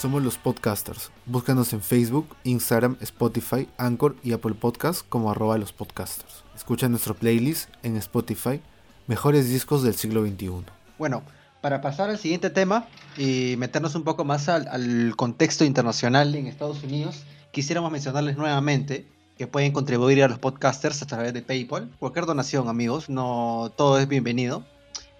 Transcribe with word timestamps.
Somos 0.00 0.22
los 0.22 0.38
podcasters. 0.38 1.10
Búscanos 1.26 1.74
en 1.74 1.82
Facebook, 1.82 2.34
Instagram, 2.44 2.96
Spotify, 3.02 3.68
Anchor 3.76 4.16
y 4.22 4.32
Apple 4.32 4.54
Podcasts 4.54 5.04
como 5.06 5.30
arroba 5.30 5.58
los 5.58 5.74
podcasters. 5.74 6.42
Escucha 6.56 6.88
nuestro 6.88 7.14
playlist 7.14 7.68
en 7.82 7.98
Spotify, 7.98 8.62
Mejores 9.06 9.50
Discos 9.50 9.82
del 9.82 9.94
Siglo 9.96 10.24
XXI. 10.24 10.64
Bueno, 10.96 11.22
para 11.60 11.82
pasar 11.82 12.08
al 12.08 12.16
siguiente 12.16 12.48
tema 12.48 12.88
y 13.18 13.56
meternos 13.58 13.94
un 13.94 14.04
poco 14.04 14.24
más 14.24 14.48
al, 14.48 15.14
contexto 15.16 15.66
internacional 15.66 16.34
en 16.34 16.46
Estados 16.46 16.82
Unidos, 16.82 17.24
quisiéramos 17.50 17.92
mencionarles 17.92 18.38
nuevamente 18.38 19.06
que 19.36 19.46
pueden 19.48 19.72
contribuir 19.72 20.24
a 20.24 20.28
los 20.28 20.38
podcasters 20.38 21.02
a 21.02 21.06
través 21.06 21.34
de 21.34 21.42
PayPal. 21.42 21.90
Cualquier 21.98 22.24
donación, 22.24 22.70
amigos, 22.70 23.10
no 23.10 23.70
todo 23.76 23.98
es 23.98 24.08
bienvenido. 24.08 24.64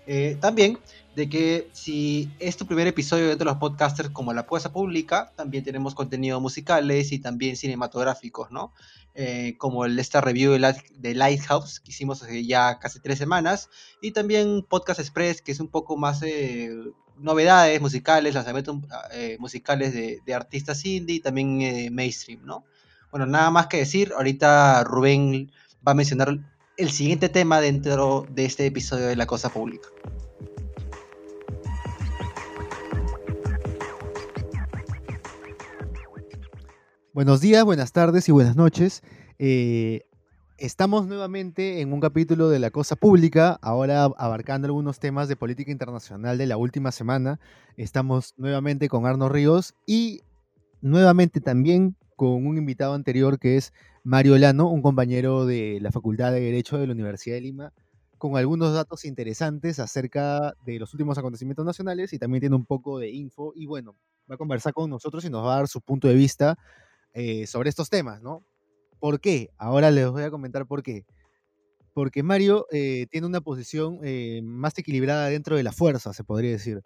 Eh, 0.06 0.36
también 0.40 0.78
de 1.14 1.28
que 1.28 1.68
si 1.72 2.30
es 2.38 2.56
tu 2.56 2.66
primer 2.66 2.86
episodio 2.86 3.28
dentro 3.28 3.44
de 3.44 3.52
los 3.52 3.60
podcasters 3.60 4.10
como 4.10 4.32
la 4.32 4.46
puesta 4.46 4.72
pública, 4.72 5.32
también 5.36 5.64
tenemos 5.64 5.94
contenido 5.94 6.40
musicales 6.40 7.12
y 7.12 7.18
también 7.18 7.56
cinematográficos, 7.56 8.50
¿no? 8.50 8.72
Eh, 9.14 9.56
como 9.58 9.84
el, 9.84 9.98
esta 9.98 10.20
review 10.20 10.52
de, 10.52 11.14
Lighthouse 11.14 11.80
que 11.80 11.90
hicimos 11.90 12.22
hace 12.22 12.46
ya 12.46 12.78
casi 12.78 13.00
tres 13.00 13.18
semanas, 13.18 13.68
y 14.00 14.12
también 14.12 14.62
Podcast 14.62 15.00
Express, 15.00 15.42
que 15.42 15.52
es 15.52 15.60
un 15.60 15.68
poco 15.68 15.96
más 15.96 16.22
eh, 16.22 16.70
novedades 17.18 17.80
musicales, 17.80 18.34
lanzamientos 18.34 18.78
eh, 19.12 19.36
musicales 19.40 19.92
de, 19.92 20.20
de, 20.24 20.34
artistas 20.34 20.84
indie 20.84 21.16
y 21.16 21.20
también 21.20 21.92
mainstream, 21.92 22.44
¿no? 22.44 22.64
Bueno, 23.10 23.26
nada 23.26 23.50
más 23.50 23.66
que 23.66 23.78
decir, 23.78 24.12
ahorita 24.16 24.84
Rubén 24.84 25.50
va 25.86 25.92
a 25.92 25.94
mencionar 25.96 26.38
el 26.80 26.90
siguiente 26.90 27.28
tema 27.28 27.60
dentro 27.60 28.26
de 28.30 28.46
este 28.46 28.64
episodio 28.64 29.06
de 29.06 29.14
La 29.14 29.26
Cosa 29.26 29.50
Pública. 29.50 29.86
Buenos 37.12 37.42
días, 37.42 37.64
buenas 37.64 37.92
tardes 37.92 38.26
y 38.30 38.32
buenas 38.32 38.56
noches. 38.56 39.02
Eh, 39.38 40.06
estamos 40.56 41.06
nuevamente 41.06 41.82
en 41.82 41.92
un 41.92 42.00
capítulo 42.00 42.48
de 42.48 42.58
La 42.58 42.70
Cosa 42.70 42.96
Pública, 42.96 43.58
ahora 43.60 44.04
abarcando 44.04 44.64
algunos 44.64 45.00
temas 45.00 45.28
de 45.28 45.36
política 45.36 45.70
internacional 45.70 46.38
de 46.38 46.46
la 46.46 46.56
última 46.56 46.92
semana. 46.92 47.40
Estamos 47.76 48.32
nuevamente 48.38 48.88
con 48.88 49.04
Arno 49.04 49.28
Ríos 49.28 49.74
y 49.84 50.22
nuevamente 50.80 51.42
también 51.42 51.94
con 52.20 52.46
un 52.46 52.58
invitado 52.58 52.92
anterior 52.92 53.38
que 53.38 53.56
es 53.56 53.72
Mario 54.04 54.36
Lano, 54.36 54.68
un 54.68 54.82
compañero 54.82 55.46
de 55.46 55.78
la 55.80 55.90
Facultad 55.90 56.32
de 56.32 56.40
Derecho 56.42 56.76
de 56.76 56.86
la 56.86 56.92
Universidad 56.92 57.36
de 57.36 57.40
Lima, 57.40 57.72
con 58.18 58.36
algunos 58.36 58.74
datos 58.74 59.06
interesantes 59.06 59.78
acerca 59.78 60.52
de 60.66 60.78
los 60.78 60.92
últimos 60.92 61.16
acontecimientos 61.16 61.64
nacionales 61.64 62.12
y 62.12 62.18
también 62.18 62.40
tiene 62.40 62.56
un 62.56 62.66
poco 62.66 62.98
de 62.98 63.08
info 63.08 63.54
y 63.56 63.64
bueno, 63.64 63.96
va 64.30 64.34
a 64.34 64.36
conversar 64.36 64.74
con 64.74 64.90
nosotros 64.90 65.24
y 65.24 65.30
nos 65.30 65.46
va 65.46 65.54
a 65.54 65.56
dar 65.56 65.68
su 65.68 65.80
punto 65.80 66.08
de 66.08 66.14
vista 66.14 66.58
eh, 67.14 67.46
sobre 67.46 67.70
estos 67.70 67.88
temas, 67.88 68.20
¿no? 68.20 68.44
¿Por 68.98 69.18
qué? 69.18 69.48
Ahora 69.56 69.90
les 69.90 70.10
voy 70.10 70.22
a 70.22 70.30
comentar 70.30 70.66
por 70.66 70.82
qué. 70.82 71.06
Porque 71.94 72.22
Mario 72.22 72.66
eh, 72.70 73.06
tiene 73.10 73.28
una 73.28 73.40
posición 73.40 73.98
eh, 74.02 74.42
más 74.44 74.76
equilibrada 74.76 75.30
dentro 75.30 75.56
de 75.56 75.62
la 75.62 75.72
fuerza, 75.72 76.12
se 76.12 76.22
podría 76.22 76.50
decir. 76.50 76.82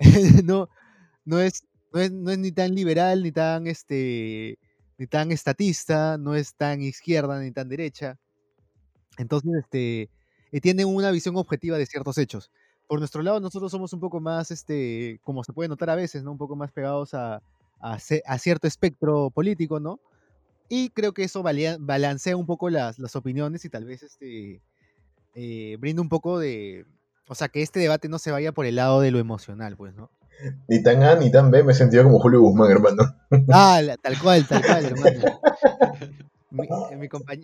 no, 0.44 0.68
no, 1.24 1.38
es, 1.38 1.64
no, 1.92 2.00
es, 2.00 2.12
no 2.12 2.30
es 2.30 2.38
ni 2.38 2.52
tan 2.52 2.74
liberal, 2.74 3.22
ni 3.22 3.32
tan, 3.32 3.66
este, 3.66 4.58
ni 4.98 5.06
tan 5.06 5.32
estatista, 5.32 6.18
no 6.18 6.34
es 6.34 6.54
tan 6.54 6.82
izquierda, 6.82 7.40
ni 7.40 7.50
tan 7.52 7.68
derecha. 7.68 8.18
Entonces, 9.16 9.50
este, 9.60 10.10
tiene 10.60 10.84
una 10.84 11.10
visión 11.10 11.36
objetiva 11.36 11.78
de 11.78 11.86
ciertos 11.86 12.18
hechos. 12.18 12.50
Por 12.86 12.98
nuestro 12.98 13.22
lado, 13.22 13.40
nosotros 13.40 13.70
somos 13.70 13.92
un 13.92 14.00
poco 14.00 14.20
más, 14.20 14.50
este, 14.50 15.20
como 15.22 15.44
se 15.44 15.52
puede 15.52 15.68
notar 15.68 15.90
a 15.90 15.94
veces, 15.94 16.22
¿no? 16.22 16.32
Un 16.32 16.38
poco 16.38 16.56
más 16.56 16.72
pegados 16.72 17.14
a, 17.14 17.42
a, 17.80 17.98
cierto 18.38 18.66
espectro 18.66 19.30
político, 19.30 19.80
¿no? 19.80 20.00
Y 20.68 20.90
creo 20.90 21.12
que 21.12 21.24
eso 21.24 21.42
balancea 21.42 22.36
un 22.36 22.46
poco 22.46 22.70
las, 22.70 22.98
las 22.98 23.16
opiniones 23.16 23.64
y 23.64 23.70
tal 23.70 23.84
vez 23.84 24.02
este, 24.02 24.60
eh, 25.34 25.76
brinda 25.78 26.02
un 26.02 26.08
poco 26.08 26.38
de... 26.38 26.86
O 27.28 27.34
sea, 27.34 27.48
que 27.48 27.62
este 27.62 27.80
debate 27.80 28.08
no 28.08 28.18
se 28.18 28.30
vaya 28.30 28.52
por 28.52 28.66
el 28.66 28.76
lado 28.76 29.00
de 29.00 29.10
lo 29.10 29.18
emocional, 29.18 29.76
pues, 29.76 29.94
¿no? 29.94 30.10
Ni 30.68 30.82
tan 30.82 31.02
A 31.02 31.16
ni 31.16 31.30
tan 31.30 31.50
B, 31.50 31.64
me 31.64 31.72
he 31.72 31.74
sentido 31.74 32.04
como 32.04 32.20
Julio 32.20 32.40
Guzmán, 32.40 32.70
hermano. 32.70 33.02
Ah, 33.52 33.80
tal 34.02 34.18
cual, 34.18 34.46
tal 34.46 34.64
cual, 34.64 34.84
hermano. 34.84 35.40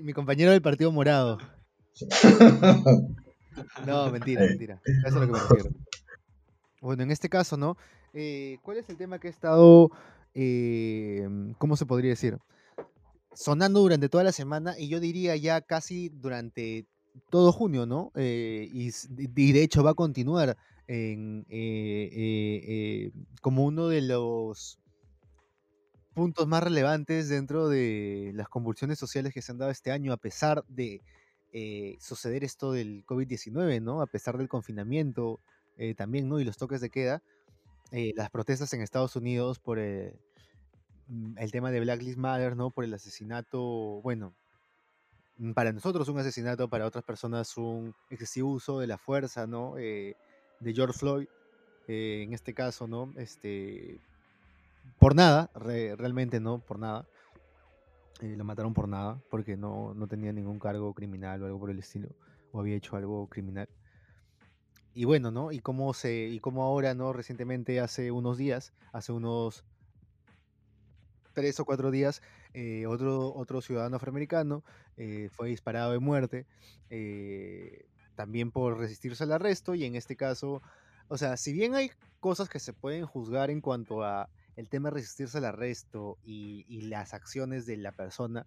Mi, 0.03 0.12
compañero 0.12 0.53
del 0.53 0.62
Partido 0.62 0.93
Morado. 0.93 1.38
No, 3.87 4.10
mentira, 4.10 4.43
mentira. 4.43 4.81
Eso 4.84 5.06
es 5.06 5.15
lo 5.15 5.21
que 5.21 5.27
me 5.32 5.38
refiero. 5.38 5.71
Bueno, 6.81 7.03
en 7.03 7.10
este 7.10 7.28
caso, 7.28 7.56
¿no? 7.56 7.77
Eh, 8.12 8.59
¿Cuál 8.62 8.78
es 8.78 8.88
el 8.88 8.97
tema 8.97 9.19
que 9.19 9.28
ha 9.28 9.31
estado 9.31 9.91
Em, 10.34 11.55
¿cómo 11.55 11.76
se 11.76 11.87
podría 11.87 12.11
decir? 12.11 12.38
Sonando 13.34 13.81
durante 13.81 14.09
toda 14.09 14.25
la 14.25 14.32
semana 14.32 14.75
y 14.78 14.88
yo 14.88 15.00
diría 15.00 15.37
ya 15.37 15.61
casi 15.61 16.09
durante 16.09 16.87
todo 17.31 17.53
junio, 17.53 17.87
¿no? 17.87 18.11
Eh, 18.16 18.69
y, 18.72 18.91
de 19.53 19.62
hecho 19.62 19.84
va 19.84 19.91
a 19.91 19.94
continuar 19.94 20.56
en, 20.87 21.47
eh, 21.49 22.11
eh, 22.12 23.12
como 23.41 23.65
uno 23.65 23.89
de 23.89 24.03
los 24.03 24.78
puntos 26.15 26.47
más 26.47 26.62
relevantes 26.62 27.28
dentro 27.28 27.69
de 27.69 28.33
las 28.34 28.49
convulsiones 28.49 28.99
sociales 28.99 29.34
que 29.34 29.43
se 29.43 29.53
han 29.53 29.59
dado 29.59 29.71
este 29.71 29.91
año, 29.91 30.12
a 30.12 30.17
pesar 30.17 30.65
de 30.69 31.00
suceder 32.00 32.43
esto 32.43 32.73
del 32.73 33.05
COVID-19, 33.06 33.81
¿no? 33.81 34.03
A 34.03 34.06
pesar 34.06 34.39
del 34.39 34.49
confinamiento 34.49 35.39
también, 35.97 36.28
¿no? 36.28 36.41
Y 36.41 36.44
los 36.44 36.56
toques 36.56 36.81
de 36.81 36.91
queda. 36.91 37.23
Eh, 37.97 38.12
las 38.17 38.28
protestas 38.28 38.73
en 38.73 38.81
Estados 38.81 39.15
Unidos 39.15 39.61
por 39.61 39.78
eh, 39.78 40.19
mm, 41.06 41.39
el, 41.39 41.53
tema 41.53 41.71
de 41.71 41.78
Black 41.78 42.00
Lives 42.00 42.17
Matter, 42.17 42.56
¿no? 42.56 42.71
Por 42.71 42.84
el 42.84 42.93
asesinato, 42.93 43.61
bueno, 44.03 44.34
mm, 45.37 45.53
para 45.53 45.73
nosotros 45.73 46.09
un 46.09 46.19
asesinato, 46.19 46.69
para 46.69 46.87
otras 46.87 47.05
personas 47.05 47.56
un 47.56 47.94
excesivo 48.11 48.50
uso 48.50 48.81
de 48.81 48.89
la 48.89 48.99
fuerza, 48.99 49.47
¿no? 49.47 49.75
Eh, 50.61 50.65
de 50.65 50.75
George 50.75 50.99
Floyd, 50.99 51.27
en 51.87 52.33
este 52.33 52.55
caso, 52.55 52.87
¿no? 52.87 53.13
Este, 53.17 54.01
por 54.99 55.15
nada, 55.15 55.51
realmente 55.55 56.41
no, 56.41 56.61
por 56.61 56.79
nada. 56.79 57.07
lo 58.21 58.45
mataron 58.45 58.75
por 58.75 58.89
nada, 58.89 59.21
porque 59.31 59.57
no, 59.57 59.95
no 59.95 60.07
tenía 60.07 60.33
ningún 60.33 60.59
cargo 60.59 60.95
criminal 60.95 61.43
o 61.43 61.47
algo 61.47 61.61
por 61.61 61.71
el 61.71 61.79
estilo, 61.79 62.09
o 62.53 62.61
había 62.61 62.77
hecho 62.77 62.97
algo 62.97 63.29
criminal 63.29 63.69
y 64.95 65.05
bueno, 65.05 65.31
¿no? 65.33 65.51
Y 65.51 65.59
cómo 65.59 65.93
se, 65.93 66.29
y 66.29 66.39
cómo 66.39 66.63
ahora, 66.63 66.95
¿no? 66.95 67.13
Recientemente, 67.13 67.81
hace 67.81 68.13
unos 68.13 68.39
días, 68.39 68.73
hace 68.93 69.13
unos 69.13 69.65
tres 71.33 71.59
o 71.59 71.65
cuatro 71.65 71.91
días, 71.91 72.23
eh, 72.55 72.87
otro, 72.87 73.35
otro 73.35 73.61
ciudadano 73.61 73.97
afroamericano 73.97 74.63
eh, 74.97 75.29
fue 75.33 75.49
disparado 75.49 75.91
de 75.91 75.99
muerte, 75.99 76.47
eh, 76.91 77.87
también 78.15 78.51
por 78.51 78.79
resistirse 78.79 79.25
al 79.25 79.33
arresto, 79.33 79.75
y 79.75 79.85
en 79.85 79.97
este 79.97 80.17
caso, 80.17 80.63
o 81.09 81.19
sea, 81.19 81.37
si 81.37 81.53
bien 81.53 81.75
hay 81.75 81.91
cosas 82.21 82.49
que 82.49 82.61
se 82.61 82.73
pueden 82.73 83.07
juzgar 83.07 83.51
en 83.51 83.61
cuanto 83.61 84.03
a 84.03 84.29
el 84.57 84.69
tema 84.69 84.89
de 84.89 84.97
resistirse 84.97 85.39
al 85.39 85.45
arresto 85.45 86.19
y, 86.25 86.65
las 86.83 87.15
acciones 87.15 87.67
de 87.67 87.77
la 87.77 87.93
persona, 87.93 88.47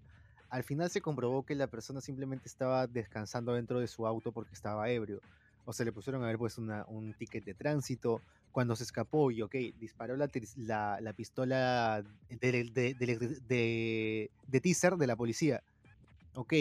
al 0.50 0.64
final 0.64 0.90
se 0.90 1.02
comprobó 1.02 1.44
que 1.44 1.56
la 1.56 1.68
persona 1.68 2.00
simplemente 2.00 2.48
estaba 2.48 2.88
descansando 2.88 3.54
dentro 3.54 3.80
de 3.80 3.88
su 3.88 4.08
auto 4.08 4.32
porque 4.32 4.54
estaba 4.54 4.90
ebrio 4.90 5.20
o 5.66 5.74
se 5.74 5.84
le 5.84 5.92
pusieron 5.92 6.24
a 6.24 6.28
ver 6.28 6.38
pues 6.38 6.58
un 6.58 7.14
ticket 7.18 7.44
de 7.44 7.54
tránsito, 7.54 8.22
cuando 8.58 8.76
se 8.76 8.86
escapó 8.86 9.30
y 9.30 9.44
ok, 9.44 9.54
disparó 9.80 10.18
la, 10.18 10.28
la, 11.00 11.14
pistola 11.14 12.04
de, 12.28 14.32
teaser 14.64 14.98
de 14.98 15.06
la 15.06 15.16
policía. 15.16 15.62
Ok, 16.34 16.54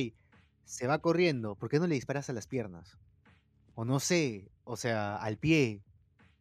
se 0.66 0.86
va 0.86 0.98
corriendo, 0.98 1.54
¿por 1.54 1.70
qué 1.70 1.78
no 1.78 1.86
le 1.86 1.94
disparas 1.94 2.28
a 2.28 2.32
las 2.32 2.46
piernas? 2.46 2.98
O 3.74 3.84
no 3.84 4.00
sé, 4.00 4.50
o 4.64 4.76
sea, 4.76 5.16
al 5.16 5.38
pie, 5.38 5.80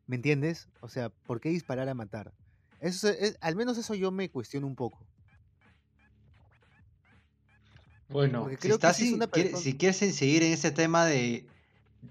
¿me 0.07 0.17
entiendes? 0.17 0.67
O 0.81 0.89
sea, 0.89 1.09
¿por 1.09 1.39
qué 1.39 1.49
disparar 1.49 1.87
a 1.87 1.93
matar? 1.93 2.33
Eso 2.81 3.07
es, 3.07 3.37
al 3.39 3.55
menos 3.55 3.77
eso 3.77 3.93
yo 3.93 4.11
me 4.11 4.29
cuestiono 4.29 4.67
un 4.67 4.75
poco. 4.75 5.05
Bueno, 8.09 8.49
si, 8.93 9.19
si 9.55 9.77
quieres 9.77 9.97
seguir 9.97 10.43
en 10.43 10.53
ese 10.53 10.71
tema 10.71 11.05
de 11.05 11.47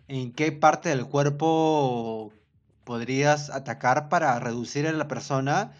en 0.08 0.32
qué 0.32 0.50
parte 0.50 0.88
del 0.88 1.06
cuerpo 1.06 2.32
podrías 2.84 3.50
atacar 3.50 4.08
para 4.08 4.38
reducir 4.40 4.87
a 4.87 4.93
la 4.93 5.08
persona, 5.08 5.72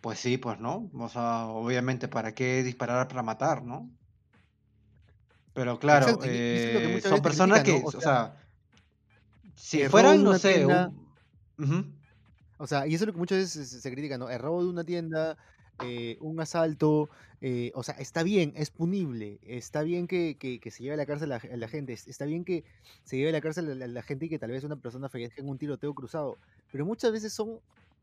pues 0.00 0.18
sí, 0.18 0.36
pues 0.38 0.60
no. 0.60 0.90
O 0.94 1.08
sea, 1.08 1.46
obviamente, 1.46 2.08
¿para 2.08 2.34
qué 2.34 2.62
disparar 2.62 3.08
para 3.08 3.22
matar, 3.22 3.64
no? 3.64 3.90
Pero 5.56 5.78
claro, 5.78 6.18
eh, 6.22 7.00
son 7.02 7.22
personas 7.22 7.62
que, 7.62 7.82
o 7.82 7.90
sea, 7.90 8.36
si 9.54 9.88
fueran, 9.88 10.22
no 10.22 10.38
sé, 10.38 10.66
O 12.58 12.66
sea, 12.66 12.86
y 12.86 12.94
eso 12.94 13.04
es 13.04 13.06
lo 13.06 13.14
que 13.14 13.18
muchas 13.18 13.38
veces 13.38 13.70
se, 13.70 13.90
critica, 13.90 14.18
¿no? 14.18 14.28
El 14.28 14.38
robo 14.38 14.62
de 14.62 14.68
una 14.68 14.84
tienda, 14.84 15.38
eh, 15.82 16.18
un 16.20 16.38
asalto, 16.40 17.08
eh, 17.40 17.72
o 17.74 17.82
sea, 17.82 17.94
está 17.94 18.22
bien, 18.22 18.52
es 18.54 18.68
punible, 18.68 19.40
está 19.46 19.82
bien 19.82 20.06
que, 20.06 20.36
se 20.70 20.82
lleve 20.82 20.92
a 20.92 20.98
la 20.98 21.06
cárcel 21.06 21.32
a 21.32 21.38
la, 21.38 21.68
gente, 21.68 21.94
está 21.94 22.26
bien 22.26 22.44
que 22.44 22.62
se 23.04 23.16
lleve 23.16 23.30
a 23.30 23.32
la 23.32 23.40
cárcel 23.40 23.82
a 23.82 23.86
la, 23.86 24.02
gente 24.02 24.26
y 24.26 24.28
que 24.28 24.38
tal 24.38 24.50
vez 24.50 24.62
una 24.62 24.76
persona 24.76 25.08
fallezca 25.08 25.40
en 25.40 25.48
un 25.48 25.56
tiroteo 25.56 25.94
cruzado, 25.94 26.36
pero 26.70 26.84
muchas 26.84 27.12
veces 27.12 27.32
son 27.32 27.60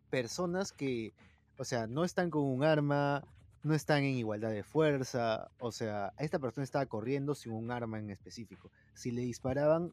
personas 0.10 0.72
que, 0.72 1.14
o 1.60 1.66
sea, 1.66 1.86
no 1.86 2.04
están 2.04 2.32
con 2.32 2.46
un 2.46 2.64
arma, 2.64 3.24
no 3.64 3.74
están 3.74 4.04
en 4.04 4.16
igualdad 4.16 4.52
de 4.52 4.64
fuerza, 4.64 5.50
o 5.60 5.72
sea, 5.72 6.14
esta 6.20 6.38
persona 6.38 6.66
estaba 6.66 6.86
corriendo 6.86 7.34
sin 7.34 7.54
un 7.54 7.72
arma 7.72 7.98
en 7.98 8.10
específico. 8.10 8.70
Si 8.94 9.12
le 9.12 9.22
disparaban, 9.22 9.92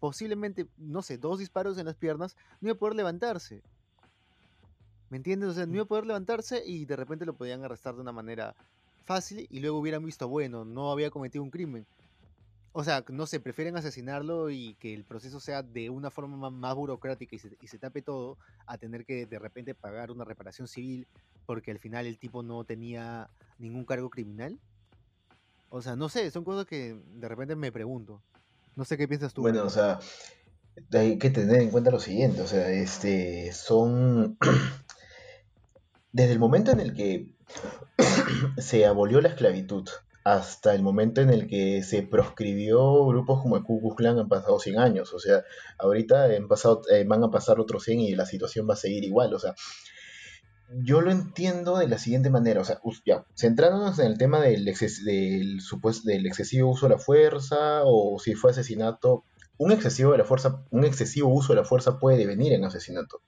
posiblemente, 0.00 0.66
no 0.76 1.00
sé, 1.00 1.16
dos 1.16 1.38
disparos 1.38 1.78
en 1.78 1.86
las 1.86 1.96
piernas, 1.96 2.36
no 2.60 2.68
iba 2.68 2.76
a 2.76 2.78
poder 2.78 2.94
levantarse. 2.94 3.62
¿Me 5.08 5.16
entiendes? 5.16 5.50
O 5.50 5.54
sea, 5.54 5.66
no 5.66 5.74
iba 5.74 5.84
a 5.84 5.88
poder 5.88 6.04
levantarse 6.06 6.62
y 6.64 6.84
de 6.84 6.96
repente 6.96 7.24
lo 7.24 7.34
podían 7.34 7.64
arrestar 7.64 7.94
de 7.94 8.02
una 8.02 8.12
manera 8.12 8.54
fácil 9.04 9.46
y 9.50 9.60
luego 9.60 9.78
hubieran 9.78 10.04
visto, 10.04 10.28
bueno, 10.28 10.64
no 10.64 10.90
había 10.90 11.10
cometido 11.10 11.42
un 11.42 11.50
crimen. 11.50 11.86
O 12.78 12.84
sea, 12.84 13.02
no 13.08 13.26
sé, 13.26 13.40
prefieren 13.40 13.78
asesinarlo 13.78 14.50
y 14.50 14.74
que 14.74 14.92
el 14.92 15.02
proceso 15.02 15.40
sea 15.40 15.62
de 15.62 15.88
una 15.88 16.10
forma 16.10 16.50
más, 16.50 16.74
burocrática 16.74 17.34
y 17.34 17.38
se, 17.38 17.56
y 17.58 17.68
se 17.68 17.78
tape 17.78 18.02
todo 18.02 18.36
a 18.66 18.76
tener 18.76 19.06
que 19.06 19.24
de 19.24 19.38
repente 19.38 19.74
pagar 19.74 20.10
una 20.10 20.26
reparación 20.26 20.68
civil 20.68 21.06
porque 21.46 21.70
al 21.70 21.78
final 21.78 22.04
el 22.04 22.18
tipo 22.18 22.42
no 22.42 22.64
tenía 22.64 23.30
ningún 23.58 23.86
cargo 23.86 24.10
criminal. 24.10 24.58
O 25.70 25.80
sea, 25.80 25.96
no 25.96 26.10
sé, 26.10 26.30
son 26.30 26.44
cosas 26.44 26.66
que 26.66 27.00
de 27.14 27.26
repente 27.26 27.56
me 27.56 27.72
pregunto. 27.72 28.20
No 28.74 28.84
sé 28.84 28.98
qué 28.98 29.08
piensas 29.08 29.32
tú. 29.32 29.40
Bueno, 29.40 29.64
o 29.64 29.70
sea, 29.70 29.98
hay 30.92 31.16
que 31.16 31.30
tener 31.30 31.62
en 31.62 31.70
cuenta 31.70 31.90
lo 31.90 31.98
siguiente, 31.98 32.42
o 32.42 32.46
sea, 32.46 32.68
este, 32.68 33.54
son... 33.54 34.36
Desde 36.12 36.32
el 36.34 36.38
momento 36.38 36.72
en 36.72 36.80
el 36.80 36.92
que 36.92 37.32
se 38.58 38.84
abolió 38.84 39.22
la 39.22 39.30
esclavitud 39.30 39.88
hasta 40.26 40.74
el 40.74 40.82
momento 40.82 41.20
en 41.20 41.30
el 41.30 41.46
que 41.46 41.84
se 41.84 42.02
proscribió 42.02 43.06
grupos 43.06 43.42
como 43.42 43.56
el 43.56 43.62
Ku 43.62 43.78
Klux 43.80 43.94
Klan 43.94 44.18
han 44.18 44.28
pasado 44.28 44.58
100 44.58 44.80
años, 44.80 45.14
o 45.14 45.20
sea, 45.20 45.44
ahorita 45.78 46.24
han 46.24 46.48
pasado, 46.48 46.82
eh, 46.90 47.04
van 47.06 47.22
a 47.22 47.30
pasar 47.30 47.60
otros 47.60 47.84
100 47.84 48.00
y 48.00 48.14
la 48.16 48.26
situación 48.26 48.66
va 48.68 48.74
a 48.74 48.76
seguir 48.76 49.04
igual, 49.04 49.32
o 49.34 49.38
sea, 49.38 49.54
yo 50.82 51.00
lo 51.00 51.12
entiendo 51.12 51.78
de 51.78 51.86
la 51.86 51.98
siguiente 51.98 52.28
manera, 52.28 52.60
o 52.60 52.64
sea, 52.64 52.80
ya, 53.04 53.24
centrándonos 53.36 54.00
en 54.00 54.06
el 54.06 54.18
tema 54.18 54.40
del, 54.40 54.64
del, 54.64 55.60
supuesto, 55.60 56.08
del 56.08 56.26
excesivo 56.26 56.72
uso 56.72 56.88
de 56.88 56.94
la 56.96 56.98
fuerza 56.98 57.82
o 57.84 58.18
si 58.18 58.34
fue 58.34 58.50
asesinato, 58.50 59.22
un 59.58 59.70
excesivo, 59.70 60.10
de 60.10 60.18
la 60.18 60.24
fuerza, 60.24 60.60
un 60.72 60.84
excesivo 60.84 61.28
uso 61.28 61.52
de 61.52 61.60
la 61.60 61.64
fuerza 61.64 62.00
puede 62.00 62.18
devenir 62.18 62.52
en 62.52 62.64
asesinato, 62.64 63.20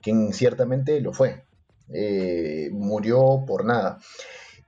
que 0.00 0.14
ciertamente 0.32 0.98
lo 1.02 1.12
fue, 1.12 1.44
eh, 1.92 2.70
murió 2.72 3.44
por 3.46 3.66
nada. 3.66 3.98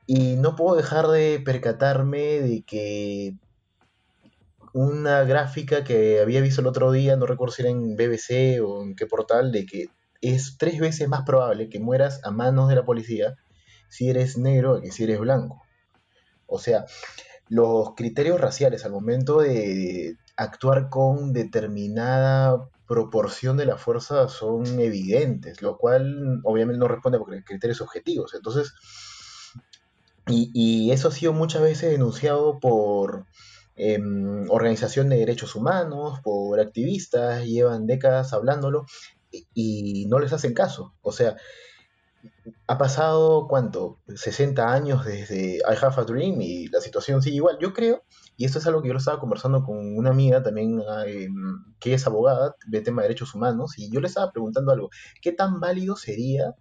Y 0.07 0.37
no 0.37 0.57
puedo 0.57 0.77
dejar 0.77 1.09
de 1.09 1.41
percatarme 1.45 2.41
de 2.41 2.63
que 2.67 3.37
una 4.75 5.23
gráfica 5.23 5.85
que 5.85 6.21
había 6.21 6.41
visto 6.41 6.61
el 6.61 6.67
otro 6.67 6.91
día, 6.91 7.17
no 7.17 7.27
recuerdo 7.27 7.55
si 7.55 7.63
era 7.63 7.71
en 7.71 7.97
BBC 7.97 8.61
o 8.61 8.83
en 8.83 8.97
qué 8.97 9.07
portal, 9.07 9.53
de 9.53 9.65
que 9.67 9.87
es 10.21 10.57
tres 10.59 10.81
veces 10.81 11.09
más 11.09 11.23
probable 11.23 11.69
que 11.69 11.81
mueras 11.81 12.21
a 12.25 12.31
manos 12.31 12.69
de 12.69 12.75
la 12.75 12.85
policía 12.85 13.37
si 13.89 14.11
eres 14.11 14.37
negro 14.37 14.81
que 14.81 14.91
si 14.91 15.05
eres 15.05 15.21
blanco. 15.21 15.63
O 16.47 16.59
sea, 16.59 16.87
los 17.49 17.95
criterios 17.95 18.41
raciales 18.41 18.85
al 18.85 18.93
momento 18.93 19.41
de 19.41 20.17
actuar 20.37 20.89
con 20.89 21.33
determinada 21.33 22.69
proporción 22.87 23.57
de 23.57 23.67
la 23.67 23.77
fuerza 23.77 24.29
son 24.29 24.81
evidentes, 24.81 25.63
lo 25.63 25.79
cual 25.79 26.41
obviamente 26.43 26.79
no 26.79 26.89
responde 26.89 27.19
a 27.19 27.45
criterios 27.45 27.81
objetivos. 27.81 28.35
Entonces, 28.35 28.75
y, 30.27 30.91
eso 30.91 31.09
ha 31.09 31.11
sido 31.11 31.33
muchas 31.33 31.63
veces 31.63 31.91
denunciado 31.91 32.59
por 32.61 33.27
eh, 33.77 33.99
organización 34.49 35.09
de 35.09 35.17
derechos 35.17 35.55
humanos, 35.55 36.21
por 36.23 36.61
activistas, 36.61 37.45
llevan 37.45 37.87
décadas 37.87 38.33
hablándolo, 38.33 38.87
y 39.53 40.07
no 40.09 40.19
les 40.21 40.33
hacen 40.33 40.55
caso. 40.55 40.95
O 41.03 41.13
sea, 41.13 41.37
ha 42.67 42.79
pasado, 42.79 43.47
¿cuánto? 43.49 44.01
60 44.15 44.73
años 44.73 45.05
desde 45.05 45.57
I 45.57 45.77
Have 45.81 46.01
a 46.01 46.05
Dream 46.05 46.41
y 46.41 46.69
la 46.69 46.81
situación 46.81 47.23
sigue 47.23 47.37
igual. 47.37 47.59
Yo 47.61 47.73
creo, 47.73 48.03
y 48.37 48.45
esto 48.45 48.59
es 48.59 48.67
algo 48.67 48.83
que 48.83 48.89
yo 48.89 48.95
estaba 48.95 49.21
conversando 49.21 49.63
con 49.65 49.97
una 49.97 50.11
amiga 50.11 50.43
también 50.43 50.83
eh, 51.07 51.29
que 51.81 51.95
es 51.95 52.07
abogada 52.07 52.57
de 52.67 52.81
tema 52.81 53.03
de 53.03 53.09
derechos 53.09 53.35
humanos, 53.35 53.79
y 53.79 53.91
yo 53.91 54.01
le 54.01 54.09
estaba 54.09 54.33
preguntando 54.33 54.73
algo, 54.73 54.91
¿qué 55.21 55.33
tan 55.33 55.61
válido 55.61 55.97
sería 55.97 56.55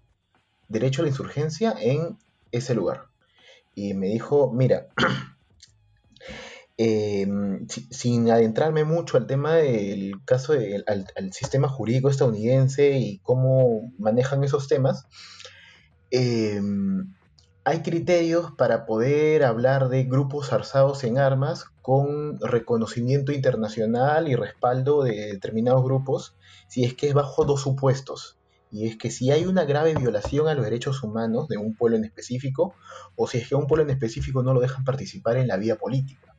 derecho 0.67 1.01
a 1.01 1.03
la 1.03 1.09
insurgencia 1.09 1.75
en 1.79 2.17
ese 2.51 2.75
lugar? 2.75 3.12
Y 3.75 3.93
me 3.93 4.07
dijo, 4.07 4.51
mira, 4.51 4.87
Em, 6.75 7.67
sin 7.67 8.31
adentrarme 8.31 8.83
mucho 8.83 9.17
al 9.17 9.27
tema 9.27 9.53
del 9.53 10.13
caso 10.25 10.53
del 10.53 10.83
al, 10.87 11.31
sistema 11.31 11.67
jurídico 11.67 12.09
estadounidense 12.09 12.97
y 12.97 13.19
cómo 13.19 13.91
manejan 13.99 14.43
esos 14.43 14.67
temas, 14.67 15.05
em, 16.09 17.13
hay 17.63 17.83
criterios 17.83 18.51
para 18.57 18.85
poder 18.87 19.43
hablar 19.43 19.89
de 19.89 20.03
grupos 20.05 20.51
arzados 20.51 21.03
en 21.03 21.19
armas 21.19 21.65
con 21.83 22.39
reconocimiento 22.39 23.31
internacional 23.31 24.27
y 24.27 24.35
respaldo 24.35 25.03
de 25.03 25.27
determinados 25.33 25.83
grupos, 25.83 26.35
si 26.67 26.83
es 26.85 26.95
que 26.95 27.07
es 27.07 27.13
bajo 27.13 27.45
dos 27.45 27.61
supuestos. 27.61 28.37
Y 28.73 28.87
es 28.87 28.97
que 28.97 29.11
si 29.11 29.29
hay 29.29 29.45
una 29.45 29.65
grave 29.65 29.93
violación 29.93 30.47
a 30.47 30.55
los 30.55 30.65
derechos 30.65 31.03
humanos 31.03 31.47
de 31.47 31.57
un 31.57 31.75
pueblo 31.75 31.95
en 31.95 32.05
específico, 32.05 32.73
o 33.15 33.27
si 33.27 33.37
es 33.37 33.47
que 33.47 33.53
a 33.53 33.59
un 33.59 33.67
pueblo 33.67 33.83
en 33.83 33.91
específico 33.91 34.41
no 34.41 34.51
lo 34.51 34.59
dejan 34.59 34.83
participar 34.83 35.37
en 35.37 35.47
la 35.47 35.57
vida 35.57 35.75
política. 35.75 36.33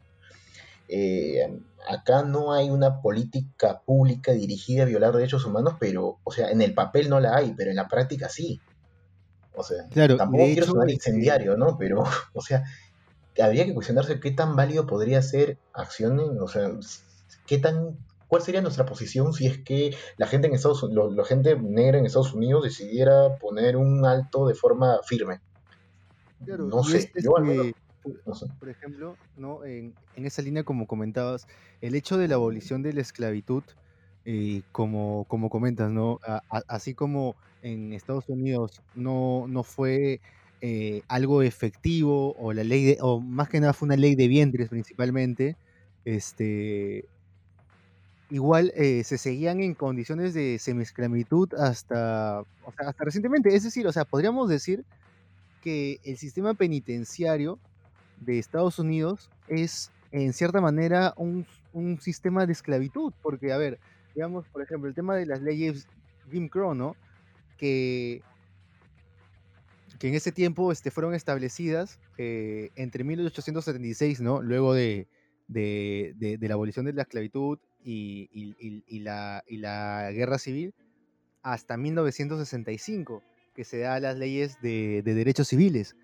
Eh, 0.89 1.61
acá 1.89 2.25
no 2.25 2.53
hay 2.53 2.71
una 2.71 3.01
política 3.01 3.83
pública 3.87 4.33
dirigida 4.33 4.83
a 4.83 4.87
violar 4.87 5.15
derechos 5.15 5.45
humanos, 5.45 5.75
pero, 5.79 6.19
o 6.25 6.33
sea, 6.33 6.51
en 6.51 6.61
el 6.61 6.75
papel 6.75 7.09
no 7.09 7.21
la 7.21 7.37
hay, 7.37 7.55
pero 7.57 7.71
en 7.71 7.77
la 7.77 7.87
práctica 7.87 8.29
sí. 8.29 8.61
O 9.55 9.63
sea, 9.63 9.89
tampoco 9.89 10.45
quiero 10.45 10.67
sonar 10.67 10.91
este 10.91 11.11
incendiario, 11.11 11.57
¿no? 11.57 11.79
Pero, 11.79 12.03
o 12.35 12.41
sea, 12.41 12.65
habría 13.41 13.65
que 13.65 13.75
cuestionarse 13.75 14.19
qué 14.19 14.33
tan 14.33 14.57
válido 14.57 14.89
podría 14.89 15.23
ser 15.23 15.59
acciones, 15.73 16.27
o 16.41 16.49
sea, 16.49 16.69
qué 17.47 17.59
tan 17.59 17.97
¿Cuál 18.35 18.43
sería 18.43 18.63
nuestra 18.63 18.85
posición 18.85 19.33
si 19.33 19.47
es 19.47 19.59
que 19.59 19.95
la 20.17 20.27
gente 20.27 20.49
en 20.49 20.55
Estados 20.55 20.85
la 20.93 21.25
gente 21.25 21.55
negra 21.55 21.99
en 21.99 22.05
Estados 22.05 22.35
Unidos 22.35 22.65
decidiera 22.65 23.37
poner 23.37 23.77
un 23.77 24.05
alto 24.05 24.49
de 24.49 24.55
forma 24.55 24.99
firme? 25.07 25.39
no 26.45 26.83
sé, 26.83 27.13
yo 27.23 27.33
por 28.59 28.69
ejemplo, 28.69 29.17
¿no? 29.37 29.65
En, 29.65 29.95
esa 30.17 30.43
línea, 30.43 30.65
como 30.65 30.89
comentabas, 30.89 31.47
el 31.81 31.95
hecho 31.95 32.19
de 32.19 32.27
la 32.27 32.35
abolición 32.35 32.83
de 32.83 32.93
la 32.93 33.03
esclavitud, 33.03 33.63
eh, 34.25 34.63
como, 34.73 35.27
como 35.29 35.49
comentas, 35.49 35.93
¿no? 35.93 36.19
así 36.67 36.93
como 36.93 37.37
en 37.63 37.93
Estados 37.93 38.29
Unidos 38.29 38.83
no, 38.97 39.47
no 39.47 39.63
fue 39.63 40.21
eh, 40.61 41.03
algo 41.07 41.43
efectivo, 41.43 42.35
o 42.37 42.53
la 42.53 42.65
ley 42.65 42.85
de, 42.85 42.99
o 43.01 43.21
más 43.21 43.49
que 43.49 43.61
nada 43.61 43.75
fue 43.75 43.87
una 43.87 43.97
ley 43.97 44.17
de 44.17 44.27
vientres 44.27 44.71
principalmente, 44.71 45.57
este, 46.05 47.07
igual 48.31 48.73
eh, 48.75 49.05
se 49.05 49.19
seguían 49.19 49.61
en 49.61 49.75
condiciones 49.75 50.35
de 50.35 50.59
semi-esclavitud 50.59 51.53
hasta, 51.55 52.41
hasta 52.77 53.05
recientemente. 53.05 53.55
Es 53.55 53.65
decir, 53.65 53.87
o 53.87 53.93
sea, 53.93 54.05
podríamos 54.05 54.49
decir 54.49 54.85
que 55.63 56.01
el 56.05 56.17
sistema 56.17 56.55
penitenciario 56.55 57.59
de 58.21 58.39
Estados 58.39 58.79
Unidos 58.79 59.31
es, 59.49 59.91
en 60.13 60.33
cierta 60.33 60.61
manera, 60.61 61.15
un, 61.17 61.47
sistema 62.01 62.47
de 62.47 62.53
esclavitud, 62.53 63.13
porque, 63.21 63.53
a 63.53 63.57
ver, 63.57 63.81
digamos, 64.15 64.47
por 64.47 64.63
ejemplo, 64.63 64.89
el 64.89 64.95
tema 64.95 65.17
de 65.17 65.27
las 65.27 65.43
leyes 65.43 65.89
Jim 66.31 66.49
Crow, 66.49 66.73
¿no? 66.73 66.95
Que, 67.59 68.23
que 69.99 70.09
en 70.09 70.15
ese 70.15 70.31
tiempo 70.31 70.71
este, 70.71 70.93
fueron 70.93 71.15
establecidas 71.15 71.99
eh, 72.17 72.71
entre 72.77 73.03
1876, 73.03 74.21
¿no? 74.21 74.41
Luego 74.41 74.73
de, 74.73 75.09
de, 75.49 76.39
la 76.41 76.55
abolición 76.55 76.87
de 76.87 76.93
la 76.93 77.03
esclavitud 77.03 77.59
y, 77.85 79.01
la, 79.01 79.45
y 79.47 79.59
la 79.59 80.11
guerra 80.13 80.39
civil, 80.39 80.75
hasta 81.43 81.77
1965, 81.77 83.23
que 83.55 83.65
se 83.65 83.79
da 83.79 84.01
las 84.01 84.17
leyes 84.17 84.61
de 84.61 85.03
derechos 85.03 85.49
civiles. 85.49 85.95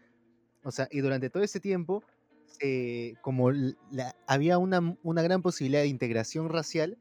O 0.63 0.71
sea, 0.71 0.89
y 0.91 1.01
durante 1.01 1.31
todo 1.31 1.43
ese 1.43 1.61
tiempo, 1.61 2.05
eh, 2.61 3.15
como 3.23 3.51
había 4.27 4.59
una, 4.59 5.23
gran 5.23 5.43
posibilidad 5.43 5.83
de 5.83 5.89
integración 5.89 6.49
racial, 6.49 6.99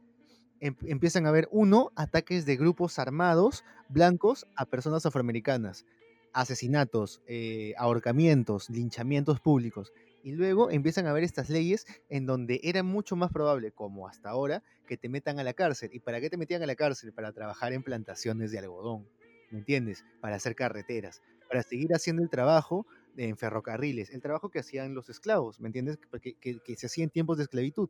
em, 0.61 0.75
empiezan 0.85 1.25
a 1.25 1.29
haber, 1.29 1.47
uno, 1.51 1.91
ataques 1.95 2.45
de 2.45 2.55
grupos 2.55 2.99
armados 2.99 3.63
blancos 3.89 4.45
a 4.55 4.65
personas 4.65 5.05
afroamericanas, 5.05 5.85
asesinatos, 6.33 7.21
eh, 7.27 7.73
ahorcamientos, 7.77 8.69
linchamientos 8.69 9.39
públicos. 9.41 9.91
Y 10.23 10.33
luego 10.33 10.69
empiezan 10.69 11.07
a 11.07 11.11
haber 11.11 11.23
estas 11.23 11.49
leyes 11.49 11.85
en 12.09 12.25
donde 12.25 12.59
era 12.63 12.83
mucho 12.83 13.15
más 13.15 13.31
probable, 13.31 13.71
como 13.71 14.07
hasta 14.07 14.29
ahora, 14.29 14.63
que 14.87 14.97
te 14.97 15.09
metan 15.09 15.39
a 15.39 15.43
la 15.43 15.53
cárcel. 15.53 15.89
¿Y 15.93 15.99
para 15.99 16.19
qué 16.19 16.29
te 16.29 16.37
metían 16.37 16.61
a 16.63 16.65
la 16.65 16.75
cárcel? 16.75 17.13
Para 17.13 17.31
trabajar 17.31 17.73
en 17.73 17.83
plantaciones 17.83 18.51
de 18.51 18.59
algodón, 18.59 19.07
¿me 19.51 19.59
entiendes? 19.59 20.03
Para 20.21 20.35
hacer 20.35 20.55
carreteras, 20.55 21.21
para 21.47 21.63
seguir 21.63 21.93
haciendo 21.93 22.23
el 22.23 22.29
trabajo 22.29 22.85
en 23.17 23.37
ferrocarriles, 23.37 24.11
el 24.11 24.21
trabajo 24.21 24.49
que 24.49 24.59
hacían 24.59 24.93
los 24.93 25.09
esclavos, 25.09 25.59
¿me 25.59 25.67
entiendes? 25.67 25.97
Que, 26.21 26.35
que, 26.35 26.75
se 26.75 26.85
hacía 26.85 27.03
en 27.03 27.09
tiempos 27.09 27.37
de 27.37 27.43
esclavitud. 27.43 27.89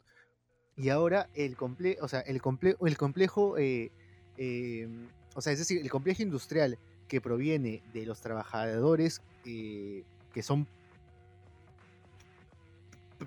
Y 0.75 0.89
ahora 0.89 1.29
el, 1.36 1.55
comple 1.55 1.98
o 2.01 2.07
sea, 2.07 2.21
el, 2.21 2.41
comple 2.41 2.75
el 2.79 2.98
complejo, 2.98 3.57
eh, 3.57 3.91
em, 4.38 5.09
o 5.36 5.41
sea, 5.41 5.53
es 5.53 5.59
decir, 5.59 5.81
el 5.81 5.89
complejo 5.89 6.24
industrial 6.24 6.77
que 7.07 7.21
proviene 7.21 7.83
de 7.93 8.05
los 8.05 8.21
trabajadores 8.21 9.21
eh, 9.45 10.03
que 10.33 10.43
son 10.43 10.67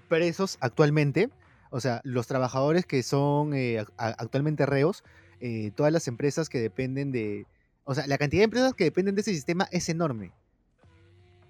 presos 0.09 0.59
actualmente, 0.61 1.31
o 1.71 1.81
sea, 1.81 2.01
los 2.05 2.27
trabajadores 2.27 2.85
que 2.85 3.03
son 3.03 3.55
eh, 3.55 3.85
actualmente 3.97 4.67
reos, 4.67 5.05
eh, 5.41 5.73
todas 5.75 5.93
las 5.93 6.07
empresas 6.07 6.49
que 6.49 6.61
dependen 6.61 7.13
de, 7.13 7.47
o 7.85 7.95
sea, 7.95 8.07
la 8.07 8.19
cantidad 8.19 8.41
de 8.41 8.45
empresas 8.45 8.75
que 8.75 8.85
dependen 8.85 9.15
de 9.15 9.23
ese 9.23 9.33
sistema 9.33 9.69
es 9.73 9.89
enorme. 9.89 10.33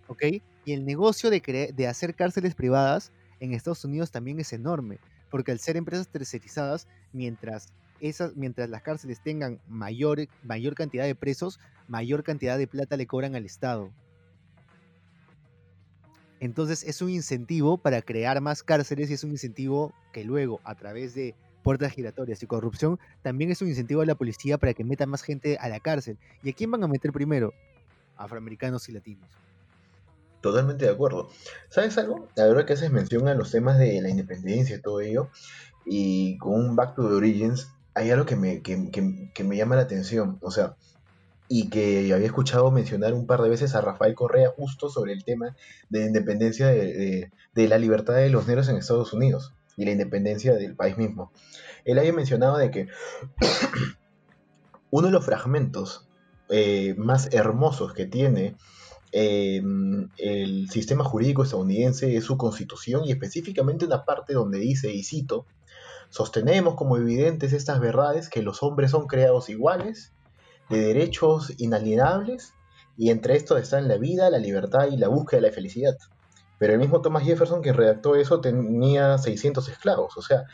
¿Ok? 0.06 0.22
Y 0.64 0.72
el 0.72 0.84
negocio 0.84 1.30
de, 1.30 1.72
de 1.75 1.87
hacer 1.88 2.14
cárceles 2.14 2.54
privadas 2.54 3.12
en 3.40 3.52
Estados 3.52 3.84
Unidos 3.84 4.12
también 4.12 4.38
es 4.38 4.52
enorme, 4.52 4.99
porque 5.30 5.50
al 5.50 5.58
ser 5.58 5.76
empresas 5.76 6.08
tercerizadas, 6.08 6.87
mientras, 7.12 7.72
esas, 8.00 8.37
mientras 8.37 8.70
las 8.70 8.82
cárceles 8.82 9.20
tengan 9.20 9.61
mayor, 9.68 10.28
mayor 10.44 10.75
cantidad 10.75 11.04
de 11.04 11.14
presos, 11.14 11.58
mayor 11.88 12.22
cantidad 12.22 12.56
de 12.58 12.68
plata 12.68 12.96
le 12.96 13.06
cobran 13.06 13.34
al 13.34 13.44
Estado. 13.44 13.90
Entonces 16.42 16.82
es 16.82 17.00
un 17.00 17.08
incentivo 17.08 17.78
para 17.78 18.02
crear 18.02 18.40
más 18.40 18.64
cárceles 18.64 19.08
y 19.08 19.14
es 19.14 19.22
un 19.22 19.30
incentivo 19.30 19.94
que 20.12 20.25
luego, 20.25 20.61
a 20.64 20.75
través 20.75 21.14
de 21.14 21.37
puertas 21.62 21.92
giratorias 21.92 22.42
y 22.42 22.46
corrupción, 22.49 22.99
también 23.22 23.52
es 23.52 23.62
un 23.62 23.68
incentivo 23.68 24.00
a 24.00 24.06
la 24.06 24.16
policía 24.16 24.58
para 24.58 24.75
que 24.75 24.82
meta 24.82 25.06
más 25.06 25.22
gente 25.22 25.56
a 25.61 25.68
la 25.68 25.78
cárcel. 25.78 26.18
¿Y 26.42 26.50
a 26.50 26.52
quién 26.52 26.72
van 26.72 26.82
a 26.82 26.88
meter 26.88 27.12
primero? 27.12 27.54
Afroamericanos 28.16 28.88
y 28.88 28.92
latinos. 28.92 29.30
Totalmente 30.40 30.84
de 30.84 30.90
acuerdo. 30.90 31.30
¿Sabes 31.68 31.96
algo? 31.96 32.28
La 32.34 32.49
verdad 32.49 32.66
que 32.66 32.72
haces 32.72 32.90
mención 32.90 33.28
a 33.28 33.34
los 33.34 33.52
temas 33.52 33.78
de 33.78 34.02
la 34.02 34.08
independencia 34.08 34.75
y 34.75 34.82
todo 34.82 35.00
ello, 35.00 35.30
y 35.87 36.38
con 36.38 36.54
un 36.54 36.75
Back 36.75 36.96
to 36.96 37.08
the 37.08 37.14
Origins, 37.14 37.68
hay 37.94 38.11
algo 38.11 38.26
que 38.26 38.34
me, 38.34 38.62
que, 38.62 38.90
que 39.32 39.44
me 39.44 39.56
llama 39.56 39.76
la 39.76 39.82
atención. 39.82 40.38
O 40.40 40.50
sea, 40.50 40.75
y 41.54 41.68
que 41.68 42.11
había 42.14 42.25
escuchado 42.25 42.71
mencionar 42.71 43.12
un 43.12 43.26
par 43.26 43.42
de 43.42 43.50
veces 43.50 43.75
a 43.75 43.82
Rafael 43.82 44.14
Correa 44.14 44.54
justo 44.56 44.88
sobre 44.88 45.12
el 45.12 45.23
tema 45.23 45.54
de 45.90 46.00
la 46.00 46.06
independencia 46.06 46.68
de, 46.68 47.30
la 47.54 47.76
libertad 47.76 48.14
de 48.14 48.30
los 48.30 48.47
negros 48.47 48.71
en 48.71 48.76
Estados 48.76 49.12
Unidos 49.12 49.52
y 49.76 49.85
la 49.85 49.90
independencia 49.90 50.54
del 50.54 50.75
país 50.75 50.97
mismo. 50.97 51.30
Él 51.85 51.99
había 51.99 52.14
mencionado 52.14 52.56
de 52.56 52.71
que 52.71 52.88
uno 54.90 55.09
de 55.09 55.12
los 55.12 55.26
fragmentos 55.26 56.09
eh, 56.49 56.94
más 56.97 57.28
hermosos 57.35 57.92
que 57.92 58.06
tiene 58.06 58.56
em, 59.12 60.09
el 60.16 60.71
sistema 60.71 61.04
jurídico 61.04 61.42
estadounidense 61.42 62.16
es 62.16 62.25
su 62.25 62.38
constitución 62.38 63.02
y 63.04 63.12
específicamente 63.12 63.85
una 63.85 64.06
parte 64.06 64.32
donde 64.32 64.59
dice, 64.59 64.90
y 64.90 65.04
cito, 65.04 65.44
sostenemos 66.09 66.76
como 66.76 66.97
evidentes 66.97 67.52
estas 67.52 67.78
verdades 67.78 68.30
que 68.30 68.40
los 68.40 68.62
hombres 68.62 68.92
son 68.92 69.06
creados 69.06 69.50
iguales 69.50 70.14
de 70.73 70.81
derechos 70.81 71.52
inalienables 71.59 72.55
y 72.97 73.11
entre 73.11 73.37
estos 73.37 73.61
están 73.61 73.88
la 73.88 73.99
vida, 73.99 74.31
la 74.31 74.38
libertad 74.38 74.88
y 74.91 74.97
la 74.97 75.09
búsqueda 75.09 75.41
de 75.41 75.49
la 75.49 75.55
felicidad. 75.55 75.97
Pero 76.59 76.75
el 76.75 76.79
mismo 76.79 77.00
Thomas 77.00 77.25
Jefferson 77.25 77.62
que 77.62 77.73
redactó 77.73 78.17
eso 78.17 78.41
tenía 78.41 79.19
600 79.19 79.69
esclavos. 79.69 80.17
O 80.17 80.23
sea, 80.23 80.45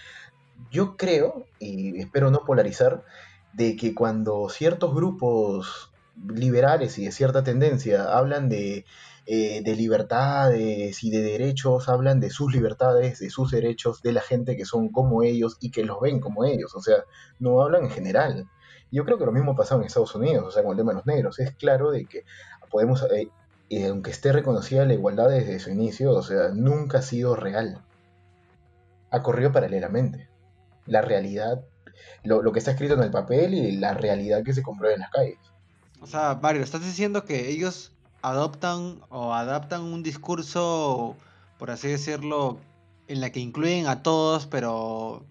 yo 0.70 0.96
creo, 0.96 1.46
y 1.58 2.00
espero 2.00 2.30
no 2.30 2.44
polarizar, 2.44 3.04
de 3.52 3.76
que 3.76 3.94
cuando 3.94 4.48
ciertos 4.48 4.94
grupos 4.94 5.90
liberales 6.26 6.98
y 6.98 7.04
de 7.04 7.12
cierta 7.12 7.44
tendencia 7.44 8.16
hablan 8.16 8.48
de, 8.48 8.84
eh, 9.26 9.62
de 9.62 9.76
libertades 9.76 11.04
y 11.04 11.10
de 11.10 11.22
derechos, 11.22 11.88
hablan 11.88 12.20
de 12.20 12.30
sus 12.30 12.52
libertades, 12.52 13.18
de 13.18 13.30
sus 13.30 13.50
derechos, 13.50 14.00
de 14.02 14.12
la 14.12 14.22
gente 14.22 14.56
que 14.56 14.64
son 14.64 14.88
como 14.88 15.22
ellos 15.22 15.58
y 15.60 15.70
que 15.70 15.84
los 15.84 16.00
ven 16.00 16.20
como 16.20 16.44
ellos. 16.44 16.74
O 16.74 16.80
sea, 16.80 17.04
no 17.38 17.60
hablan 17.60 17.84
en 17.84 17.90
general. 17.90 18.48
Yo 18.90 19.04
creo 19.04 19.18
que 19.18 19.26
lo 19.26 19.32
mismo 19.32 19.54
pasa 19.54 19.74
en 19.74 19.82
Estados 19.82 20.14
Unidos, 20.14 20.44
o 20.46 20.50
sea, 20.50 20.62
con 20.62 20.72
el 20.72 20.78
tema 20.78 20.92
de 20.92 20.96
los 20.96 21.06
negros. 21.06 21.38
Es 21.38 21.54
claro 21.54 21.90
de 21.90 22.06
que 22.06 22.24
podemos, 22.70 23.04
eh, 23.10 23.28
eh, 23.70 23.86
aunque 23.88 24.10
esté 24.10 24.32
reconocida 24.32 24.84
la 24.84 24.94
igualdad 24.94 25.28
desde 25.28 25.58
su 25.60 25.70
inicio, 25.70 26.12
o 26.12 26.22
sea, 26.22 26.48
nunca 26.54 26.98
ha 26.98 27.02
sido 27.02 27.36
real. 27.36 27.82
Ha 29.10 29.22
corrido 29.22 29.52
paralelamente. 29.52 30.28
La 30.86 31.02
realidad, 31.02 31.62
lo, 32.22 32.52
que 32.52 32.58
está 32.58 32.70
escrito 32.70 32.94
en 32.94 33.02
el 33.02 33.10
papel 33.10 33.54
y 33.54 33.76
la 33.76 33.94
realidad 33.94 34.42
que 34.42 34.54
se 34.54 34.62
comprueba 34.62 34.94
en 34.94 35.00
las 35.00 35.10
calles. 35.10 35.38
O 36.00 36.06
sea, 36.06 36.38
Mario, 36.40 36.62
estás 36.62 36.82
diciendo 36.82 37.24
que 37.24 37.50
ellos 37.50 37.92
adoptan 38.22 39.00
o 39.10 39.34
adaptan 39.34 39.82
un 39.82 40.02
discurso, 40.02 41.16
por 41.58 41.70
así 41.70 41.88
decirlo, 41.88 42.58
en 43.06 43.20
la 43.20 43.30
que 43.30 43.40
incluyen 43.40 43.86
a 43.86 44.02
todos, 44.02 44.46
pero 44.46 45.24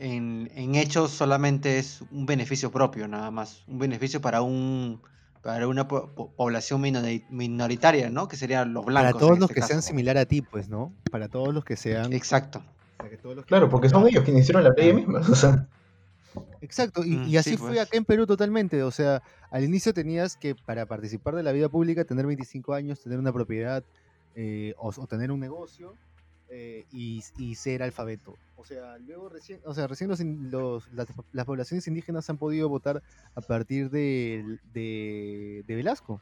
en, 0.00 0.74
hechos 0.74 1.10
solamente 1.10 1.78
es 1.78 2.02
un 2.10 2.26
beneficio 2.26 2.70
propio, 2.70 3.06
nada 3.06 3.30
más. 3.30 3.62
Un 3.68 3.78
beneficio 3.78 4.20
para 4.20 4.42
un 4.42 5.00
para 5.42 5.66
una 5.66 5.88
población 5.88 6.82
minoritaria, 7.30 8.10
¿no? 8.10 8.28
Que 8.28 8.36
serían 8.36 8.74
los 8.74 8.84
blancos. 8.84 9.12
Para 9.12 9.18
todos 9.18 9.38
los 9.38 9.50
este 9.50 9.60
que 9.60 9.66
sean 9.66 9.82
similar 9.82 10.18
a 10.18 10.26
ti, 10.26 10.42
pues, 10.42 10.68
¿no? 10.68 10.92
Para 11.10 11.28
todos 11.28 11.54
los 11.54 11.64
que 11.64 11.76
sean. 11.76 12.12
Exacto. 12.12 12.62
claro, 13.46 13.70
porque 13.70 13.88
son 13.88 14.06
ellos 14.06 14.24
quienes 14.24 14.42
hicieron 14.42 14.64
la 14.64 14.70
ley 14.76 14.92
misma. 14.92 15.20
O 15.20 15.34
sea. 15.34 15.66
Exacto, 16.60 17.04
y, 17.04 17.16
mm, 17.16 17.38
así 17.38 17.56
fue 17.56 17.70
pues. 17.70 17.80
acá 17.80 17.96
en 17.96 18.04
Perú 18.04 18.26
totalmente. 18.26 18.82
O 18.82 18.90
sea, 18.90 19.22
al 19.50 19.64
inicio 19.64 19.94
tenías 19.94 20.36
que, 20.36 20.54
para 20.54 20.86
participar 20.86 21.34
de 21.34 21.42
la 21.42 21.52
vida 21.52 21.68
pública, 21.68 22.04
tener 22.04 22.26
25 22.26 22.74
años, 22.74 23.00
tener 23.00 23.18
una 23.18 23.32
propiedad 23.32 23.82
eh, 24.34 24.74
o, 24.78 24.92
tener 25.06 25.32
un 25.32 25.40
negocio 25.40 25.94
eh, 26.50 26.84
y, 26.92 27.22
ser 27.54 27.82
alfabeto. 27.82 28.36
O 28.60 28.64
sea, 28.66 28.98
luego 28.98 29.30
recién, 29.30 29.58
o 29.64 29.72
sea, 29.72 29.86
recién 29.86 30.10
los, 30.50 30.86
las, 30.92 31.46
poblaciones 31.46 31.88
indígenas 31.88 32.28
han 32.28 32.36
podido 32.36 32.68
votar 32.68 33.02
a 33.34 33.40
partir 33.40 33.88
de, 33.88 34.58
de, 34.74 35.64
Velasco. 35.66 36.20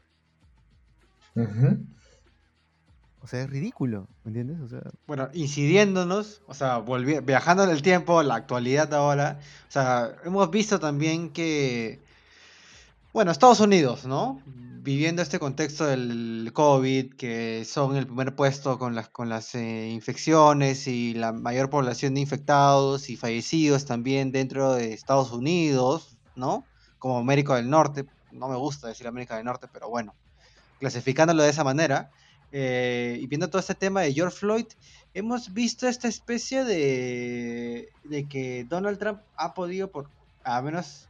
O 3.19 3.27
sea, 3.27 3.41
es 3.41 3.49
ridículo, 3.49 4.07
¿me 4.23 4.29
entiendes? 4.29 4.61
O 4.61 4.69
sea... 4.69 4.81
Bueno, 5.05 5.27
incidiéndonos, 5.33 6.41
o 6.47 6.53
sea, 6.53 6.79
viajando 7.23 7.65
en 7.65 7.71
el 7.71 7.81
tiempo, 7.81 8.23
la 8.23 8.35
actualidad 8.35 8.93
ahora, 8.93 9.39
o 9.67 9.71
sea, 9.71 10.15
hemos 10.23 10.49
visto 10.49 10.79
también 10.79 11.31
que, 11.33 11.99
bueno, 13.13 13.31
Estados 13.31 13.59
Unidos, 13.59 14.05
¿no? 14.05 14.41
viviendo 14.81 15.21
este 15.21 15.39
contexto 15.39 15.85
del 15.85 16.51
COVID, 16.53 17.13
que 17.15 17.65
son 17.65 17.95
el 17.95 18.07
primer 18.07 18.35
puesto 18.35 18.79
con 18.79 18.95
las, 18.95 19.09
con 19.09 19.29
las 19.29 19.53
eh, 19.55 19.89
infecciones 19.89 20.87
y 20.87 21.13
la 21.13 21.33
mayor 21.33 21.69
población 21.69 22.13
de 22.13 22.21
infectados 22.21 23.09
y 23.09 23.17
fallecidos 23.17 23.85
también 23.85 24.31
dentro 24.31 24.73
de 24.73 24.93
Estados 24.93 25.31
Unidos, 25.31 26.17
¿no? 26.35 26.65
Como 26.97 27.17
América 27.17 27.55
del 27.55 27.69
Norte, 27.69 28.05
no 28.31 28.47
me 28.47 28.55
gusta 28.55 28.87
decir 28.87 29.07
América 29.07 29.35
del 29.35 29.45
Norte, 29.45 29.67
pero 29.71 29.89
bueno, 29.89 30.15
clasificándolo 30.79 31.43
de 31.43 31.49
esa 31.49 31.63
manera, 31.63 32.09
eh, 32.51 33.17
y 33.21 33.27
viendo 33.27 33.49
todo 33.49 33.59
este 33.59 33.75
tema 33.75 34.01
de 34.01 34.13
George 34.13 34.37
Floyd, 34.37 34.65
hemos 35.13 35.53
visto 35.53 35.87
esta 35.87 36.07
especie 36.07 36.63
de, 36.63 37.89
de 38.05 38.27
que 38.27 38.65
Donald 38.67 38.97
Trump 38.97 39.19
ha 39.35 39.53
podido, 39.53 39.91
por, 39.91 40.09
a 40.43 40.61
menos 40.61 41.08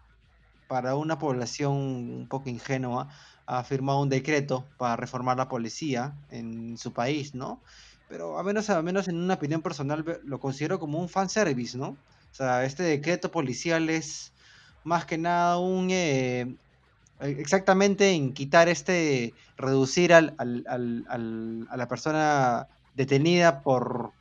para 0.69 0.95
una 0.95 1.17
población 1.17 1.73
un 1.73 2.27
poco 2.29 2.47
ingenua, 2.47 3.09
ha 3.47 3.63
firmado 3.63 4.01
un 4.01 4.09
decreto 4.09 4.65
para 4.77 4.95
reformar 4.95 5.35
la 5.35 5.49
policía 5.49 6.13
en 6.29 6.77
su 6.77 6.93
país, 6.93 7.33
¿no? 7.33 7.59
Pero 8.07 8.37
a 8.37 8.43
menos, 8.43 8.69
a 8.69 8.81
menos 8.83 9.07
en 9.07 9.17
una 9.17 9.33
opinión 9.33 9.63
personal 9.63 10.05
lo 10.23 10.39
considero 10.39 10.79
como 10.79 10.99
un 10.99 11.09
fanservice, 11.09 11.75
¿no? 11.75 11.89
O 12.31 12.35
sea, 12.35 12.63
este 12.65 12.83
decreto 12.83 13.31
policial 13.31 13.89
es 13.89 14.31
más 14.83 15.05
que 15.05 15.17
nada 15.17 15.57
un... 15.57 15.89
Eh, 15.89 16.55
exactamente 17.19 18.11
en 18.11 18.33
quitar 18.33 18.69
este, 18.69 19.33
reducir 19.57 20.13
al, 20.13 20.35
al, 20.37 20.63
al, 20.67 21.67
a 21.69 21.77
la 21.77 21.87
persona 21.87 22.67
detenida 22.95 23.63
por, 23.63 24.13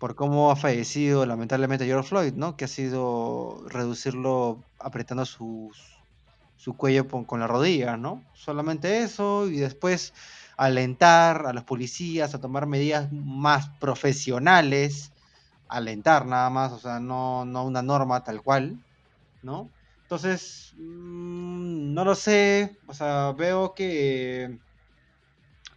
por 0.00 0.14
cómo 0.14 0.50
ha 0.50 0.56
fallecido 0.56 1.26
lamentablemente 1.26 1.84
George 1.84 2.08
Floyd, 2.08 2.32
¿no? 2.32 2.56
Que 2.56 2.64
ha 2.64 2.68
sido 2.68 3.62
reducirlo 3.68 4.64
apretando 4.78 5.26
sus, 5.26 5.98
su 6.56 6.74
cuello 6.74 7.06
con, 7.06 7.38
la 7.38 7.46
rodilla, 7.46 7.98
¿no? 7.98 8.24
Solamente 8.32 9.02
eso 9.02 9.46
y 9.46 9.58
después 9.58 10.14
alentar 10.56 11.46
a 11.46 11.52
los 11.52 11.64
policías 11.64 12.34
a 12.34 12.40
tomar 12.40 12.66
medidas 12.66 13.12
más 13.12 13.68
profesionales, 13.78 15.12
alentar 15.68 16.24
nada 16.24 16.48
más, 16.48 16.72
o 16.72 16.78
sea, 16.78 16.98
no, 16.98 17.44
no 17.44 17.66
una 17.66 17.82
norma 17.82 18.24
tal 18.24 18.40
cual, 18.40 18.82
¿no? 19.42 19.68
Entonces, 20.04 20.72
mm, 20.78 21.92
no 21.92 22.06
lo 22.06 22.14
sé, 22.14 22.78
o 22.86 22.94
sea, 22.94 23.32
veo 23.32 23.74
que, 23.74 24.58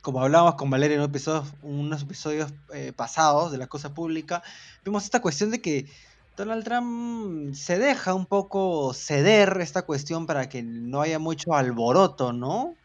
como 0.03 0.21
hablábamos 0.21 0.55
con 0.55 0.69
Valeria 0.69 0.95
en 0.95 0.99
unos 0.99 1.09
episodios, 1.09 1.53
unos 1.63 2.01
episodios 2.03 2.53
eh, 2.73 2.91
pasados 2.93 3.53
de 3.53 3.57
la 3.57 3.67
cosa 3.67 3.93
pública, 3.93 4.43
vemos 4.83 5.05
esta 5.05 5.21
cuestión 5.21 5.49
de 5.49 5.61
que 5.61 5.87
Donald 6.35 6.65
Trump 6.65 7.55
se 7.55 7.79
deja 7.79 8.13
un 8.13 8.25
poco 8.25 8.93
ceder 8.93 9.57
esta 9.61 9.83
cuestión 9.83 10.25
para 10.25 10.49
que 10.49 10.61
no 10.61 11.01
haya 11.01 11.19
mucho 11.19 11.53
alboroto, 11.53 12.33
¿no? 12.33 12.75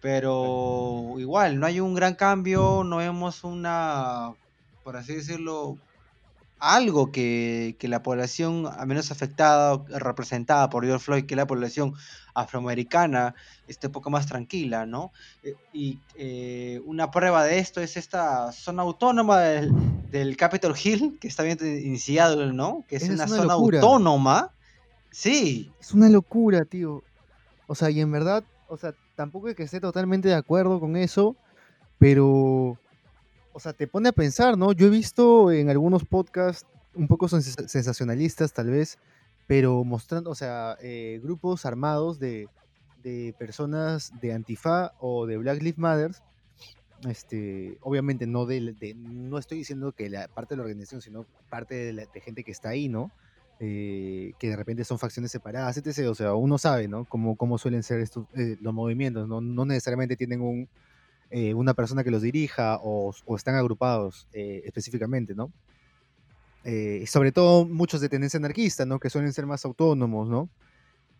Pero 0.00 1.14
igual, 1.18 1.58
no 1.58 1.66
hay 1.66 1.80
un 1.80 1.92
gran 1.92 2.14
cambio, 2.14 2.84
no 2.84 2.98
vemos 2.98 3.42
una, 3.42 4.32
por 4.84 4.96
así 4.96 5.16
decirlo, 5.16 5.76
algo 6.58 7.12
que, 7.12 7.76
que 7.78 7.88
la 7.88 8.02
población 8.02 8.66
a 8.66 8.86
menos 8.86 9.10
afectada, 9.10 9.84
representada 9.88 10.70
por 10.70 10.84
George 10.84 11.04
Floyd, 11.04 11.26
que 11.26 11.36
la 11.36 11.46
población 11.46 11.94
afroamericana 12.34 13.34
esté 13.68 13.88
un 13.88 13.92
poco 13.92 14.10
más 14.10 14.26
tranquila, 14.26 14.86
¿no? 14.86 15.12
Eh, 15.42 15.54
y 15.72 15.98
eh, 16.16 16.80
una 16.84 17.10
prueba 17.10 17.44
de 17.44 17.58
esto 17.58 17.80
es 17.80 17.96
esta 17.96 18.52
zona 18.52 18.82
autónoma 18.82 19.40
del, 19.40 19.72
del 20.10 20.36
Capitol 20.36 20.74
Hill, 20.82 21.18
que 21.20 21.28
está 21.28 21.42
bien 21.42 21.58
iniciado, 21.62 22.52
¿no? 22.52 22.84
Que 22.88 22.96
es, 22.96 23.08
una, 23.08 23.26
zona 23.28 23.54
autónoma. 23.54 24.50
Sí. 25.10 25.72
Es 25.80 25.92
una 25.92 26.08
locura, 26.08 26.64
tío. 26.64 27.02
O 27.66 27.74
sea, 27.74 27.90
y 27.90 28.00
en 28.00 28.10
verdad, 28.10 28.44
o 28.68 28.76
sea, 28.76 28.94
tampoco 29.14 29.48
es 29.48 29.54
que 29.54 29.62
esté 29.62 29.80
totalmente 29.80 30.28
de 30.28 30.34
acuerdo 30.34 30.80
con 30.80 30.96
eso, 30.96 31.36
pero 31.98 32.78
o 33.54 33.60
sea, 33.60 33.72
te 33.72 33.86
pone 33.86 34.08
a 34.08 34.12
pensar, 34.12 34.58
¿no? 34.58 34.72
Yo 34.72 34.88
he 34.88 34.90
visto 34.90 35.52
en 35.52 35.70
algunos 35.70 36.04
podcasts 36.04 36.66
un 36.94 37.06
poco 37.06 37.28
sensacionalistas 37.28 38.52
tal 38.52 38.68
vez, 38.68 38.98
pero 39.46 39.84
mostrando, 39.84 40.30
o 40.30 40.34
sea, 40.34 40.76
eh, 40.82 41.20
grupos 41.22 41.64
armados 41.64 42.18
de, 42.18 42.48
personas 43.38 44.12
de 44.20 44.32
Antifa 44.32 44.92
o 44.98 45.26
de 45.26 45.36
Black 45.36 45.62
Lives 45.62 45.78
Matter, 45.78 46.10
este, 47.08 47.78
obviamente 47.82 48.26
no 48.26 48.46
de, 48.46 48.94
no 48.96 49.38
estoy 49.38 49.58
diciendo 49.58 49.92
que 49.92 50.10
la 50.10 50.26
parte 50.26 50.54
de 50.54 50.56
la 50.56 50.62
organización, 50.62 51.00
sino 51.00 51.24
parte 51.48 51.74
de, 51.76 51.92
la, 51.92 52.06
gente 52.24 52.42
que 52.42 52.50
está 52.50 52.70
ahí, 52.70 52.88
¿no? 52.88 53.12
Eh, 53.60 54.32
que 54.40 54.48
de 54.48 54.56
repente 54.56 54.84
son 54.84 54.98
facciones 54.98 55.30
separadas, 55.30 55.76
etc. 55.76 56.08
O 56.08 56.14
sea, 56.14 56.34
uno 56.34 56.58
sabe, 56.58 56.88
¿no? 56.88 57.04
Cómo, 57.04 57.36
cómo 57.36 57.56
suelen 57.56 57.84
ser 57.84 58.00
estos, 58.00 58.26
eh, 58.34 58.56
los 58.60 58.74
movimientos, 58.74 59.28
¿no? 59.28 59.40
No 59.40 59.64
necesariamente 59.64 60.16
tienen 60.16 60.40
un, 60.40 60.68
eh, 61.36 61.52
una 61.52 61.74
persona 61.74 62.04
que 62.04 62.12
los 62.12 62.22
dirija 62.22 62.78
o, 62.80 63.12
están 63.36 63.56
agrupados 63.56 64.28
eh, 64.32 64.62
específicamente, 64.66 65.34
¿no? 65.34 65.50
Eh, 66.62 67.04
sobre 67.08 67.32
todo 67.32 67.64
muchos 67.66 68.00
de 68.00 68.08
tendencia 68.08 68.38
anarquista, 68.38 68.86
¿no? 68.86 69.00
Que 69.00 69.10
suelen 69.10 69.32
ser 69.32 69.44
más 69.44 69.64
autónomos, 69.64 70.28
¿no? 70.28 70.48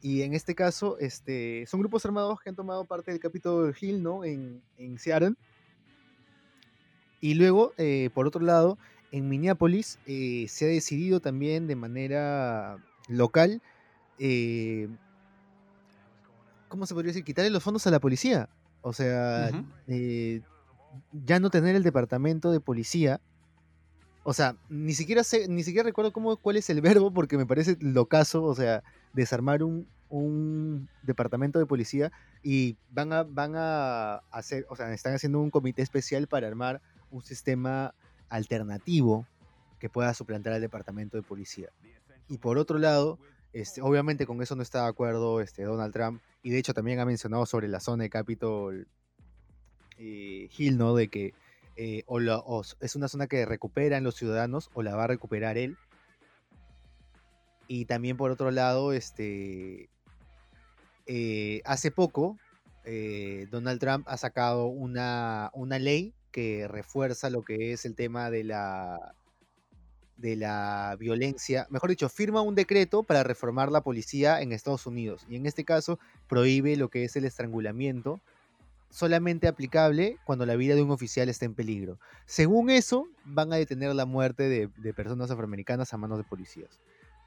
Y 0.01 0.23
en 0.23 0.33
este 0.33 0.55
caso, 0.55 0.99
este, 1.01 1.67
son 1.67 1.81
grupos 1.81 2.07
armados 2.07 2.39
que 2.41 2.49
han 2.49 2.55
tomado 2.55 2.85
parte 2.85 3.11
del 3.11 3.19
Capitol 3.19 3.75
Hill, 3.81 4.05
¿no? 4.05 4.25
En, 4.25 4.63
en 4.79 5.01
Seattle. 5.01 5.35
Y 7.21 7.35
luego, 7.35 7.73
por 8.15 8.29
otro 8.29 8.41
lado, 8.41 8.79
en 9.11 9.29
Minneapolis 9.29 9.99
se 10.07 10.65
ha 10.65 10.69
decidido 10.69 11.19
también 11.19 11.67
de 11.67 11.75
manera 11.75 12.79
local, 13.09 13.61
¿cómo 16.69 16.87
se 16.87 16.95
podría 16.95 17.09
decir? 17.09 17.25
Quitarle 17.25 17.51
los 17.51 17.65
fondos 17.65 17.85
a 17.89 17.91
la 17.91 17.99
policía. 17.99 18.49
O 18.87 18.93
sea, 18.93 19.51
eh, 19.87 20.43
ya 21.13 21.41
no 21.41 21.49
tener 21.49 21.75
el 21.75 21.83
departamento 21.83 22.53
de 22.53 22.61
policía. 22.61 23.19
O 24.25 24.35
sea, 24.35 24.57
ni 24.69 24.93
siquiera 24.93 25.25
sé, 25.25 25.49
ni 25.49 25.65
siquiera 25.65 25.87
recuerdo 25.87 26.13
cómo, 26.13 26.37
cuál 26.37 26.59
es 26.59 26.69
el 26.69 26.83
verbo, 26.83 27.11
porque 27.11 27.39
me 27.39 27.47
parece 27.47 27.79
locazo, 27.81 28.45
o 28.45 28.55
sea, 28.55 28.85
desarmar 29.15 29.63
un, 29.63 29.89
departamento 31.03 31.59
de 31.59 31.65
policía 31.65 32.13
y 32.43 32.77
van 32.91 33.15
a, 33.15 33.23
van 33.23 33.55
a 33.57 34.17
hacer, 34.31 34.67
o 34.69 34.77
sea, 34.77 34.93
están 34.93 35.15
haciendo 35.15 35.41
un 35.41 35.51
comité 35.51 35.81
especial 35.81 36.29
para 36.29 36.47
armar 36.47 36.83
un 37.11 37.23
sistema 37.23 37.95
alternativo 38.29 39.27
que 39.79 39.89
pueda 39.89 40.13
suplantar 40.13 40.53
al 40.53 40.61
departamento 40.61 41.17
de 41.17 41.23
policía. 41.23 41.71
Y 42.29 42.37
por 42.37 42.59
otro 42.59 42.79
lado, 42.79 43.19
este, 43.55 43.81
obviamente 43.83 44.27
con 44.27 44.43
eso 44.43 44.57
no 44.57 44.63
está 44.63 44.83
de 44.83 44.89
acuerdo 44.89 45.41
este, 45.41 45.63
Donald 45.63 45.93
Trump 45.93 46.21
y 46.43 46.51
de 46.51 46.59
hecho 46.59 46.75
también 46.75 46.99
ha 46.99 47.07
mencionado 47.07 47.47
sobre 47.47 47.69
la 47.69 47.79
zona 47.79 48.03
de 48.03 48.11
Capitol 48.11 48.89
eh, 49.97 50.49
Hill, 50.59 50.77
¿no? 50.77 50.97
De 50.97 51.07
que 51.07 51.35
eh, 51.77 52.05
es 52.81 52.97
una 52.97 53.07
zona 53.07 53.29
que 53.29 53.47
recuperan 53.47 54.03
los 54.03 54.17
ciudadanos 54.17 54.71
o 54.75 54.83
la 54.83 54.97
va 54.97 55.05
a 55.05 55.07
recuperar 55.07 55.57
él. 55.57 55.77
Y 57.69 57.85
también 57.85 58.17
por 58.17 58.33
otro 58.33 58.51
lado, 58.51 58.93
este, 58.93 59.89
eh, 61.07 61.63
hace 61.65 61.93
poco 61.93 62.37
Donald 63.51 63.81
Trump 63.81 64.07
ha 64.09 64.17
sacado 64.17 64.67
una, 64.67 65.51
una 65.55 65.79
ley 65.79 66.13
que 66.33 66.67
refuerza 66.67 67.31
lo 67.31 67.43
que 67.43 67.73
es 67.73 67.85
el 67.85 67.95
tema 67.95 68.31
de 68.31 68.43
la 68.43 69.15
de 70.17 70.37
la 70.37 70.97
violencia, 70.99 71.67
mejor 71.71 71.91
dicho, 71.91 72.09
firma 72.09 72.41
un 72.41 72.55
decreto 72.55 73.03
para 73.03 73.23
reformar 73.23 73.73
la 73.73 73.83
policía 73.83 74.41
en 74.41 74.53
Estados 74.53 74.87
Unidos 74.87 75.27
y 75.29 75.37
en 75.37 75.47
este 75.47 75.65
caso 75.65 75.99
prohíbe 76.29 76.77
lo 76.77 76.89
que 76.89 77.05
es 77.05 77.17
el 77.17 77.25
estrangulamiento 77.25 78.21
solamente 78.95 79.49
aplicable 79.49 80.19
cuando 80.25 80.47
la 80.47 80.55
vida 80.55 80.77
de 80.77 80.83
un 80.83 80.93
oficial 80.93 81.29
está 81.29 81.45
en 81.45 81.55
peligro. 81.55 81.99
Según 82.27 82.71
eso, 82.71 83.09
van 83.25 83.53
a 83.53 83.57
detener 83.57 83.93
la 83.93 84.07
muerte 84.07 84.49
de, 84.49 84.95
personas 84.95 85.33
afroamericanas 85.33 85.93
a 85.93 85.97
manos 85.97 86.17
de 86.17 86.23
policías. 86.23 86.79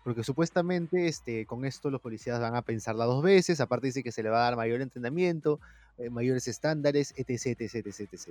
Porque 0.06 0.24
supuestamente 0.24 1.08
este, 1.08 1.46
con 1.46 1.66
esto 1.66 1.90
los 1.90 2.00
policías 2.00 2.40
van 2.40 2.56
a 2.56 2.62
pensarla 2.62 3.04
dos 3.04 3.22
veces, 3.22 3.60
aparte 3.60 3.88
dice 3.88 4.02
que 4.02 4.14
se 4.14 4.24
le 4.24 4.30
va 4.30 4.40
a 4.40 4.44
dar 4.44 4.56
mayor 4.56 4.80
entrenamiento, 4.80 5.60
eh, 5.98 6.10
mayores 6.10 6.48
estándares, 6.48 7.14
etc, 7.18 7.60
etc, 7.60 7.86
etc. 7.86 8.30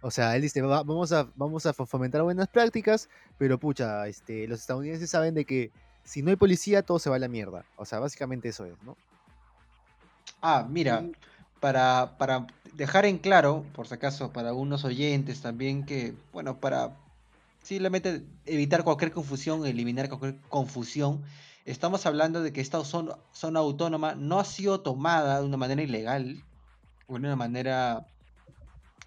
O 0.00 0.10
sea, 0.10 0.36
él 0.36 0.42
dice, 0.42 0.62
vamos, 0.62 1.12
a, 1.12 1.28
vamos 1.34 1.66
a 1.66 1.72
fomentar 1.72 2.22
buenas 2.22 2.48
prácticas, 2.48 3.08
pero 3.36 3.58
pucha, 3.58 4.06
este, 4.06 4.46
los 4.46 4.60
estadounidenses 4.60 5.10
saben 5.10 5.34
de 5.34 5.44
que 5.44 5.72
si 6.04 6.22
no 6.22 6.30
hay 6.30 6.36
policía, 6.36 6.82
todo 6.82 6.98
se 6.98 7.10
va 7.10 7.16
a 7.16 7.18
la 7.18 7.28
mierda. 7.28 7.64
O 7.76 7.84
sea, 7.84 7.98
básicamente 7.98 8.48
eso 8.48 8.64
es, 8.64 8.80
¿no? 8.84 8.96
Ah, 10.40 10.66
mira, 10.68 11.04
para, 11.60 12.16
para 12.16 12.46
dejar 12.74 13.06
en 13.06 13.18
claro, 13.18 13.64
por 13.74 13.88
si 13.88 13.94
acaso, 13.94 14.32
para 14.32 14.50
algunos 14.50 14.84
oyentes 14.84 15.42
también, 15.42 15.84
que, 15.84 16.14
bueno, 16.32 16.58
para 16.58 16.96
simplemente 17.62 18.22
evitar 18.46 18.84
cualquier 18.84 19.10
confusión, 19.10 19.66
eliminar 19.66 20.08
cualquier 20.08 20.36
confusión, 20.48 21.22
estamos 21.64 22.06
hablando 22.06 22.40
de 22.40 22.52
que 22.52 22.60
esta 22.60 22.82
zona, 22.84 23.16
zona 23.32 23.58
autónoma 23.58 24.14
no 24.14 24.38
ha 24.38 24.44
sido 24.44 24.80
tomada 24.80 25.40
de 25.40 25.46
una 25.46 25.56
manera 25.56 25.82
ilegal, 25.82 26.42
o 27.08 27.14
de 27.14 27.18
una 27.18 27.36
manera 27.36 28.06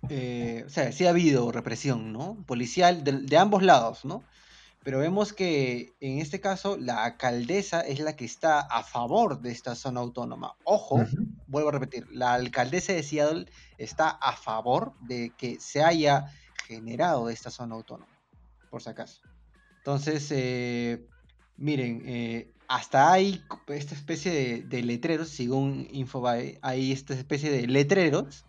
eh, 0.09 0.63
o 0.65 0.69
sea, 0.69 0.91
sí 0.91 1.05
ha 1.05 1.11
habido 1.11 1.51
represión, 1.51 2.11
¿no? 2.11 2.43
Policial 2.45 3.03
de, 3.03 3.37
ambos 3.37 3.63
lados, 3.63 4.03
¿no? 4.05 4.23
Pero 4.83 4.97
vemos 4.97 5.31
que 5.31 5.93
en 5.99 6.19
este 6.19 6.39
caso 6.39 6.75
la 6.77 7.03
alcaldesa 7.03 7.81
es 7.81 7.99
la 7.99 8.15
que 8.15 8.25
está 8.25 8.59
a 8.59 8.83
favor 8.83 9.41
de 9.41 9.51
esta 9.51 9.75
zona 9.75 9.99
autónoma. 9.99 10.55
Ojo, 10.63 11.05
vuelvo 11.47 11.69
a 11.69 11.73
repetir, 11.73 12.07
la 12.11 12.33
alcaldesa 12.33 12.93
de 12.93 13.03
Seattle 13.03 13.45
está 13.77 14.09
a 14.09 14.33
favor 14.35 14.93
de 15.01 15.33
que 15.37 15.59
se 15.59 15.83
haya 15.83 16.33
generado 16.67 17.29
esta 17.29 17.51
zona 17.51 17.75
autónoma, 17.75 18.17
por 18.71 18.81
si 18.81 18.89
acaso. 18.89 19.21
Entonces, 19.77 20.27
eh, 20.31 21.05
miren, 21.57 22.01
eh, 22.05 22.51
hasta 22.67 23.11
hay 23.11 23.43
esta 23.67 23.93
especie 23.93 24.31
de, 24.31 24.63
de 24.63 24.81
letreros, 24.81 25.29
según 25.29 25.87
Infobae, 25.91 26.57
hay 26.63 26.91
esta 26.91 27.13
especie 27.13 27.51
de 27.51 27.67
letreros 27.67 28.45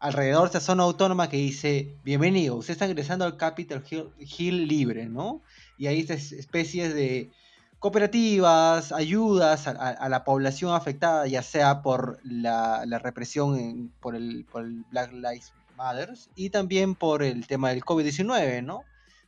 alrededor 0.00 0.42
de 0.42 0.46
esta 0.46 0.60
zona 0.60 0.82
autónoma 0.84 1.28
que 1.28 1.36
dice, 1.36 1.94
bienvenido, 2.02 2.56
usted 2.56 2.72
está 2.72 2.86
ingresando 2.86 3.26
al 3.26 3.36
Capitol 3.36 3.84
Hill, 4.18 4.66
libre, 4.66 5.06
¿no? 5.06 5.42
Y 5.76 5.86
hay 5.86 6.00
estas 6.00 6.32
especies 6.32 6.94
de 6.94 7.30
cooperativas, 7.78 8.92
ayudas 8.92 9.66
a, 9.66 10.08
la 10.08 10.24
población 10.24 10.74
afectada, 10.74 11.26
ya 11.26 11.42
sea 11.42 11.82
por 11.82 12.18
la, 12.24 12.84
represión 12.98 13.92
por, 14.00 14.16
el, 14.16 14.46
Black 14.90 15.12
Lives 15.12 15.52
Matter 15.76 16.14
y 16.34 16.48
también 16.48 16.94
por 16.94 17.22
el 17.22 17.46
tema 17.46 17.70
del 17.70 17.82
COVID-19, 17.82 18.64
¿no? 18.64 18.84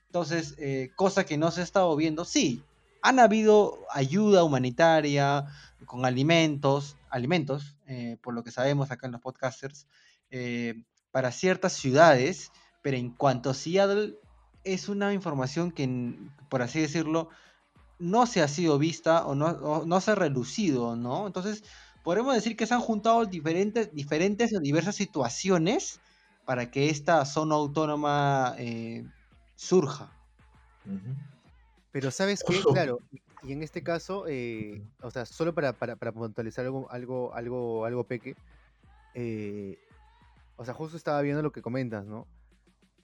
Entonces, 0.07 0.55
eh, 0.59 0.91
cosa 0.97 1.25
que 1.25 1.37
no 1.37 1.51
se 1.51 1.61
ha 1.61 1.65
estado 1.65 1.95
viendo, 1.97 2.25
sí, 2.25 2.63
han 3.03 3.19
habido 3.19 3.79
ayuda 3.91 4.45
humanitaria 4.45 5.47
con 5.85 6.07
alimentos, 6.07 6.97
alimentos, 7.11 7.77
eh, 7.87 8.17
por 8.23 8.33
lo 8.33 8.43
que 8.43 8.51
sabemos 8.51 8.91
acá 8.91 9.07
en 9.07 9.13
los 9.13 9.21
podcasters, 9.21 9.87
eh, 10.33 10.83
para 11.11 11.31
ciertas 11.31 11.75
ciudades, 11.75 12.51
pero 12.83 12.97
en 12.97 13.11
cuanto 13.11 13.51
a 13.51 13.55
Seattle, 13.55 14.17
es 14.65 14.89
una 14.89 15.13
información 15.13 15.71
que, 15.71 16.17
por 16.49 16.63
así 16.63 16.81
decirlo, 16.81 17.29
no 17.99 18.27
se 18.27 18.43
ha 18.43 18.49
sido 18.49 18.79
vista 18.79 19.27
o 19.27 19.35
no, 19.35 20.01
se 20.01 20.11
ha 20.11 20.15
relucido, 20.15 20.97
¿no? 20.97 21.27
Entonces, 21.27 21.63
podemos 22.03 22.35
decir 22.35 22.57
que 22.57 22.67
se 22.67 22.73
han 22.73 22.81
juntado 22.81 23.27
diferentes, 23.27 23.95
diferentes 23.95 24.57
o 24.57 24.61
diversas 24.61 24.97
situaciones 24.97 26.01
para 26.47 26.71
que 26.71 26.89
esta 26.89 27.25
zona 27.27 27.55
autónoma 27.57 28.55
eh, 28.59 29.05
surja. 29.55 30.11
Pero 31.93 32.11
sabes 32.11 32.43
qué, 32.43 32.59
claro, 32.73 33.01
y 33.43 33.53
en 33.53 33.63
este 33.63 33.83
caso, 33.83 34.25
eh, 34.29 34.83
o 35.03 35.11
sea, 35.11 35.27
solo 35.27 35.55
para, 35.55 35.75
para, 35.75 35.97
puntualizar 36.13 36.65
algo, 36.65 36.91
algo, 36.91 37.35
algo, 37.35 37.85
algo 37.85 38.05
peque, 38.05 38.35
o 40.57 40.65
sea, 40.65 40.75
justo 40.75 40.97
estaba 40.97 41.21
viendo 41.23 41.43
lo 41.43 41.53
que 41.53 41.63
comentas, 41.63 42.07
¿no? 42.07 42.27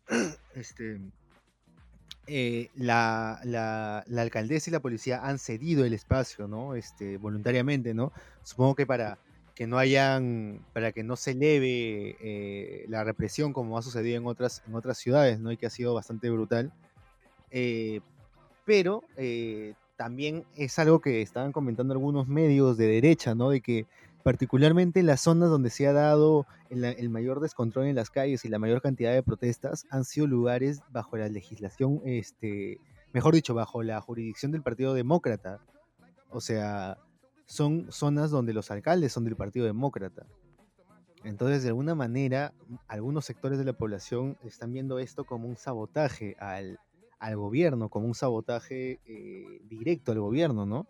Este, 0.54 1.00
eh, 2.26 2.68
la, 2.74 3.40
la, 3.44 4.04
alcaldesa 4.18 4.68
y 4.68 4.72
la 4.72 4.80
policía 4.80 5.24
han 5.24 5.38
cedido 5.38 5.84
el 5.84 5.94
espacio, 5.94 6.46
¿no? 6.46 6.74
Este, 6.74 7.16
voluntariamente, 7.16 7.94
¿no? 7.94 8.12
Supongo 8.42 8.74
que 8.74 8.86
para 8.86 9.18
que 9.54 9.66
no 9.66 9.78
hayan, 9.78 10.64
para 10.72 10.92
que 10.92 11.02
no 11.02 11.16
se 11.16 11.30
eleve 11.32 12.16
eh, 12.20 12.84
la 12.88 13.02
represión 13.02 13.52
como 13.52 13.78
ha 13.78 13.82
sucedido 13.82 14.18
en 14.18 14.26
otras, 14.26 14.62
en 14.66 14.74
otras 14.74 14.98
ciudades, 14.98 15.40
¿no? 15.40 15.52
Y 15.52 15.56
que 15.56 15.66
ha 15.66 15.70
sido 15.70 15.94
bastante 15.94 16.30
brutal. 16.30 16.72
eh, 17.50 18.00
pero 18.66 19.02
también 19.96 20.44
es 20.54 20.78
algo 20.78 21.00
que 21.00 21.22
estaban 21.22 21.52
comentando 21.52 21.94
algunos 21.94 22.28
medios 22.28 22.76
de 22.76 22.86
derecha, 22.86 23.34
¿no? 23.34 23.48
De 23.48 23.62
que 23.62 23.86
particularmente 24.22 25.02
las 25.02 25.20
zonas 25.20 25.50
donde 25.50 25.70
se 25.70 25.86
ha 25.86 25.92
dado 25.92 26.46
el, 26.70 27.10
mayor 27.10 27.40
descontrol 27.40 27.86
en 27.86 27.96
las 27.96 28.10
calles 28.10 28.44
y 28.44 28.48
la 28.48 28.58
mayor 28.58 28.82
cantidad 28.82 29.12
de 29.12 29.22
protestas 29.22 29.86
han 29.90 30.04
sido 30.04 30.26
lugares 30.26 30.82
bajo 30.90 31.16
la 31.16 31.28
legislación, 31.28 32.00
este, 32.04 32.78
mejor 33.12 33.34
dicho, 33.34 33.54
bajo 33.54 33.82
la 33.82 34.00
jurisdicción 34.00 34.52
del 34.52 34.62
Partido 34.62 34.94
Demócrata. 34.94 35.60
O 36.30 36.40
sea, 36.40 36.98
son 37.46 37.90
zonas 37.90 38.30
donde 38.30 38.52
los 38.52 38.70
alcaldes 38.70 39.12
son 39.12 39.24
del 39.24 39.36
Partido 39.36 39.66
Demócrata. 39.66 40.26
Entonces, 41.24 41.62
de 41.62 41.68
alguna 41.68 41.94
manera, 41.94 42.52
algunos 42.86 43.24
sectores 43.24 43.58
de 43.58 43.64
la 43.64 43.72
población 43.72 44.36
están 44.44 44.72
viendo 44.72 44.98
esto 44.98 45.24
como 45.24 45.48
un 45.48 45.56
sabotaje 45.56 46.36
al, 46.38 46.78
gobierno, 47.36 47.88
como 47.88 48.06
un 48.06 48.14
sabotaje 48.14 49.00
eh, 49.04 49.60
directo 49.68 50.12
al 50.12 50.20
gobierno, 50.20 50.66
¿no? 50.66 50.86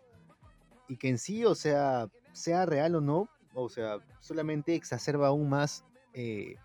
Y 0.89 0.97
que 0.97 1.07
en 1.07 1.17
sí, 1.17 1.45
o 1.45 1.55
sea, 1.55 2.09
sea 2.33 2.65
real 2.65 2.95
o 2.95 3.01
no, 3.01 3.29
o 3.53 3.69
sea, 3.69 3.99
solamente 4.19 4.75
exacerba 4.75 5.27
aún 5.27 5.49
más 5.49 5.85
eh, 6.13 6.55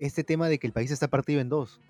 este 0.00 0.24
tema 0.24 0.48
de 0.48 0.58
que 0.58 0.66
el 0.66 0.72
país 0.72 0.90
está 0.90 1.08
partido 1.08 1.40
en 1.40 1.48
dos. 1.48 1.80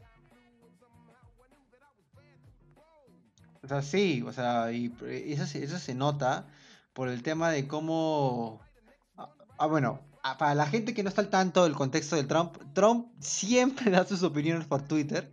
O 3.62 3.68
sea, 3.68 3.82
sí, 3.82 4.22
o 4.26 4.32
sea, 4.32 4.72
y 4.72 4.94
eso, 5.26 5.44
eso 5.58 5.78
se 5.78 5.94
nota 5.94 6.46
por 6.92 7.08
el 7.08 7.22
tema 7.22 7.50
de 7.50 7.66
cómo... 7.68 8.60
Ah, 9.16 9.30
ah 9.58 9.66
bueno, 9.66 10.00
ah, 10.22 10.38
para 10.38 10.54
la 10.54 10.66
gente 10.66 10.94
que 10.94 11.02
no 11.02 11.08
está 11.08 11.20
al 11.20 11.28
tanto 11.28 11.64
del 11.64 11.74
contexto 11.74 12.16
del 12.16 12.26
Trump, 12.26 12.56
Trump 12.72 13.08
siempre 13.20 13.90
da 13.90 14.04
sus 14.04 14.22
opiniones 14.22 14.66
por 14.66 14.82
Twitter 14.82 15.30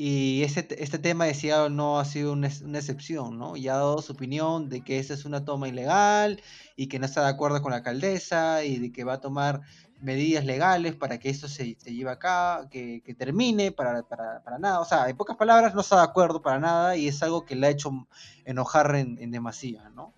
y 0.00 0.44
ese, 0.44 0.68
este 0.78 1.00
tema 1.00 1.24
decía 1.24 1.68
no 1.68 1.98
ha 1.98 2.04
sido 2.04 2.32
una, 2.32 2.46
excepción, 2.46 3.36
¿no? 3.36 3.56
Y 3.56 3.66
ha 3.66 3.74
dado 3.74 4.00
su 4.00 4.12
opinión 4.12 4.68
de 4.68 4.84
que 4.84 5.00
esa 5.00 5.12
es 5.12 5.24
una 5.24 5.44
toma 5.44 5.66
ilegal 5.66 6.40
y 6.76 6.86
que 6.86 7.00
no 7.00 7.06
está 7.06 7.22
de 7.22 7.30
acuerdo 7.30 7.60
con 7.62 7.72
la 7.72 7.78
alcaldesa 7.78 8.62
y 8.62 8.78
de 8.78 8.92
que 8.92 9.02
va 9.02 9.14
a 9.14 9.20
tomar 9.20 9.62
medidas 10.00 10.44
legales 10.44 10.94
para 10.94 11.18
que 11.18 11.30
esto 11.30 11.48
se, 11.48 11.76
se 11.80 11.92
lleve 11.92 12.12
acá, 12.12 12.68
que, 12.70 13.02
que 13.04 13.12
termine, 13.12 13.72
para, 13.72 14.04
para, 14.04 14.40
para, 14.44 14.60
nada. 14.60 14.78
O 14.78 14.84
sea, 14.84 15.08
en 15.08 15.16
pocas 15.16 15.36
palabras, 15.36 15.74
no 15.74 15.80
está 15.80 15.96
de 15.96 16.04
acuerdo 16.04 16.42
para 16.42 16.60
nada 16.60 16.96
y 16.96 17.08
es 17.08 17.20
algo 17.24 17.44
que 17.44 17.56
le 17.56 17.66
ha 17.66 17.70
hecho 17.70 17.90
enojar 18.44 18.94
en, 18.94 19.18
en 19.20 19.32
demasía, 19.32 19.88
¿no? 19.88 20.14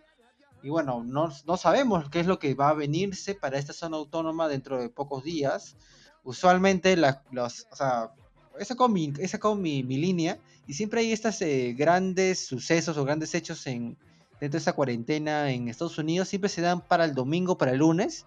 Y 0.63 0.69
bueno, 0.69 1.03
no, 1.03 1.31
no 1.47 1.57
sabemos 1.57 2.11
qué 2.11 2.21
es 2.21 2.27
lo 2.27 2.39
que 2.39 2.55
va 2.55 2.69
a 2.69 2.75
venirse 2.75 3.35
para 3.35 3.57
esta 3.57 3.73
zona 3.73 3.97
autónoma 3.97 4.47
dentro 4.47 4.79
de 4.79 4.91
pocos 4.91 5.25
días. 5.25 5.79
Usualmente, 6.23 6.99
la, 6.99 7.23
los, 7.31 7.67
o 7.73 7.77
sea, 7.77 8.13
he 8.61 8.65
sacado 8.67 8.89
mi, 8.89 9.13
mi, 9.57 9.83
mi, 9.83 9.97
línea 9.97 10.39
y 10.67 10.75
siempre 10.75 11.01
hay 11.01 11.13
estos 11.13 11.41
eh, 11.41 11.75
grandes 11.77 12.47
sucesos 12.47 12.97
o 12.99 13.05
grandes 13.05 13.35
hechos 13.35 13.67
en, 13.67 13.97
dentro 14.41 14.57
de 14.57 14.59
esta 14.59 14.75
cuarentena 14.75 15.51
en 15.51 15.69
Estados 15.69 15.97
Unidos, 15.99 16.29
siempre 16.29 16.51
se 16.51 16.61
dan 16.61 16.81
para 16.81 17.05
el 17.05 17.15
domingo, 17.15 17.57
para 17.57 17.73
el 17.73 17.79
lunes. 17.79 18.27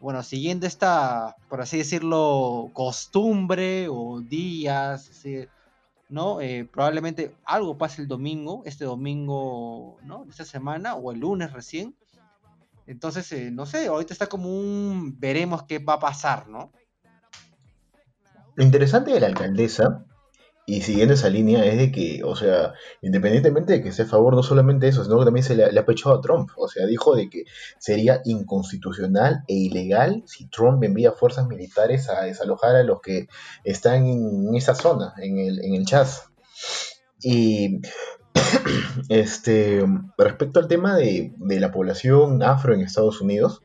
Bueno, 0.00 0.22
siguiendo 0.22 0.66
esta, 0.66 1.36
por 1.48 1.60
así 1.60 1.78
decirlo, 1.78 2.70
costumbre 2.72 3.88
o 3.88 4.20
días, 4.20 5.10
¿no? 6.08 6.40
Eh, 6.40 6.64
probablemente 6.64 7.34
algo 7.44 7.78
pase 7.78 8.02
el 8.02 8.08
domingo, 8.08 8.62
este 8.64 8.84
domingo, 8.84 9.98
¿no? 10.02 10.26
Esta 10.28 10.44
semana 10.44 10.94
o 10.94 11.12
el 11.12 11.20
lunes 11.20 11.52
recién. 11.52 11.94
Entonces, 12.86 13.30
eh, 13.32 13.50
no 13.52 13.64
sé, 13.64 13.86
ahorita 13.86 14.12
está 14.12 14.26
como 14.26 14.48
un 14.48 15.18
veremos 15.18 15.62
qué 15.64 15.78
va 15.78 15.94
a 15.94 16.00
pasar, 16.00 16.48
¿no? 16.48 16.72
Lo 18.54 18.64
interesante 18.64 19.12
de 19.12 19.20
la 19.20 19.26
alcaldesa, 19.28 20.04
y 20.64 20.82
siguiendo 20.82 21.14
esa 21.14 21.28
línea, 21.28 21.64
es 21.64 21.76
de 21.76 21.90
que, 21.90 22.22
o 22.24 22.36
sea, 22.36 22.74
independientemente 23.00 23.72
de 23.72 23.82
que 23.82 23.88
esté 23.88 24.02
a 24.02 24.06
favor 24.06 24.34
no 24.34 24.44
solamente 24.44 24.86
eso, 24.86 25.02
sino 25.02 25.18
que 25.18 25.24
también 25.24 25.44
se 25.44 25.56
le, 25.56 25.64
ha 25.64 25.84
pechado 25.84 26.16
a 26.16 26.20
Trump. 26.20 26.50
O 26.56 26.68
sea, 26.68 26.86
dijo 26.86 27.16
de 27.16 27.28
que 27.28 27.44
sería 27.78 28.22
inconstitucional 28.24 29.42
e 29.48 29.54
ilegal 29.54 30.22
si 30.26 30.48
Trump 30.48 30.82
envía 30.84 31.12
fuerzas 31.12 31.48
militares 31.48 32.08
a 32.08 32.22
desalojar 32.22 32.76
a 32.76 32.84
los 32.84 33.00
que 33.00 33.26
están 33.64 34.06
en 34.06 34.54
esa 34.54 34.74
zona, 34.76 35.14
en 35.18 35.38
el, 35.38 35.64
en 35.64 35.74
el. 35.74 35.84
Y 37.24 37.80
este, 39.08 39.84
respecto 40.16 40.60
al 40.60 40.68
tema 40.68 40.96
de, 40.96 41.34
de 41.38 41.60
la 41.60 41.72
población 41.72 42.42
afro 42.44 42.72
en 42.72 42.82
Estados 42.82 43.20
Unidos, 43.20 43.62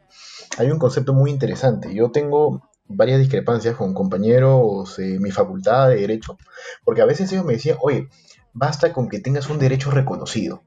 hay 0.58 0.72
un 0.72 0.80
concepto 0.80 1.14
muy 1.14 1.30
interesante. 1.30 1.94
Yo 1.94 2.10
tengo 2.10 2.67
varias 2.88 3.20
discrepancias 3.20 3.76
con 3.76 3.94
compañeros 3.94 4.98
de 4.98 5.20
mi 5.20 5.32
facultad 5.32 5.90
de 5.90 5.98
Derecho, 5.98 6.38
porque 6.84 7.02
a 7.02 7.06
veces 7.06 7.32
ellos 7.32 7.46
me 7.46 7.54
decían, 7.54 7.78
oye, 7.82 8.10
basta 8.54 8.94
con 8.94 9.10
que 9.10 9.20
tengas 9.20 9.50
un 9.50 9.60
derecho 9.60 9.92
reconocido. 9.92 10.64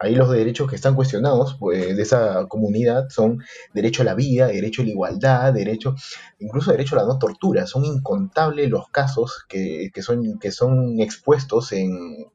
Ahí 0.00 0.16
los 0.16 0.30
derechos 0.30 0.68
que 0.68 0.74
están 0.74 0.96
cuestionados 0.96 1.56
pues, 1.58 1.96
de 1.96 2.02
esa 2.02 2.46
comunidad 2.48 3.08
son 3.10 3.44
derecho 3.72 4.02
a 4.02 4.04
la 4.04 4.14
vida, 4.14 4.48
derecho 4.48 4.82
a 4.82 4.84
la 4.84 4.90
igualdad, 4.90 5.52
derecho, 5.52 5.94
incluso 6.40 6.72
derecho 6.72 6.96
a 6.96 7.02
la 7.02 7.06
no 7.06 7.18
tortura. 7.18 7.66
Son 7.66 7.84
incontables 7.84 8.68
los 8.68 8.88
casos 8.88 9.44
que, 9.48 9.90
son, 10.02 10.38
que 10.40 10.50
son 10.50 10.98
expuestos 11.00 11.72
en, 11.72 12.26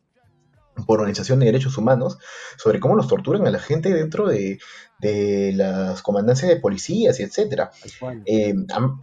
por 0.86 1.00
Organización 1.00 1.39
de 1.39 1.48
Derechos 1.48 1.78
Humanos 1.78 2.18
sobre 2.58 2.80
cómo 2.80 2.96
los 2.96 3.08
torturan 3.08 3.48
a 3.48 3.52
la 3.52 3.60
gente 3.60 3.94
dentro 3.94 4.28
de, 4.28 4.60
las 5.02 6.02
comandancias 6.02 6.50
de 6.50 6.58
policías 6.58 7.20
y 7.20 7.24
etc. 7.24 7.70
Eh, 8.26 8.54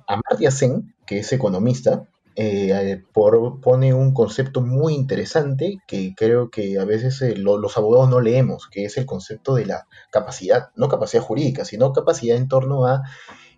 Amartya 0.06 0.50
Sen, 0.50 0.94
que 1.06 1.18
es 1.20 1.32
economista, 1.32 2.08
eh, 2.38 3.02
pone 3.14 3.94
un 3.94 4.12
concepto 4.12 4.60
muy 4.60 4.94
interesante 4.94 5.78
que 5.86 6.14
creo 6.14 6.50
que 6.50 6.78
a 6.78 6.84
veces 6.84 7.22
eh, 7.22 7.34
los 7.34 7.78
abogados 7.78 8.10
no 8.10 8.20
leemos, 8.20 8.68
que 8.70 8.84
es 8.84 8.98
el 8.98 9.06
concepto 9.06 9.54
de 9.54 9.64
la 9.64 9.86
capacidad, 10.12 10.68
no 10.76 10.88
capacidad 10.88 11.22
jurídica, 11.22 11.64
sino 11.64 11.94
capacidad 11.94 12.36
en 12.36 12.48
torno 12.48 12.86
a, 12.86 13.04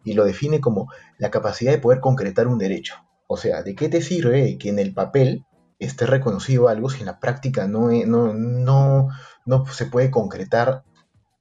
y 0.05 0.13
lo 0.13 0.25
define 0.25 0.61
como 0.61 0.87
la 1.19 1.31
capacidad 1.31 1.73
de 1.73 1.79
poder 1.79 1.99
concretar 1.99 2.47
un 2.47 2.59
derecho. 2.59 2.95
O 3.27 3.37
sea, 3.37 3.65
¿de 3.65 3.75
qué 3.75 3.89
te 3.89 4.01
sirve 4.01 4.57
que 4.59 4.69
en 4.69 4.79
el 4.79 4.95
papel 4.95 5.45
esté 5.79 6.07
reconocido 6.07 6.69
algo 6.69 6.91
si 6.91 7.01
en 7.01 7.07
la 7.07 7.21
práctica 7.21 7.67
no, 7.69 7.91
no, 8.07 8.35
no, 8.35 9.09
no 9.47 9.67
se 9.67 9.87
puede 9.87 10.11
concretar. 10.11 10.85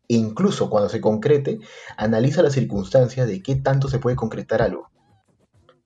E 0.10 0.16
incluso 0.16 0.70
cuando 0.70 0.90
se 0.90 1.02
concrete, 1.02 1.60
analiza 1.98 2.42
las 2.42 2.54
circunstancias 2.54 3.28
de 3.28 3.42
qué 3.42 3.56
tanto 3.56 3.90
se 3.90 4.00
puede 4.00 4.16
concretar 4.16 4.62
algo. 4.62 4.90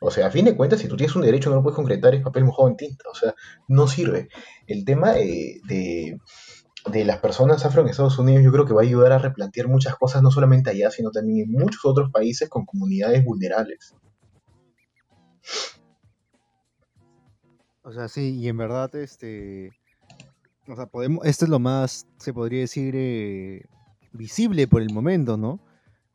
O 0.04 0.10
sea, 0.10 0.28
a 0.28 0.32
fin 0.32 0.46
de 0.46 0.56
cuentas, 0.56 0.80
si 0.80 0.88
tú 0.88 0.98
tienes 0.98 1.16
un 1.16 1.22
derecho 1.22 1.50
no 1.50 1.58
lo 1.58 1.64
puedes 1.64 1.76
concretar, 1.76 2.16
es 2.16 2.24
papel 2.24 2.44
mojado 2.44 2.68
en 2.68 2.76
tinta. 2.76 3.06
O 3.12 3.16
sea, 3.16 3.36
no 3.68 3.88
sirve. 3.88 4.30
El 4.66 4.84
tema 4.84 5.12
de, 5.14 5.62
de, 5.68 7.06
las 7.06 7.20
personas 7.20 7.64
afro 7.66 7.84
en 7.84 7.90
Estados 7.90 8.18
Unidos 8.18 8.44
yo 8.44 8.52
creo 8.52 8.66
que 8.66 8.74
va 8.74 8.82
a 8.82 8.84
ayudar 8.84 9.12
a 9.12 9.20
replantear 9.20 9.68
muchas 9.68 9.96
cosas, 9.96 10.24
no 10.24 10.32
solamente 10.32 10.72
allá, 10.72 10.90
sino 10.90 11.12
también 11.12 11.48
en 11.48 11.52
muchos 11.52 11.86
otros 11.86 12.12
países 12.12 12.50
con 12.50 12.66
comunidades 12.66 13.24
vulnerables. 13.24 13.96
O 17.92 17.94
sea, 17.94 18.08
sí, 18.08 18.38
y 18.40 18.48
en 18.48 18.56
verdad, 18.56 18.96
este, 18.96 19.74
o 20.66 20.78
sea, 20.78 20.86
podemos, 20.86 21.26
esto 21.26 21.44
es 21.44 21.52
lo 21.52 21.60
más, 21.60 22.08
se 22.20 22.32
podría 22.32 22.62
decir, 22.62 22.94
eh, 22.96 23.66
visible 24.14 24.66
por 24.66 24.82
el 24.82 24.94
momento, 24.94 25.36
¿no? 25.36 25.60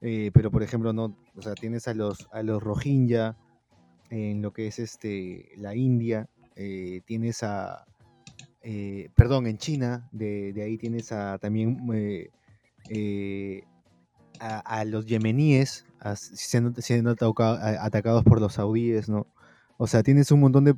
Eh, 0.01 0.31
pero 0.33 0.51
por 0.51 0.63
ejemplo, 0.63 0.95
no, 0.95 1.19
o 1.37 1.43
sea, 1.43 1.55
tienes 1.55 1.87
a 1.87 1.93
los, 1.93 2.29
a 2.33 2.43
los 2.43 2.63
Rohingya 2.63 3.37
en 4.09 4.41
lo 4.41 4.55
que 4.55 4.69
es 4.69 4.79
este, 4.79 5.51
la 5.59 5.77
India, 5.77 6.31
eh, 6.55 7.03
tienes 7.05 7.43
a, 7.43 7.85
perdón, 9.15 9.47
en 9.47 9.59
China, 9.59 10.09
de, 10.13 10.55
ahí 10.65 10.79
tienes 10.79 11.13
a 11.13 11.37
también 11.37 11.77
a, 14.41 14.85
los 14.87 15.05
yemeníes, 15.05 15.85
siendo, 16.15 16.73
siendo 16.81 17.11
atacados 17.11 18.25
por 18.25 18.41
los 18.41 18.55
saudíes, 18.55 19.11
¿no? 19.11 19.27
O 19.77 19.87
sea, 19.87 20.03
tienes 20.03 20.33
un 20.33 20.41
montón 20.41 20.65
de 20.65 20.75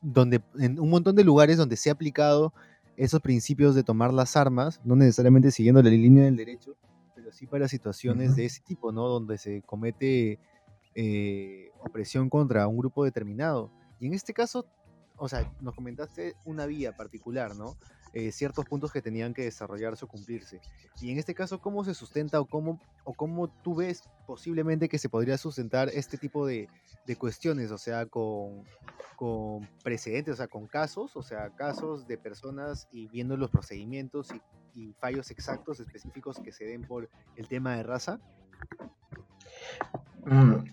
donde, 0.00 0.42
en 0.58 0.78
un 0.78 0.90
montón 0.90 1.16
de 1.16 1.24
lugares 1.24 1.56
donde 1.56 1.76
se 1.76 1.90
ha 1.90 1.92
aplicado 1.92 2.52
esos 2.96 3.20
principios 3.20 3.74
de 3.74 3.84
tomar 3.84 4.12
las 4.12 4.36
armas, 4.36 4.80
no 4.84 4.96
necesariamente 4.96 5.50
siguiendo 5.50 5.82
la 5.82 5.90
línea 5.90 6.24
del 6.24 6.36
derecho, 6.36 6.76
pero 7.14 7.32
sí 7.32 7.46
para 7.46 7.68
situaciones 7.68 8.36
de 8.36 8.44
ese 8.44 8.60
tipo, 8.60 8.92
¿no? 8.92 9.08
Donde 9.08 9.38
se 9.38 9.62
comete 9.62 10.38
eh, 10.94 11.70
opresión 11.80 12.28
contra 12.28 12.66
un 12.66 12.76
grupo 12.76 13.04
determinado. 13.04 13.70
Y 14.00 14.06
en 14.06 14.14
este 14.14 14.32
caso, 14.34 14.66
o 15.16 15.28
sea, 15.28 15.52
nos 15.60 15.74
comentaste 15.74 16.34
una 16.44 16.66
vía 16.66 16.96
particular, 16.96 17.54
¿no? 17.54 17.76
Eh, 18.14 18.32
ciertos 18.32 18.64
puntos 18.64 18.90
que 18.90 19.02
tenían 19.02 19.34
que 19.34 19.42
desarrollarse 19.42 20.04
o 20.04 20.08
cumplirse. 20.08 20.60
Y 21.00 21.10
en 21.10 21.18
este 21.18 21.34
caso, 21.34 21.60
¿cómo 21.60 21.84
se 21.84 21.94
sustenta 21.94 22.40
o 22.40 22.46
cómo, 22.46 22.80
o 23.04 23.12
cómo 23.12 23.48
tú 23.48 23.76
ves 23.76 24.02
posiblemente 24.26 24.88
que 24.88 24.98
se 24.98 25.08
podría 25.08 25.36
sustentar 25.36 25.90
este 25.92 26.16
tipo 26.16 26.46
de, 26.46 26.68
de 27.06 27.16
cuestiones? 27.16 27.70
O 27.70 27.78
sea, 27.78 28.06
con, 28.06 28.64
con, 29.16 29.68
precedentes, 29.82 30.34
o 30.34 30.36
sea, 30.36 30.48
con 30.48 30.66
casos, 30.66 31.16
o 31.16 31.22
sea, 31.22 31.50
casos 31.50 32.06
de 32.06 32.16
personas 32.16 32.88
y 32.90 33.08
viendo 33.08 33.36
los 33.36 33.50
procedimientos 33.50 34.30
y, 34.32 34.40
fallos 35.00 35.32
exactos, 35.32 35.80
específicos 35.80 36.38
que 36.38 36.52
se 36.52 36.64
den 36.64 36.82
por 36.82 37.10
el 37.34 37.48
tema 37.48 37.76
de 37.76 37.82
raza. 37.82 38.20
Mm, 40.24 40.70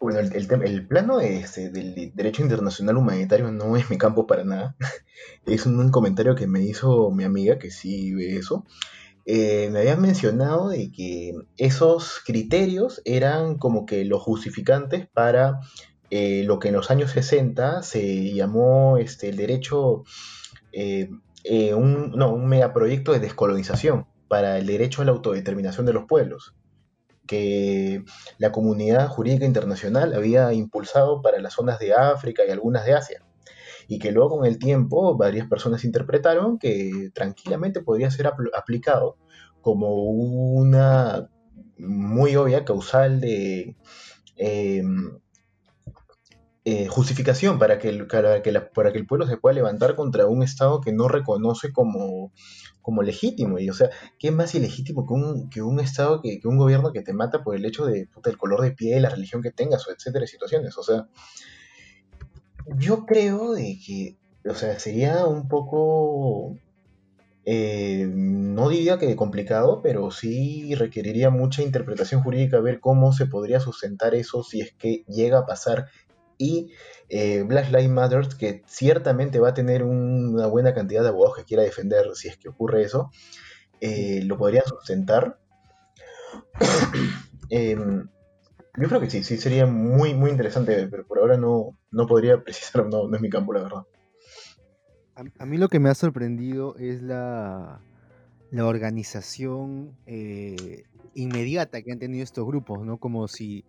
bueno, 0.00 0.20
el, 0.20 0.32
el, 0.32 0.62
el 0.62 0.86
plano 0.86 1.20
este, 1.20 1.70
del 1.70 2.12
derecho 2.14 2.42
internacional 2.42 2.96
humanitario 2.96 3.50
no 3.50 3.76
es 3.76 3.90
mi 3.90 3.98
campo 3.98 4.26
para 4.26 4.44
nada. 4.44 4.76
es 5.46 5.66
un, 5.66 5.90
comentario 5.90 6.34
que 6.34 6.46
me 6.46 6.62
hizo 6.62 7.10
mi 7.10 7.24
amiga, 7.24 7.58
que 7.58 7.70
sí 7.70 8.14
ve 8.14 8.36
eso. 8.36 8.64
Eh, 9.26 9.68
me 9.72 9.80
habían 9.80 10.00
mencionado 10.00 10.68
de 10.68 10.90
que 10.90 11.34
esos 11.56 12.20
criterios 12.24 13.02
eran 13.04 13.58
como 13.58 13.84
que 13.84 14.04
los 14.04 14.22
justificantes 14.22 15.06
para 15.08 15.60
eh, 16.10 16.44
lo 16.44 16.58
que 16.60 16.68
en 16.68 16.74
los 16.74 16.90
años 16.90 17.10
60 17.10 17.82
se 17.82 18.32
llamó 18.32 18.96
este, 18.96 19.28
el 19.28 19.36
derecho, 19.36 20.04
eh, 20.72 21.10
un, 21.74 22.12
no, 22.12 22.32
un 22.32 22.46
megaproyecto 22.48 23.12
de 23.12 23.20
descolonización 23.20 24.06
para 24.28 24.58
el 24.58 24.66
derecho 24.66 25.02
a 25.02 25.04
la 25.04 25.12
autodeterminación 25.12 25.84
de 25.84 25.92
los 25.92 26.04
pueblos 26.04 26.54
que 27.28 28.02
la 28.38 28.50
comunidad 28.50 29.06
jurídica 29.06 29.44
internacional 29.44 30.14
había 30.14 30.52
impulsado 30.52 31.22
para 31.22 31.40
las 31.40 31.52
zonas 31.52 31.78
de 31.78 31.94
África 31.94 32.42
y 32.44 32.50
algunas 32.50 32.84
de 32.84 32.94
Asia. 32.94 33.24
Y 33.86 34.00
que 34.00 34.10
luego 34.10 34.38
con 34.38 34.46
el 34.46 34.58
tiempo 34.58 35.16
varias 35.16 35.46
personas 35.46 35.84
interpretaron 35.84 36.58
que 36.58 37.10
tranquilamente 37.14 37.82
podría 37.82 38.10
ser 38.10 38.26
aplicado 38.26 39.16
como 39.60 40.04
una 40.04 41.28
muy 41.78 42.34
obvia 42.36 42.64
causal 42.64 43.20
de 43.20 43.76
em, 44.36 45.18
eh, 46.64 46.86
justificación 46.88 47.58
para 47.58 47.78
que, 47.78 47.92
para 48.04 48.42
que, 48.42 48.52
para 48.52 48.92
que 48.92 48.98
el 48.98 49.06
pueblo 49.06 49.26
se 49.26 49.36
pueda 49.36 49.54
levantar 49.54 49.94
contra 49.94 50.26
un 50.26 50.42
Estado 50.42 50.80
que 50.80 50.92
no 50.92 51.08
reconoce 51.08 51.72
como 51.72 52.32
como 52.88 53.02
legítimo. 53.02 53.58
Y 53.58 53.68
o 53.68 53.74
sea, 53.74 53.90
¿qué 54.18 54.30
más 54.30 54.54
ilegítimo 54.54 55.06
que 55.06 55.12
un, 55.12 55.50
que 55.50 55.60
un 55.60 55.78
Estado, 55.78 56.22
que, 56.22 56.40
un 56.44 56.56
gobierno 56.56 56.90
que 56.90 57.02
te 57.02 57.12
mata 57.12 57.44
por 57.44 57.54
el 57.54 57.66
hecho 57.66 57.84
de 57.84 58.08
el 58.24 58.38
color 58.38 58.62
de 58.62 58.70
piel, 58.70 59.02
la 59.02 59.10
religión 59.10 59.42
que 59.42 59.50
tengas, 59.50 59.86
o 59.86 59.92
etcétera, 59.92 60.26
situaciones? 60.26 60.78
O 60.78 60.82
sea, 60.82 61.06
yo 62.78 63.04
creo 63.04 63.52
de 63.52 63.78
que, 63.84 64.16
o 64.48 64.54
sea, 64.54 64.78
sería 64.78 65.26
un 65.26 65.48
poco, 65.48 66.56
eh, 67.44 68.08
no 68.10 68.70
diría 68.70 68.98
que 68.98 69.14
complicado, 69.16 69.82
pero 69.82 70.10
sí 70.10 70.74
requeriría 70.74 71.28
mucha 71.28 71.62
interpretación 71.62 72.22
jurídica 72.22 72.58
ver 72.60 72.80
cómo 72.80 73.12
se 73.12 73.26
podría 73.26 73.60
sustentar 73.60 74.14
eso 74.14 74.42
si 74.42 74.62
es 74.62 74.72
que 74.72 75.04
llega 75.08 75.40
a 75.40 75.46
pasar 75.46 75.88
y 76.38 76.72
eh, 77.08 77.42
Black 77.42 77.70
Lives 77.70 77.90
Matter, 77.90 78.28
que 78.38 78.62
ciertamente 78.66 79.40
va 79.40 79.50
a 79.50 79.54
tener 79.54 79.82
una 79.82 80.46
buena 80.46 80.72
cantidad 80.72 81.02
de 81.02 81.08
abogados 81.08 81.36
que 81.36 81.44
quiera 81.44 81.64
defender 81.64 82.06
si 82.14 82.28
es 82.28 82.38
que 82.38 82.48
ocurre 82.48 82.82
eso, 82.82 83.10
eh, 83.80 84.22
lo 84.24 84.38
podría 84.38 84.62
sustentar. 84.64 85.38
Em, 87.50 88.06
yo 88.76 88.88
creo 88.88 89.00
que 89.00 89.08
sí, 89.08 89.24
sí 89.24 89.38
sería 89.38 89.64
muy, 89.64 90.12
muy 90.12 90.30
interesante, 90.30 90.86
pero 90.88 91.06
por 91.06 91.18
ahora 91.18 91.38
no, 91.38 91.78
no 91.90 92.06
podría 92.06 92.44
precisar, 92.44 92.86
no, 92.86 93.12
es 93.12 93.20
mi 93.22 93.30
campo, 93.30 93.54
la 93.54 93.62
verdad. 93.62 93.82
A, 95.38 95.46
mí 95.46 95.56
lo 95.56 95.68
que 95.68 95.80
me 95.80 95.88
ha 95.88 95.94
sorprendido 95.94 96.76
es 96.76 97.02
la, 97.02 97.80
la 98.50 98.66
organización 98.66 99.96
eh, 100.04 100.84
inmediata 101.14 101.80
que 101.80 101.90
han 101.90 101.98
tenido 101.98 102.22
estos 102.22 102.46
grupos, 102.46 102.84
¿no? 102.84 102.98
Como 102.98 103.26
si 103.28 103.64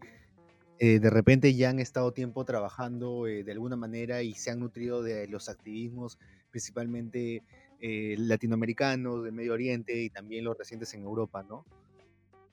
eh, 0.81 0.99
de 0.99 1.09
repente 1.09 1.53
ya 1.53 1.69
han 1.69 1.79
estado 1.79 2.13
tiempo 2.13 2.45
trabajando 2.45 3.27
eh, 3.27 3.43
de 3.43 3.51
alguna 3.51 3.75
manera 3.75 4.21
y 4.21 4.33
se 4.33 4.49
han 4.49 4.59
nutrido 4.61 5.03
de 5.03 5.27
los 5.27 5.49
activismos, 5.49 6.17
principalmente 6.51 7.43
eh, 7.81 8.15
latinoamericanos, 8.17 9.25
del 9.25 9.33
Medio 9.33 9.51
Oriente 9.53 10.01
y 10.01 10.09
también 10.09 10.45
los 10.45 10.57
recientes 10.57 10.93
en 10.93 11.03
Europa, 11.03 11.43
¿no? 11.43 11.65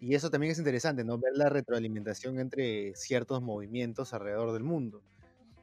Y 0.01 0.17
eso 0.17 0.29
también 0.29 0.51
es 0.51 0.59
interesante, 0.59 1.05
¿no? 1.05 1.19
Ver 1.19 1.35
la 1.37 1.49
retroalimentación 1.49 2.41
entre 2.41 2.97
ciertos 2.97 3.41
movimientos 3.41 4.13
alrededor 4.13 4.53
del 4.53 4.65
mundo. 4.65 5.03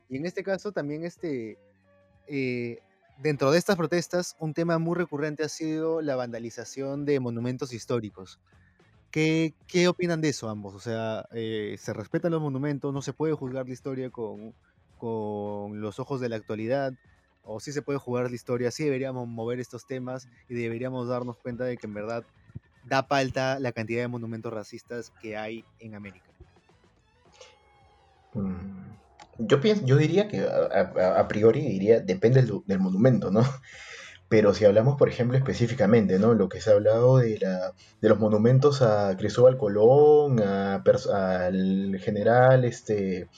Y 0.09 0.15
en 0.15 0.25
este 0.25 0.41
caso 0.41 0.71
también, 0.71 1.03
este, 1.03 1.57
dentro 3.21 3.51
de 3.51 3.59
estas 3.59 3.75
protestas, 3.75 4.37
un 4.39 4.53
tema 4.53 4.79
muy 4.79 4.95
recurrente 4.95 5.43
ha 5.43 5.49
sido 5.49 6.01
la 6.01 6.15
vandalización 6.15 7.03
de 7.03 7.19
monumentos 7.19 7.73
históricos. 7.73 8.39
¿Qué, 9.13 9.53
¿Qué, 9.67 9.87
opinan 9.87 10.21
de 10.21 10.29
eso 10.29 10.49
ambos? 10.49 10.73
O 10.73 10.79
sea, 10.79 11.27
eh, 11.33 11.75
¿se 11.77 11.93
respetan 11.93 12.31
los 12.31 12.41
monumentos? 12.41 12.91
¿No 12.91 13.03
se 13.03 13.13
puede 13.13 13.35
juzgar 13.35 13.67
la 13.67 13.73
historia 13.73 14.09
con, 14.09 14.55
con 14.97 15.81
los 15.81 15.99
ojos 15.99 16.19
de 16.19 16.29
la 16.29 16.37
actualidad? 16.37 16.93
¿O 17.43 17.59
sí 17.59 17.71
se 17.73 17.83
puede 17.83 17.99
jugar 17.99 18.31
la 18.31 18.35
historia? 18.35 18.71
Sí 18.71 18.83
deberíamos 18.83 19.27
mover 19.27 19.59
estos 19.59 19.85
temas 19.85 20.27
y 20.49 20.55
deberíamos 20.55 21.07
darnos 21.09 21.37
cuenta 21.37 21.63
de 21.63 21.77
que 21.77 21.85
en 21.85 21.93
verdad 21.93 22.25
da 22.89 23.03
falta 23.03 23.59
la 23.59 23.71
cantidad 23.71 24.01
de 24.01 24.07
monumentos 24.07 24.51
racistas 24.51 25.11
que 25.21 25.37
hay 25.37 25.63
en 25.77 25.93
América. 25.93 26.31
Mm, 28.33 28.95
yo, 29.47 29.61
pienso, 29.61 29.85
yo 29.85 29.95
diría 29.95 30.27
que 30.27 30.39
a, 30.41 31.27
priori 31.27 31.61
diría, 31.61 31.99
depende 31.99 32.41
del 32.41 32.79
monumento, 32.79 33.29
¿no? 33.29 33.43
Pero 34.33 34.51
si 34.55 34.65
hablamos, 34.65 34.97
por 34.97 35.09
ejemplo, 35.09 35.37
específicamente, 35.37 36.17
¿no? 36.17 36.33
Lo 36.33 36.49
que 36.49 36.59
se 36.59 36.71
ha 36.71 36.73
hablado 36.73 37.17
de, 37.17 37.37
la, 37.37 37.73
de 38.01 38.09
los 38.09 38.17
monumentos 38.17 38.81
a 38.81 39.15
Cristóbal 39.15 39.59
Colón, 39.59 40.41
a, 40.41 40.77
al 40.77 41.99
general 41.99 42.65
este, 42.65 43.29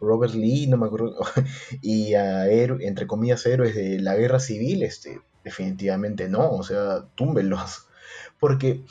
Robert 0.00 0.32
Lee, 0.32 0.68
no 0.68 0.76
me 0.76 0.86
acuerdo, 0.86 1.16
y 1.82 2.14
a, 2.14 2.48
entre 2.48 3.08
comillas, 3.08 3.44
héroes 3.46 3.74
de 3.74 3.98
la 3.98 4.14
guerra 4.14 4.38
civil, 4.38 4.84
este, 4.84 5.20
definitivamente 5.42 6.28
no, 6.28 6.48
o 6.48 6.62
sea, 6.62 7.04
túmbenlos. 7.16 7.88
Porque 8.38 8.84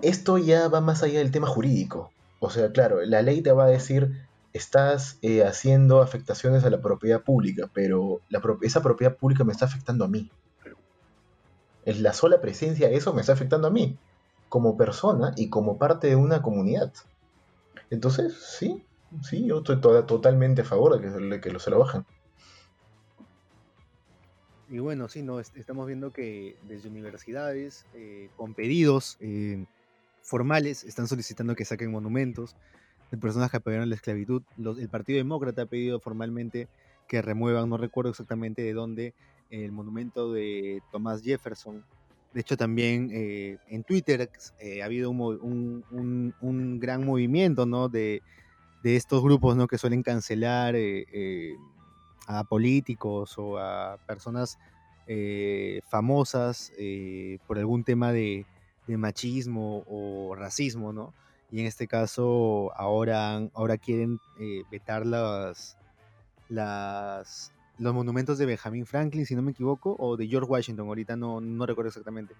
esto 0.00 0.38
ya 0.38 0.68
va 0.68 0.80
más 0.80 1.02
allá 1.02 1.18
del 1.18 1.30
tema 1.30 1.46
jurídico. 1.46 2.10
O 2.40 2.48
sea, 2.48 2.72
claro, 2.72 3.04
la 3.04 3.20
ley 3.20 3.42
te 3.42 3.52
va 3.52 3.64
a 3.64 3.68
decir, 3.68 4.26
estás 4.54 5.18
eh, 5.20 5.44
haciendo 5.44 6.00
afectaciones 6.00 6.64
a 6.64 6.70
la 6.70 6.80
propiedad 6.80 7.20
pública, 7.20 7.68
pero 7.74 8.22
la, 8.30 8.40
esa 8.62 8.82
propiedad 8.82 9.14
pública 9.14 9.44
me 9.44 9.52
está 9.52 9.66
afectando 9.66 10.06
a 10.06 10.08
mí 10.08 10.30
es 11.84 12.00
la 12.00 12.12
sola 12.12 12.40
presencia 12.40 12.88
de 12.88 12.96
eso 12.96 13.12
me 13.12 13.20
está 13.20 13.32
afectando 13.32 13.68
a 13.68 13.70
mí, 13.70 13.96
como 14.48 14.76
persona 14.76 15.32
y 15.36 15.48
como 15.48 15.78
parte 15.78 16.08
de 16.08 16.16
una 16.16 16.42
comunidad. 16.42 16.92
Entonces, 17.90 18.34
sí, 18.58 18.84
sí, 19.22 19.46
yo 19.46 19.58
estoy 19.58 19.80
totalmente 19.80 20.62
a 20.62 20.64
favor 20.64 21.00
de 21.00 21.30
que, 21.30 21.40
que 21.40 21.50
lo 21.50 21.58
se 21.58 21.70
lo 21.70 21.78
bajen. 21.78 22.04
Y 24.70 24.78
bueno, 24.78 25.08
sí, 25.08 25.22
no, 25.22 25.40
estamos 25.40 25.86
viendo 25.86 26.12
que 26.12 26.56
desde 26.66 26.88
universidades, 26.88 27.86
eh, 27.94 28.30
con 28.36 28.54
pedidos 28.54 29.18
eh, 29.20 29.66
formales, 30.22 30.84
están 30.84 31.06
solicitando 31.06 31.54
que 31.54 31.64
saquen 31.64 31.90
monumentos 31.90 32.56
de 33.10 33.18
personas 33.18 33.50
que 33.50 33.58
apoyaron 33.58 33.90
la 33.90 33.94
esclavitud. 33.94 34.42
el 34.58 34.88
Partido 34.88 35.18
Demócrata 35.18 35.62
ha 35.62 35.66
pedido 35.66 36.00
formalmente 36.00 36.66
que 37.06 37.20
remuevan, 37.20 37.68
no 37.68 37.76
recuerdo 37.76 38.10
exactamente 38.10 38.62
de 38.62 38.72
dónde, 38.72 39.14
el 39.62 39.72
monumento 39.72 40.32
de 40.32 40.82
Thomas 40.90 41.22
Jefferson. 41.22 41.84
De 42.32 42.40
hecho, 42.40 42.56
también 42.56 43.10
eh, 43.12 43.58
en 43.68 43.84
Twitter 43.84 44.28
eh, 44.58 44.82
ha 44.82 44.86
habido 44.86 45.10
un, 45.10 46.78
gran 46.80 47.04
movimiento 47.04 47.64
¿no? 47.64 47.88
de, 47.88 48.22
estos 48.82 49.22
grupos 49.22 49.56
¿no? 49.56 49.68
que 49.68 49.78
suelen 49.78 50.02
cancelar 50.02 50.74
eh, 50.76 51.54
a 52.26 52.44
políticos 52.44 53.38
o 53.38 53.58
a 53.58 53.98
personas 54.06 54.58
famosas 55.88 56.72
por 57.46 57.58
algún 57.58 57.84
tema 57.84 58.12
de, 58.12 58.46
de, 58.86 58.96
machismo 58.96 59.84
o 59.86 60.34
racismo, 60.34 60.94
¿no? 60.94 61.12
Y 61.52 61.60
en 61.60 61.66
este 61.66 61.86
caso 61.86 62.72
ahora, 62.74 63.36
ahora 63.52 63.76
quieren 63.76 64.18
vetar 64.70 65.04
las, 65.04 65.76
las, 66.48 67.52
los 67.78 67.94
monumentos 67.94 68.38
de 68.38 68.46
Benjamin 68.46 68.86
Franklin, 68.86 69.26
si 69.26 69.34
no 69.34 69.42
me 69.42 69.50
equivoco, 69.52 69.96
o 69.98 70.16
de 70.16 70.26
George 70.28 70.48
Washington, 70.48 70.86
ahorita 70.88 71.16
no, 71.16 71.40
no 71.40 71.66
recuerdo 71.66 71.88
exactamente. 71.88 72.34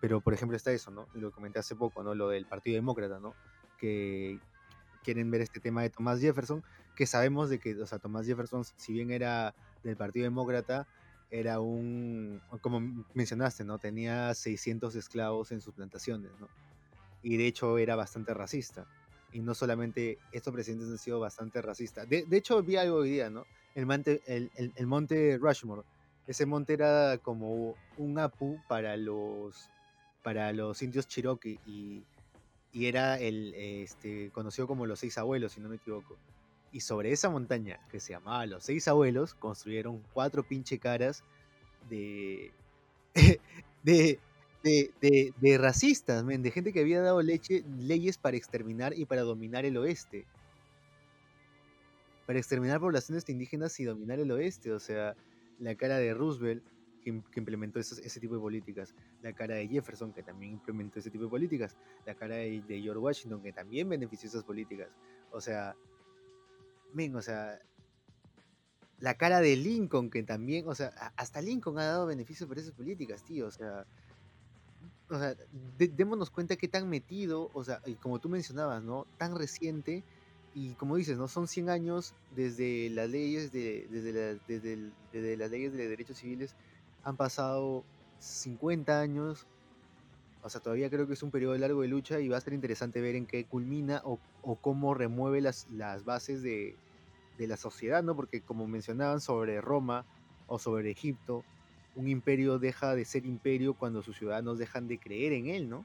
Pero, 0.00 0.20
por 0.20 0.32
ejemplo, 0.34 0.56
está 0.56 0.70
eso, 0.72 0.90
¿no? 0.90 1.08
Lo 1.14 1.32
comenté 1.32 1.58
hace 1.58 1.74
poco, 1.74 2.02
¿no? 2.02 2.14
Lo 2.14 2.28
del 2.28 2.46
Partido 2.46 2.76
Demócrata, 2.76 3.18
¿no? 3.18 3.34
Que 3.78 4.38
quieren 5.02 5.30
ver 5.30 5.40
este 5.40 5.58
tema 5.60 5.82
de 5.82 5.90
Thomas 5.90 6.20
Jefferson, 6.20 6.62
que 6.94 7.06
sabemos 7.06 7.50
de 7.50 7.58
que, 7.58 7.74
o 7.80 7.86
sea, 7.86 7.98
Thomas 7.98 8.26
Jefferson, 8.26 8.64
si 8.64 8.92
bien 8.92 9.10
era 9.10 9.54
del 9.82 9.96
Partido 9.96 10.24
Demócrata, 10.24 10.86
era 11.30 11.60
un, 11.60 12.40
como 12.60 12.80
mencionaste, 13.14 13.64
¿no? 13.64 13.78
Tenía 13.78 14.32
600 14.34 14.94
esclavos 14.94 15.50
en 15.52 15.60
sus 15.60 15.74
plantaciones, 15.74 16.30
¿no? 16.40 16.48
Y 17.22 17.36
de 17.36 17.46
hecho 17.46 17.78
era 17.78 17.96
bastante 17.96 18.32
racista. 18.32 18.86
Y 19.32 19.40
no 19.40 19.54
solamente 19.54 20.18
estos 20.32 20.54
presidentes 20.54 20.88
han 20.88 20.98
sido 20.98 21.20
bastante 21.20 21.60
racistas. 21.60 22.08
De, 22.08 22.24
de 22.24 22.36
hecho, 22.36 22.62
vi 22.62 22.76
algo 22.76 22.98
hoy 22.98 23.10
día, 23.10 23.28
¿no? 23.28 23.44
El, 24.26 24.50
el, 24.74 24.86
monte 24.86 25.38
Rushmore. 25.38 25.82
Ese 26.26 26.46
monte 26.46 26.72
era 26.72 27.18
como 27.18 27.74
un 27.96 28.18
apu 28.18 28.58
para 28.68 28.96
los, 28.96 29.70
para 30.22 30.52
los 30.52 30.82
indios 30.82 31.06
Cherokee 31.06 31.58
y, 31.64 32.02
y 32.72 32.86
era 32.86 33.18
el 33.18 33.54
este, 33.54 34.30
conocido 34.30 34.66
como 34.66 34.84
los 34.86 34.98
seis 34.98 35.16
abuelos, 35.16 35.52
si 35.52 35.60
no 35.60 35.68
me 35.68 35.76
equivoco. 35.76 36.16
Y 36.72 36.80
sobre 36.80 37.12
esa 37.12 37.30
montaña, 37.30 37.78
que 37.90 37.98
se 37.98 38.12
llamaba 38.12 38.44
Los 38.44 38.64
Seis 38.64 38.88
Abuelos, 38.88 39.32
construyeron 39.32 40.02
cuatro 40.12 40.42
pinche 40.42 40.78
caras 40.78 41.24
de, 41.88 42.52
de, 43.82 44.20
de, 44.62 45.32
de, 45.40 45.58
racistas, 45.58 46.26
de 46.26 46.50
gente 46.50 46.74
que 46.74 46.80
había 46.80 47.00
dado 47.00 47.22
leche, 47.22 47.64
leyes 47.78 48.18
para 48.18 48.36
exterminar 48.36 48.92
y 48.98 49.06
para 49.06 49.22
dominar 49.22 49.64
el 49.64 49.78
oeste 49.78 50.26
para 52.28 52.40
exterminar 52.40 52.78
poblaciones 52.78 53.26
indígenas 53.30 53.80
y 53.80 53.84
dominar 53.84 54.20
el 54.20 54.30
oeste. 54.30 54.70
O 54.74 54.78
sea, 54.78 55.16
la 55.60 55.74
cara 55.76 55.96
de 55.96 56.12
Roosevelt, 56.12 56.62
que, 57.02 57.08
implementó 57.36 57.80
ese 57.80 58.20
tipo 58.20 58.34
de 58.34 58.40
políticas, 58.40 58.94
la 59.22 59.32
cara 59.32 59.54
de 59.54 59.66
Jefferson, 59.66 60.12
que 60.12 60.22
también 60.22 60.52
implementó 60.52 60.98
ese 60.98 61.10
tipo 61.10 61.24
de 61.24 61.30
políticas, 61.30 61.74
la 62.04 62.14
cara 62.14 62.36
de, 62.36 62.62
George 62.68 62.98
Washington, 62.98 63.42
que 63.42 63.54
también 63.54 63.88
benefició 63.88 64.28
esas 64.28 64.44
políticas. 64.44 64.90
O 65.30 65.40
sea, 65.40 65.74
men, 66.92 67.16
o 67.16 67.22
sea, 67.22 67.62
la 69.00 69.14
cara 69.14 69.40
de 69.40 69.56
Lincoln, 69.56 70.10
que 70.10 70.22
también, 70.22 70.68
o 70.68 70.74
sea, 70.74 70.88
hasta 71.16 71.40
Lincoln 71.40 71.78
ha 71.78 71.86
dado 71.86 72.04
beneficios 72.04 72.46
por 72.46 72.58
esas 72.58 72.72
políticas, 72.72 73.24
tío, 73.24 73.46
o 73.46 73.50
sea, 73.50 73.86
o 75.08 75.18
sea, 75.18 75.34
démonos 75.78 76.28
cuenta 76.28 76.56
que 76.56 76.68
tan 76.68 76.90
metido, 76.90 77.50
o 77.54 77.64
sea, 77.64 77.80
y 77.86 77.94
como 77.94 78.18
tú 78.18 78.28
mencionabas, 78.28 78.82
¿no? 78.82 79.06
Tan 79.16 79.34
reciente, 79.34 80.04
y 80.54 80.74
como 80.74 80.96
dices, 80.96 81.18
¿no? 81.18 81.28
Son 81.28 81.46
100 81.46 81.70
años 81.70 82.14
desde 82.34 82.90
las 82.90 83.08
leyes 83.08 83.52
de, 83.52 83.86
desde, 83.90 84.38
desde, 85.12 85.36
las 85.36 85.50
leyes 85.50 85.72
de 85.72 85.88
derechos 85.88 86.18
civiles, 86.18 86.54
han 87.04 87.16
pasado 87.16 87.84
50 88.18 89.00
años, 89.00 89.46
o 90.42 90.48
sea, 90.48 90.60
todavía 90.60 90.90
creo 90.90 91.06
que 91.06 91.12
es 91.14 91.22
un 91.22 91.30
periodo 91.30 91.56
largo 91.56 91.82
de 91.82 91.88
lucha 91.88 92.20
y 92.20 92.28
va 92.28 92.38
a 92.38 92.40
ser 92.40 92.52
interesante 92.52 93.00
ver 93.00 93.16
en 93.16 93.26
qué 93.26 93.44
culmina 93.44 94.02
o, 94.04 94.18
o 94.42 94.56
cómo 94.56 94.94
remueve 94.94 95.40
las, 95.40 95.70
las 95.70 96.04
bases 96.04 96.42
de, 96.42 96.76
de 97.38 97.46
la 97.46 97.56
sociedad, 97.56 98.02
¿no? 98.02 98.14
Porque 98.16 98.40
como 98.40 98.66
mencionaban 98.66 99.20
sobre 99.20 99.60
Roma 99.60 100.04
o 100.46 100.58
sobre 100.58 100.90
Egipto, 100.90 101.44
un 101.94 102.08
imperio 102.08 102.58
deja 102.58 102.94
de 102.94 103.04
ser 103.04 103.26
imperio 103.26 103.74
cuando 103.74 104.02
sus 104.02 104.16
ciudadanos 104.16 104.58
dejan 104.58 104.88
de 104.88 104.98
creer 104.98 105.32
en 105.32 105.46
él, 105.48 105.68
¿no? 105.68 105.84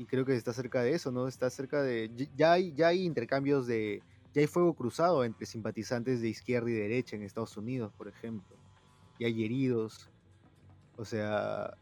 Y 0.00 0.06
creo 0.06 0.24
que 0.24 0.34
está 0.34 0.54
cerca 0.54 0.82
de 0.82 0.94
eso, 0.94 1.12
¿no? 1.12 1.28
Está 1.28 1.50
cerca 1.50 1.82
de... 1.82 2.10
Ya 2.34 2.52
hay, 2.52 2.72
ya 2.72 2.88
hay 2.88 3.04
intercambios 3.04 3.66
de... 3.66 4.02
Ya 4.32 4.40
hay 4.40 4.46
fuego 4.46 4.72
cruzado 4.72 5.24
entre 5.24 5.44
simpatizantes 5.44 6.22
de 6.22 6.28
izquierda 6.30 6.70
y 6.70 6.72
derecha 6.72 7.16
en 7.16 7.22
Estados 7.22 7.54
Unidos, 7.58 7.92
por 7.98 8.08
ejemplo. 8.08 8.56
Y 9.18 9.26
hay 9.26 9.44
heridos. 9.44 10.08
O 10.96 11.04
sea, 11.04 11.74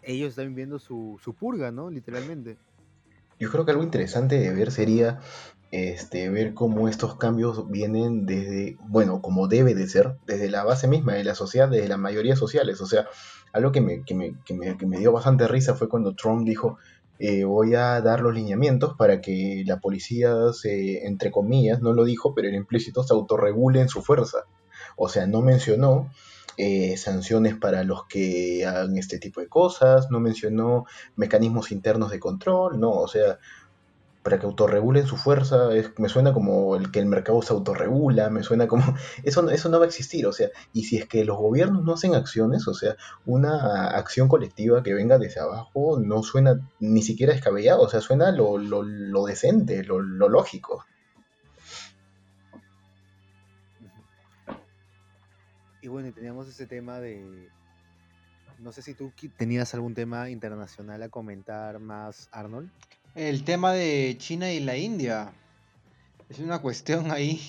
ellos 0.00 0.30
están 0.30 0.48
viviendo 0.48 0.78
su, 0.78 1.20
su 1.22 1.34
purga, 1.34 1.70
¿no? 1.70 1.90
Literalmente. 1.90 2.56
Yo 3.38 3.50
creo 3.50 3.66
que 3.66 3.72
algo 3.72 3.82
interesante 3.82 4.38
de 4.38 4.54
ver 4.54 4.70
sería 4.70 5.20
este, 5.70 6.30
ver 6.30 6.54
cómo 6.54 6.88
estos 6.88 7.16
cambios 7.16 7.70
vienen 7.70 8.24
desde, 8.24 8.78
bueno, 8.88 9.20
como 9.20 9.48
debe 9.48 9.74
de 9.74 9.86
ser, 9.86 10.16
desde 10.26 10.48
la 10.48 10.64
base 10.64 10.88
misma 10.88 11.12
de 11.12 11.24
la 11.24 11.34
sociedad, 11.34 11.68
desde 11.68 11.88
las 11.88 11.98
mayorías 11.98 12.38
sociales. 12.38 12.80
O 12.80 12.86
sea, 12.86 13.06
algo 13.52 13.70
que 13.70 13.80
me, 13.82 14.02
que 14.02 14.14
me, 14.14 14.34
que 14.44 14.54
me, 14.54 14.76
que 14.78 14.86
me 14.86 14.98
dio 14.98 15.12
bastante 15.12 15.46
risa 15.48 15.74
fue 15.74 15.88
cuando 15.88 16.14
Trump 16.14 16.46
dijo, 16.46 16.78
eh, 17.24 17.44
voy 17.44 17.76
a 17.76 18.00
dar 18.00 18.20
los 18.20 18.34
lineamientos 18.34 18.96
para 18.98 19.20
que 19.20 19.62
la 19.64 19.78
policía 19.78 20.34
se, 20.52 21.06
entre 21.06 21.30
comillas, 21.30 21.80
no 21.80 21.92
lo 21.92 22.02
dijo, 22.02 22.34
pero 22.34 22.48
en 22.48 22.56
implícito, 22.56 23.04
se 23.04 23.14
autorregule 23.14 23.80
en 23.80 23.88
su 23.88 24.02
fuerza. 24.02 24.38
O 24.96 25.08
sea, 25.08 25.28
no 25.28 25.40
mencionó 25.40 26.10
eh, 26.56 26.96
sanciones 26.96 27.54
para 27.56 27.84
los 27.84 28.06
que 28.08 28.66
hagan 28.66 28.98
este 28.98 29.20
tipo 29.20 29.40
de 29.40 29.46
cosas, 29.46 30.10
no 30.10 30.18
mencionó 30.18 30.84
mecanismos 31.14 31.70
internos 31.70 32.10
de 32.10 32.18
control, 32.18 32.80
no, 32.80 32.90
o 32.90 33.06
sea, 33.06 33.38
para 34.22 34.38
que 34.38 34.46
autorregulen 34.46 35.06
su 35.06 35.16
fuerza, 35.16 35.68
me 35.98 36.08
suena 36.08 36.32
como 36.32 36.76
el 36.76 36.90
que 36.90 37.00
el 37.00 37.06
mercado 37.06 37.42
se 37.42 37.52
autorregula, 37.52 38.30
me 38.30 38.42
suena 38.42 38.68
como, 38.68 38.84
eso, 39.24 39.48
eso 39.50 39.68
no 39.68 39.78
va 39.78 39.84
a 39.84 39.88
existir, 39.88 40.26
o 40.26 40.32
sea, 40.32 40.50
y 40.72 40.84
si 40.84 40.96
es 40.96 41.06
que 41.06 41.24
los 41.24 41.36
gobiernos 41.36 41.84
no 41.84 41.94
hacen 41.94 42.14
acciones, 42.14 42.68
o 42.68 42.74
sea, 42.74 42.96
una 43.26 43.88
acción 43.88 44.28
colectiva 44.28 44.82
que 44.82 44.94
venga 44.94 45.18
desde 45.18 45.40
abajo 45.40 45.98
no 45.98 46.22
suena 46.22 46.60
ni 46.78 47.02
siquiera 47.02 47.32
descabellado, 47.32 47.82
o 47.82 47.88
sea, 47.88 48.00
suena 48.00 48.30
lo, 48.30 48.58
lo, 48.58 49.24
decente, 49.24 49.82
lo, 49.82 50.00
lo 50.00 50.28
lógico. 50.28 50.84
Y 55.80 55.88
bueno, 55.88 56.08
y 56.08 56.12
teníamos 56.12 56.46
ese 56.48 56.66
tema 56.66 57.00
de. 57.00 57.48
No 58.60 58.70
sé 58.70 58.82
si 58.82 58.94
tú 58.94 59.12
tenías 59.36 59.74
algún 59.74 59.94
tema 59.94 60.30
internacional 60.30 61.02
a 61.02 61.08
comentar 61.08 61.80
más, 61.80 62.28
Arnold. 62.30 62.70
El 63.14 63.44
tema 63.44 63.72
de 63.72 64.16
China 64.18 64.50
y 64.50 64.60
la 64.60 64.76
India. 64.76 65.32
Es 66.30 66.38
una 66.38 66.60
cuestión 66.60 67.10
ahí 67.10 67.40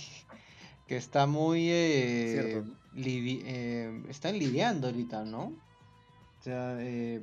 que 0.87 0.97
está 0.97 1.25
muy. 1.25 1.69
Eh, 1.69 2.63
eh, 2.95 4.03
están 4.09 4.37
lidiando 4.37 4.87
ahorita, 4.87 5.23
¿no? 5.23 5.53
O 6.39 6.43
sea, 6.43 6.75
eh, 6.79 7.21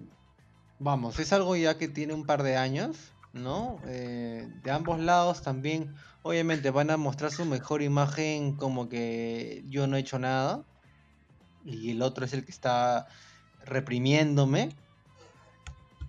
vamos, 0.78 1.18
es 1.18 1.32
algo 1.34 1.54
ya 1.54 1.76
que 1.76 1.88
tiene 1.88 2.14
un 2.14 2.24
par 2.24 2.42
de 2.42 2.56
años, 2.56 2.96
¿no? 3.34 3.78
de 3.84 4.70
ambos 4.70 4.98
lados 4.98 5.42
también, 5.42 5.94
obviamente, 6.22 6.70
van 6.70 6.90
a 6.90 6.96
mostrar 6.96 7.30
su 7.30 7.44
mejor 7.44 7.82
imagen 7.82 8.56
como 8.56 8.88
que 8.88 9.62
yo 9.68 9.86
no 9.86 9.98
he 9.98 10.00
hecho 10.00 10.18
nada 10.18 10.64
y 11.64 11.90
el 11.90 12.00
otro 12.00 12.24
es 12.24 12.32
el 12.32 12.44
que 12.44 12.50
está 12.50 13.06
reprimiéndome. 13.64 14.70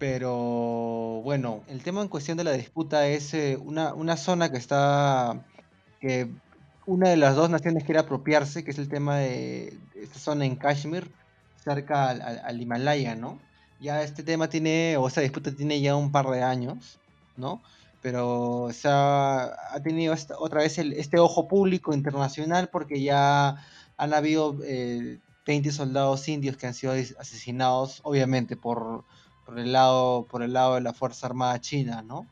Pero 0.02 1.22
bueno, 1.24 1.62
el 1.68 1.84
tema 1.84 2.02
en 2.02 2.08
cuestión 2.08 2.36
de 2.36 2.44
la 2.44 2.54
disputa 2.54 3.06
es 3.08 3.36
eh, 3.36 3.56
una, 3.56 4.18
zona 4.18 4.52
que 4.52 4.58
está, 4.58 5.46
que 6.00 6.28
una 6.88 7.10
de 7.10 7.18
las 7.18 7.36
dos 7.36 7.52
naciones 7.52 7.84
quiere 7.84 8.00
apropiarse, 8.00 8.64
que 8.64 8.72
es 8.72 8.80
el 8.80 8.90
tema 8.90 9.18
de 9.18 9.78
esta 9.94 10.18
zona 10.18 10.46
en 10.46 10.56
Kashmir, 10.56 11.12
cerca 11.64 12.10
al, 12.10 12.60
Himalaya, 12.60 13.16
¿no? 13.16 13.38
Ya 13.80 14.02
este 14.02 14.24
tema 14.24 14.50
tiene, 14.50 14.98
o 14.98 15.08
esta 15.08 15.22
disputa 15.22 15.52
tiene 15.52 15.80
ya 15.82 15.96
un 15.96 16.12
par 16.12 16.32
de 16.32 16.42
años, 16.42 16.98
¿no? 17.38 17.62
Pero 18.02 18.64
o 18.64 18.72
ha 18.84 19.80
tenido 19.84 20.16
otra 20.40 20.62
vez 20.62 20.80
este 20.80 21.20
ojo 21.20 21.48
público 21.48 21.94
internacional 21.94 22.70
porque 22.70 23.04
ya 23.04 23.64
han 23.98 24.14
habido 24.16 24.58
eh, 24.64 25.20
20 25.46 25.72
soldados 25.72 26.28
indios 26.28 26.58
que 26.58 26.66
han 26.66 26.74
sido 26.74 26.94
asesinados, 26.94 28.00
obviamente, 28.04 28.58
por, 28.58 29.04
el, 29.60 29.72
lado, 29.74 30.26
por 30.30 30.44
el 30.44 30.54
lado 30.54 30.76
de 30.76 30.82
la 30.82 30.94
Fuerza 30.94 31.28
Armada 31.28 31.60
China, 31.60 32.02
¿no? 32.02 32.28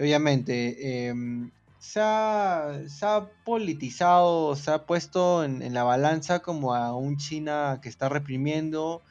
obviamente, 0.00 1.08
em, 1.08 1.50
se, 1.78 2.00
ha, 2.02 3.28
politizado, 3.44 4.56
se 4.56 4.70
ha 4.70 4.86
puesto 4.86 5.44
en, 5.44 5.74
la 5.74 5.84
balanza 5.84 6.40
como 6.40 6.74
a 6.74 6.94
un 6.94 7.16
China 7.16 7.80
que 7.82 7.88
está 7.88 8.08
reprimiendo 8.08 9.02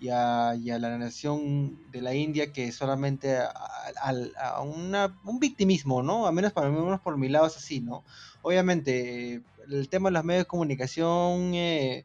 y 0.00 0.10
a, 0.10 0.54
la 0.54 0.98
nación 0.98 1.78
de 1.90 2.02
la 2.02 2.14
India 2.14 2.52
que 2.52 2.72
solamente 2.72 3.36
a, 3.38 4.60
un 4.62 5.40
victimismo, 5.40 6.02
¿no? 6.02 6.26
A 6.26 6.32
menos 6.32 6.52
para 6.52 6.70
menos 6.70 7.00
por 7.00 7.16
mi 7.18 7.28
lado 7.28 7.46
es 7.46 7.56
así, 7.56 7.80
¿no? 7.80 8.04
Obviamente, 8.42 9.42
el 9.68 9.88
tema 9.88 10.08
de 10.08 10.14
los 10.14 10.24
medios 10.24 10.44
de 10.44 10.48
comunicación... 10.48 11.54
Eh, 11.54 12.04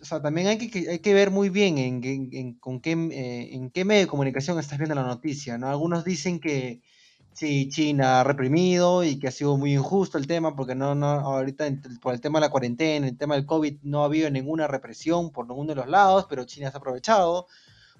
o 0.00 0.04
sea, 0.04 0.22
también 0.22 0.46
hay 0.46 0.58
que, 0.58 0.90
hay 0.90 0.98
que 1.00 1.14
ver 1.14 1.30
muy 1.30 1.48
bien 1.48 1.78
en, 1.78 2.54
con 2.54 2.80
qué, 2.80 2.92
eh, 2.92 3.54
en 3.54 3.70
qué 3.70 3.84
medio 3.84 4.02
de 4.02 4.06
comunicación 4.06 4.58
estás 4.58 4.78
viendo 4.78 4.94
la 4.94 5.02
noticia, 5.02 5.58
¿no? 5.58 5.68
Algunos 5.68 6.04
dicen 6.04 6.40
que 6.40 6.80
sí, 7.32 7.68
China 7.68 8.20
ha 8.20 8.24
reprimido 8.24 9.04
y 9.04 9.18
que 9.18 9.28
ha 9.28 9.30
sido 9.30 9.56
muy 9.56 9.74
injusto 9.74 10.18
el 10.18 10.26
tema, 10.26 10.56
porque 10.56 10.74
no, 10.74 10.94
no, 10.94 11.06
ahorita 11.06 11.66
por 12.00 12.14
el 12.14 12.20
tema 12.20 12.38
de 12.38 12.46
la 12.46 12.50
cuarentena, 12.50 13.06
el 13.06 13.18
tema 13.18 13.34
del 13.34 13.46
COVID, 13.46 13.78
no 13.82 14.02
ha 14.02 14.06
habido 14.06 14.30
ninguna 14.30 14.66
represión 14.66 15.30
por 15.30 15.46
ninguno 15.46 15.70
de 15.70 15.76
los 15.76 15.88
lados, 15.88 16.26
pero 16.28 16.44
China 16.44 16.70
se 16.70 16.76
ha 16.76 16.78
aprovechado. 16.78 17.46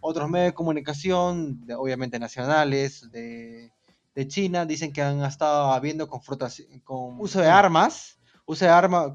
Otros 0.01 0.29
medios 0.29 0.49
de 0.49 0.55
comunicación, 0.55 1.65
obviamente 1.77 2.19
nacionales, 2.19 3.11
de, 3.13 3.71
de 4.15 4.29
China, 4.29 4.67
dicen 4.67 4.93
que 4.93 5.03
han 5.03 5.23
estado 5.25 5.73
habiendo 5.73 6.09
confrontación 6.09 6.81
con 6.81 7.21
uso 7.21 7.41
de 7.41 7.49
armas 7.49 8.19
usa, 8.47 8.77
arma, 8.77 9.13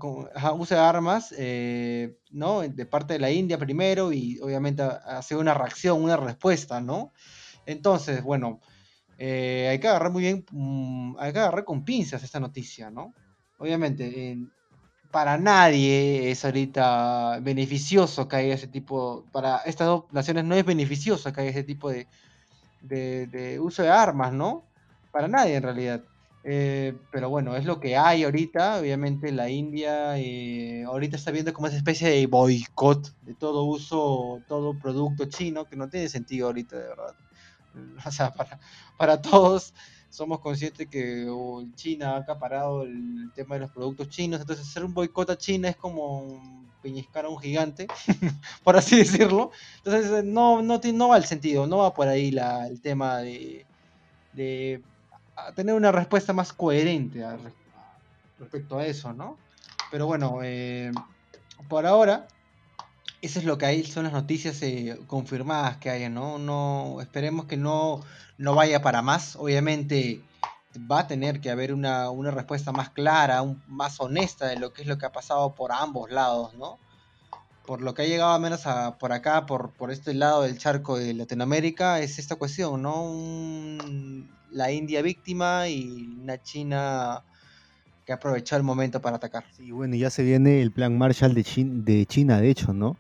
armas, 0.72 1.34
eh, 1.38 2.18
¿no? 2.32 2.62
De 2.62 2.86
parte 2.86 3.14
de 3.14 3.20
la 3.20 3.32
India 3.32 3.58
primero 3.58 4.12
y 4.12 4.40
obviamente 4.40 4.84
hace 4.84 5.36
una 5.36 5.54
reacción, 5.54 6.04
una 6.04 6.18
respuesta, 6.18 6.82
¿no? 6.82 7.12
Entonces, 7.66 8.24
bueno, 8.24 8.62
eh, 9.18 9.68
hay 9.70 9.80
que 9.80 9.88
agarrar 9.88 10.12
muy 10.12 10.24
bien, 10.24 10.46
mm, 10.52 11.18
hay 11.20 11.34
que 11.34 11.40
agarrar 11.40 11.66
con 11.66 11.84
pinzas 11.84 12.24
esta 12.24 12.40
noticia, 12.40 12.90
¿no? 12.90 13.14
Obviamente, 13.60 14.38
para 15.12 15.38
nadie 15.38 16.32
es 16.32 16.46
ahorita 16.46 17.40
beneficioso 17.42 18.28
que 18.28 18.38
haya 18.38 18.56
ese 18.56 18.68
tipo, 18.68 19.26
para 19.32 19.58
estas 19.60 19.88
dos 19.88 20.06
naciones 20.12 20.46
no 20.46 20.56
es 20.56 20.66
beneficioso 20.66 21.32
que 21.34 21.42
haya 21.42 21.50
ese 21.52 21.64
tipo 21.64 21.90
de, 21.90 22.08
de 22.82 23.60
uso 23.60 23.84
de 23.84 23.90
armas, 23.90 24.34
¿no? 24.34 24.66
Para 25.12 25.28
nadie 25.28 25.56
en 25.56 25.64
realidad. 25.64 26.04
Eh, 26.50 26.96
pero 27.12 27.30
bueno, 27.30 27.58
es 27.58 27.66
lo 27.66 27.82
que 27.82 27.98
hay 27.98 28.24
ahorita. 28.24 28.80
Obviamente 28.80 29.34
la 29.34 29.50
India 29.50 30.18
eh, 30.18 30.86
ahorita 30.86 31.18
está 31.18 31.30
viendo 31.32 31.54
como 31.54 31.68
esa 31.68 31.76
especie 31.76 32.10
de 32.10 32.26
boicot 32.26 33.14
de 33.24 33.34
todo 33.34 33.66
uso, 33.66 34.42
todo 34.48 34.80
producto 34.80 35.26
chino, 35.26 35.66
que 35.66 35.76
no 35.76 35.90
tiene 35.90 36.08
sentido 36.08 36.48
ahorita, 36.48 36.78
de 36.78 36.88
verdad. 36.88 37.16
O 38.06 38.12
sea, 38.12 38.34
para, 38.98 39.22
todos 39.22 39.74
somos 40.10 40.40
conscientes 40.40 40.88
que 40.88 41.28
China 41.76 42.14
ha 42.14 42.18
acaparado 42.20 42.84
el 42.84 43.30
tema 43.36 43.56
de 43.56 43.62
los 43.62 43.72
productos 43.72 44.10
chinos, 44.10 44.40
entonces 44.40 44.68
hacer 44.68 44.86
un 44.86 44.94
boicot 44.94 45.30
a 45.30 45.38
China 45.38 45.70
es 45.70 45.76
como 45.76 46.66
peñiscar 46.82 47.26
a 47.26 47.30
un 47.30 47.38
gigante, 47.40 47.88
por 48.64 48.78
así 48.78 48.96
decirlo. 48.96 49.52
Entonces 49.80 50.24
no, 50.24 50.62
no, 50.62 50.80
no 50.82 51.08
va 51.10 51.18
el 51.18 51.26
sentido, 51.26 51.68
no 51.68 51.80
va 51.80 51.94
por 51.94 52.08
ahí 52.08 52.32
la, 52.32 52.68
el 52.68 52.82
tema 52.82 53.18
de, 53.18 53.66
de 54.34 54.82
a 55.38 55.52
tener 55.54 55.76
una 55.76 55.92
respuesta 55.92 56.34
más 56.34 56.52
coherente 56.52 57.24
respecto 58.40 58.80
a 58.80 58.86
eso, 58.86 59.14
¿no? 59.14 59.38
Pero 59.92 60.08
bueno, 60.08 60.40
eh, 60.44 60.92
por 61.70 61.86
ahora, 61.86 62.28
eso 63.22 63.40
es 63.40 63.46
lo 63.46 63.58
que 63.58 63.68
hay, 63.68 63.84
son 63.84 64.04
las 64.04 64.14
noticias 64.14 64.62
eh, 64.64 65.00
confirmadas 65.08 65.78
que 65.78 65.90
hay, 65.90 66.10
¿no? 66.10 66.38
no 66.40 67.00
esperemos 67.02 67.46
que 67.46 67.56
no, 67.56 68.02
no 68.38 68.56
vaya 68.56 68.82
para 68.82 69.02
más. 69.02 69.36
Obviamente 69.36 70.22
va 70.92 71.02
a 71.02 71.08
tener 71.08 71.40
que 71.40 71.52
haber 71.52 71.74
una, 71.74 72.10
una 72.10 72.32
respuesta 72.32 72.72
más 72.72 72.90
clara, 72.90 73.44
más 73.68 74.00
honesta 74.00 74.48
de 74.48 74.58
lo 74.58 74.74
que 74.74 74.82
es 74.82 74.88
lo 74.88 74.98
que 74.98 75.06
ha 75.06 75.12
pasado 75.12 75.56
por 75.56 75.72
ambos 75.72 76.12
lados, 76.12 76.54
¿no? 76.56 76.80
Por 77.66 77.82
lo 77.82 77.94
que 77.94 78.04
ha 78.04 78.06
llegado 78.06 78.32
a 78.32 78.40
menos 78.40 78.66
a, 78.66 78.98
por 78.98 79.12
acá, 79.12 79.46
por, 79.46 79.72
por 79.72 79.92
este 79.92 80.14
lado 80.14 80.44
del 80.44 80.58
charco 80.58 80.98
de 80.98 81.14
Latinoamérica, 81.14 82.00
es 82.00 82.18
esta 82.20 82.36
cuestión, 82.36 82.82
¿no? 82.82 83.04
La 84.52 84.72
India 84.72 85.02
víctima 85.02 85.68
y 85.68 86.18
una 86.22 86.42
China 86.42 87.24
que 88.06 88.14
aprovechó 88.14 88.56
el 88.56 88.64
momento 88.64 89.02
para 89.02 89.18
atacar. 89.18 89.44
Sí, 89.52 89.72
bueno, 89.72 89.96
ya 89.96 90.10
se 90.10 90.24
viene 90.24 90.62
el 90.62 90.72
plan 90.72 90.98
Marshall 90.98 91.34
de, 91.34 91.44
de 91.84 92.06
China, 92.06 92.40
de 92.40 92.50
hecho, 92.50 92.74
¿no? 92.74 92.98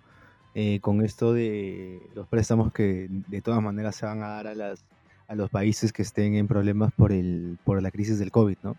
Eh, 0.53 0.79
con 0.81 1.03
esto 1.03 1.33
de 1.33 2.01
los 2.15 2.27
préstamos 2.27 2.73
que 2.73 3.07
de 3.09 3.41
todas 3.41 3.61
maneras 3.61 3.95
se 3.95 4.05
van 4.05 4.23
a 4.23 4.29
dar 4.29 4.47
a, 4.47 4.55
las, 4.55 4.83
a 5.27 5.35
los 5.35 5.49
países 5.49 5.93
que 5.93 6.01
estén 6.01 6.33
en 6.33 6.47
problemas 6.47 6.91
por, 6.93 7.11
el, 7.11 7.57
por 7.63 7.81
la 7.81 7.91
crisis 7.91 8.19
del 8.19 8.31
COVID, 8.31 8.57
¿no? 8.63 8.75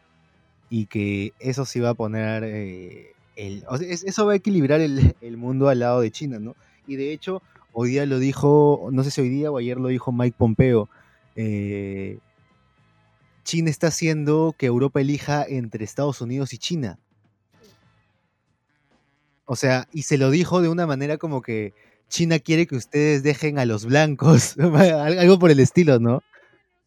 Y 0.69 0.87
que 0.87 1.33
eso 1.39 1.65
sí 1.65 1.81
va 1.81 1.91
a 1.91 1.95
poner, 1.95 2.43
eh, 2.45 3.13
el, 3.37 3.65
eso 3.81 4.27
va 4.27 4.33
a 4.33 4.37
equilibrar 4.37 4.81
el, 4.81 5.15
el, 5.21 5.37
mundo 5.37 5.69
al 5.69 5.79
lado 5.79 6.01
de 6.01 6.11
China, 6.11 6.39
¿no? 6.39 6.57
Y 6.87 6.97
de 6.97 7.13
hecho, 7.13 7.43
hoy 7.73 7.91
día 7.91 8.07
lo 8.07 8.19
dijo, 8.19 8.89
no 8.93 9.05
sé 9.05 9.13
si 9.13 9.21
hoy 9.21 9.29
día 9.29 9.51
o 9.51 9.57
ayer 9.57 9.79
lo 9.79 9.89
dijo 9.89 10.11
Mike 10.11 10.35
Pompeo, 10.37 10.89
eh, 11.37 12.19
China 13.49 13.71
está 13.71 13.87
haciendo 13.87 14.55
que 14.59 14.67
Europa 14.67 15.01
elija 15.01 15.43
entre 15.43 15.83
Estados 15.83 16.21
Unidos 16.21 16.53
y 16.53 16.59
China. 16.59 16.99
O 19.47 19.57
sea, 19.57 19.89
y 19.91 20.03
se 20.03 20.19
lo 20.19 20.31
dijo 20.31 20.61
de 20.61 20.69
una 20.69 20.87
manera 20.87 21.17
como 21.17 21.41
que 21.41 21.73
China 22.11 22.41
quiere 22.41 22.67
que 22.67 22.77
ustedes 22.77 23.23
dejen 23.23 23.59
a 23.59 23.65
los 23.65 23.87
blancos, 23.87 24.55
algo 24.59 25.39
por 25.39 25.51
el 25.51 25.61
estilo, 25.61 25.99
¿no? 25.99 26.23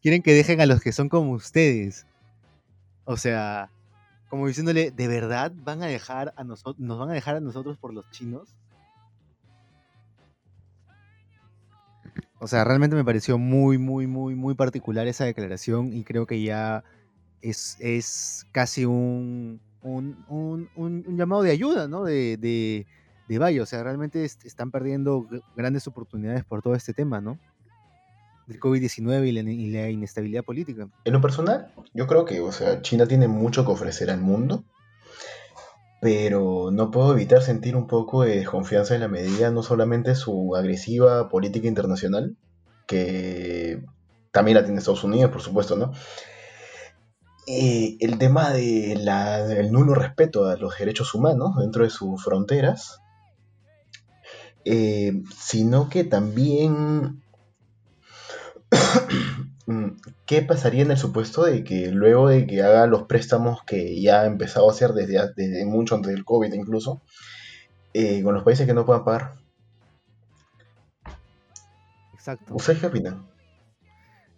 Quieren 0.02 0.22
que 0.22 0.34
dejen 0.34 0.60
a 0.60 0.66
los 0.66 0.80
que 0.80 0.92
son 0.92 1.08
como 1.08 1.32
ustedes. 1.32 2.06
O 3.06 3.16
sea, 3.16 3.68
como 4.28 4.46
diciéndole, 4.46 4.92
¿de 4.92 5.08
verdad 5.08 5.50
van 5.64 5.82
a 5.82 5.86
dejar 5.86 6.32
a 6.36 6.44
nosotros, 6.44 6.78
nos 6.78 6.96
van 6.96 7.10
a 7.10 7.14
dejar 7.14 7.34
a 7.34 7.40
nosotros 7.40 7.76
por 7.76 7.92
los 7.92 8.08
chinos? 8.12 8.54
O 12.42 12.48
sea, 12.48 12.64
realmente 12.64 12.96
me 12.96 13.04
pareció 13.04 13.38
muy, 13.38 13.78
muy, 13.78 14.08
muy, 14.08 14.34
muy 14.34 14.56
particular 14.56 15.06
esa 15.06 15.24
declaración 15.24 15.92
y 15.92 16.02
creo 16.02 16.26
que 16.26 16.42
ya 16.42 16.82
es, 17.40 17.76
es 17.78 18.48
casi 18.50 18.84
un, 18.84 19.60
un, 19.80 21.16
llamado 21.16 21.42
de 21.42 21.52
ayuda, 21.52 21.86
¿no? 21.86 22.02
De, 22.02 22.36
de, 22.38 22.88
de 23.28 23.38
vaya, 23.38 23.62
o 23.62 23.66
sea, 23.66 23.84
realmente 23.84 24.24
están 24.24 24.72
perdiendo 24.72 25.28
grandes 25.54 25.86
oportunidades 25.86 26.42
por 26.42 26.62
todo 26.62 26.74
este 26.74 26.92
tema, 26.92 27.20
¿no? 27.20 27.38
Del 28.48 28.58
COVID-19 28.58 29.28
y, 29.28 29.70
la, 29.70 29.88
inestabilidad 29.88 30.42
política. 30.42 30.88
En 31.04 31.12
lo 31.12 31.20
personal, 31.20 31.72
yo 31.94 32.08
creo 32.08 32.24
que, 32.24 32.40
o 32.40 32.50
sea, 32.50 32.82
China 32.82 33.06
tiene 33.06 33.28
mucho 33.28 33.64
que 33.64 33.70
ofrecer 33.70 34.10
al 34.10 34.20
mundo 34.20 34.64
pero 36.02 36.72
no 36.72 36.90
puedo 36.90 37.12
evitar 37.12 37.42
sentir 37.42 37.76
un 37.76 37.86
poco 37.86 38.24
de 38.24 38.38
desconfianza 38.38 38.96
en 38.96 39.02
la 39.02 39.06
medida, 39.08 39.52
no 39.52 39.62
solamente 39.62 40.16
su 40.16 40.56
agresiva 40.56 41.28
política 41.28 41.68
internacional, 41.68 42.36
que 42.88 43.84
también 44.32 44.56
la 44.56 44.64
tiene 44.64 44.80
Estados 44.80 45.04
Unidos, 45.04 45.30
por 45.30 45.42
supuesto, 45.42 45.76
¿no? 45.76 45.92
Eh, 47.46 47.98
el 48.00 48.18
tema 48.18 48.50
del 48.50 49.70
nulo 49.70 49.94
respeto 49.94 50.46
a 50.48 50.56
los 50.56 50.76
derechos 50.76 51.14
humanos 51.14 51.54
dentro 51.56 51.84
de 51.84 51.90
sus 51.90 52.20
fronteras, 52.24 52.98
eh, 54.64 55.22
sino 55.38 55.88
que 55.88 56.02
también 56.02 57.22
¿Qué 60.26 60.42
pasaría 60.42 60.82
en 60.82 60.90
el 60.90 60.96
supuesto 60.96 61.44
de 61.44 61.62
que 61.62 61.92
luego 61.92 62.28
de 62.28 62.46
que 62.46 62.62
haga 62.62 62.86
los 62.86 63.04
préstamos 63.04 63.62
que 63.64 64.00
ya 64.00 64.22
ha 64.22 64.26
empezado 64.26 64.68
a 64.68 64.72
hacer 64.72 64.92
desde, 64.92 65.20
desde 65.36 65.64
mucho 65.66 65.94
antes 65.94 66.12
del 66.12 66.24
COVID 66.24 66.52
incluso, 66.52 67.00
eh, 67.94 68.22
con 68.22 68.34
los 68.34 68.42
países 68.42 68.66
que 68.66 68.74
no 68.74 68.84
puedan 68.84 69.04
pagar? 69.04 69.34
Exacto. 72.12 72.54
¿Ustedes 72.54 72.80
qué 72.80 72.86
opinan? 72.86 73.26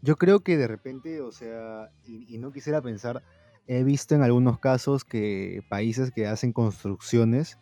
Yo 0.02 0.16
creo 0.16 0.40
que 0.40 0.58
de 0.58 0.66
repente, 0.66 1.22
o 1.22 1.32
sea, 1.32 1.90
y, 2.06 2.36
no 2.36 2.52
quisiera 2.52 2.82
pensar, 2.82 3.22
he 3.66 3.82
visto 3.84 4.14
en 4.14 4.22
algunos 4.22 4.58
casos 4.58 5.04
que 5.04 5.62
países 5.70 6.10
que 6.10 6.26
hacen 6.26 6.52
construcciones, 6.52 7.58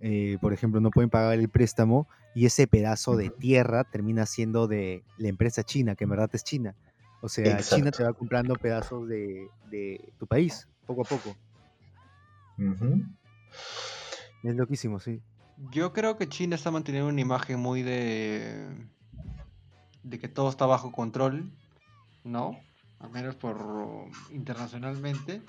eh, 0.00 0.38
por 0.40 0.52
ejemplo, 0.52 0.80
no 0.80 0.90
pueden 0.90 1.10
pagar 1.10 1.38
el 1.38 1.48
préstamo 1.48 2.08
y 2.34 2.46
ese 2.46 2.66
pedazo 2.66 3.16
de 3.16 3.30
tierra 3.30 3.84
termina 3.84 4.26
siendo 4.26 4.66
de 4.66 5.04
la 5.18 5.28
empresa 5.28 5.62
china, 5.62 5.94
que 5.94 6.02
en 6.02 6.10
verdad 6.10 6.30
es 6.32 6.42
China. 6.42 6.74
O 7.24 7.28
sea, 7.30 7.56
China 7.62 7.90
te 7.90 8.04
va 8.04 8.12
comprando 8.12 8.54
pedazos 8.54 9.08
de, 9.08 9.48
tu 10.18 10.26
país, 10.26 10.68
poco 10.86 11.00
a 11.00 11.04
poco. 11.04 11.34
Es 14.42 14.54
loquísimo, 14.54 15.00
sí. 15.00 15.22
Yo 15.70 15.94
creo 15.94 16.18
que 16.18 16.28
China 16.28 16.54
está 16.54 16.70
manteniendo 16.70 17.08
una 17.08 17.22
imagen 17.22 17.58
muy 17.58 17.82
de. 17.82 18.68
de 20.02 20.18
que 20.18 20.28
todo 20.28 20.50
está 20.50 20.66
bajo 20.66 20.92
control, 20.92 21.50
¿no? 22.24 22.60
Al 22.98 23.08
menos 23.08 23.36
por 23.36 23.56
internacionalmente. 24.30 25.40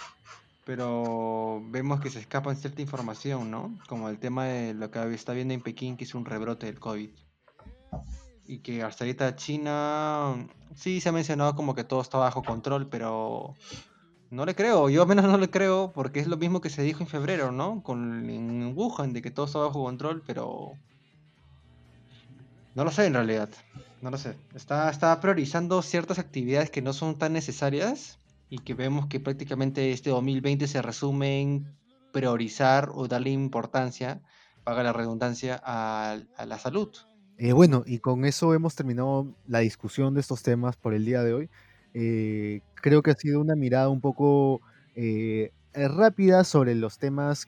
Pero 0.64 1.62
vemos 1.72 2.00
que 2.00 2.10
se 2.10 2.20
escapa 2.20 2.56
cierta 2.56 2.82
información, 2.82 3.52
¿no? 3.52 3.78
Como 3.90 4.08
el 4.08 4.18
tema 4.18 4.46
de 4.46 4.74
lo 4.74 4.92
que 4.92 5.14
está 5.14 5.34
viendo 5.34 5.54
en 5.54 5.60
Pekín, 5.60 5.98
que 5.98 6.06
es 6.06 6.16
un 6.16 6.24
rebrote 6.24 6.68
del 6.68 6.80
COVID 6.80 7.10
y 8.48 8.60
que 8.60 8.84
hasta 8.84 9.04
ahorita 9.04 9.36
China 9.36 10.48
sí 10.76 11.02
se 11.02 11.10
ha 11.10 11.12
mencionado 11.12 11.56
como 11.56 11.76
que 11.76 11.84
todo 11.84 12.02
está 12.02 12.18
bajo 12.18 12.44
control, 12.44 12.88
pero 12.88 13.56
no 14.30 14.46
le 14.46 14.56
creo, 14.56 14.90
yo 14.90 15.02
al 15.04 15.08
menos 15.08 15.26
no 15.26 15.38
le 15.38 15.50
creo 15.50 15.92
porque 15.94 16.20
es 16.20 16.28
lo 16.28 16.38
mismo 16.38 16.62
que 16.62 16.70
se 16.70 16.84
dijo 16.84 17.02
en 17.02 17.08
febrero, 17.08 17.52
¿no? 17.52 17.82
Con 17.84 18.30
en 18.30 18.74
Wuhan 18.76 19.14
de 19.14 19.22
que 19.22 19.32
todo 19.32 19.46
está 19.46 19.60
bajo 19.60 19.84
control, 19.84 20.24
pero 20.26 20.74
no 22.76 22.84
lo 22.84 22.92
sé 22.92 23.06
en 23.06 23.14
realidad, 23.14 23.50
no 24.02 24.12
lo 24.12 24.18
sé. 24.18 24.36
Está, 24.54 24.90
está 24.90 25.20
priorizando 25.20 25.82
ciertas 25.82 26.20
actividades 26.20 26.70
que 26.70 26.82
no 26.82 26.94
son 26.94 27.18
tan 27.18 27.34
necesarias 27.34 28.20
y 28.50 28.60
que 28.60 28.74
vemos 28.74 29.08
que 29.08 29.20
prácticamente 29.20 29.92
este 29.92 30.10
2020 30.12 30.68
se 30.68 30.82
resume 30.82 31.42
en 31.42 31.76
priorizar 32.12 32.90
o 32.94 33.08
darle 33.08 33.32
importancia, 33.32 34.22
paga 34.64 34.84
la 34.84 34.94
redundancia, 34.94 35.60
a 35.64 36.18
la 36.46 36.60
salud. 36.60 36.90
Eh, 37.38 37.52
bueno, 37.52 37.84
y 37.86 38.00
con 38.00 38.24
eso 38.26 38.54
hemos 38.54 38.76
terminado 38.76 39.28
la 39.48 39.60
discusión 39.60 40.14
de 40.14 40.22
estos 40.22 40.42
temas 40.42 40.78
por 40.78 40.94
el 40.94 41.04
día 41.06 41.22
de 41.22 41.34
hoy. 41.34 41.50
Eh, 41.94 42.62
creo 42.76 43.02
que 43.02 43.12
ha 43.12 43.16
sido 43.16 43.42
una 43.42 43.56
mirada 43.56 43.90
un 43.90 44.00
poco 44.00 44.62
eh, 44.96 45.52
rápida 45.74 46.46
sobre 46.46 46.76
los 46.76 46.98
temas 46.98 47.48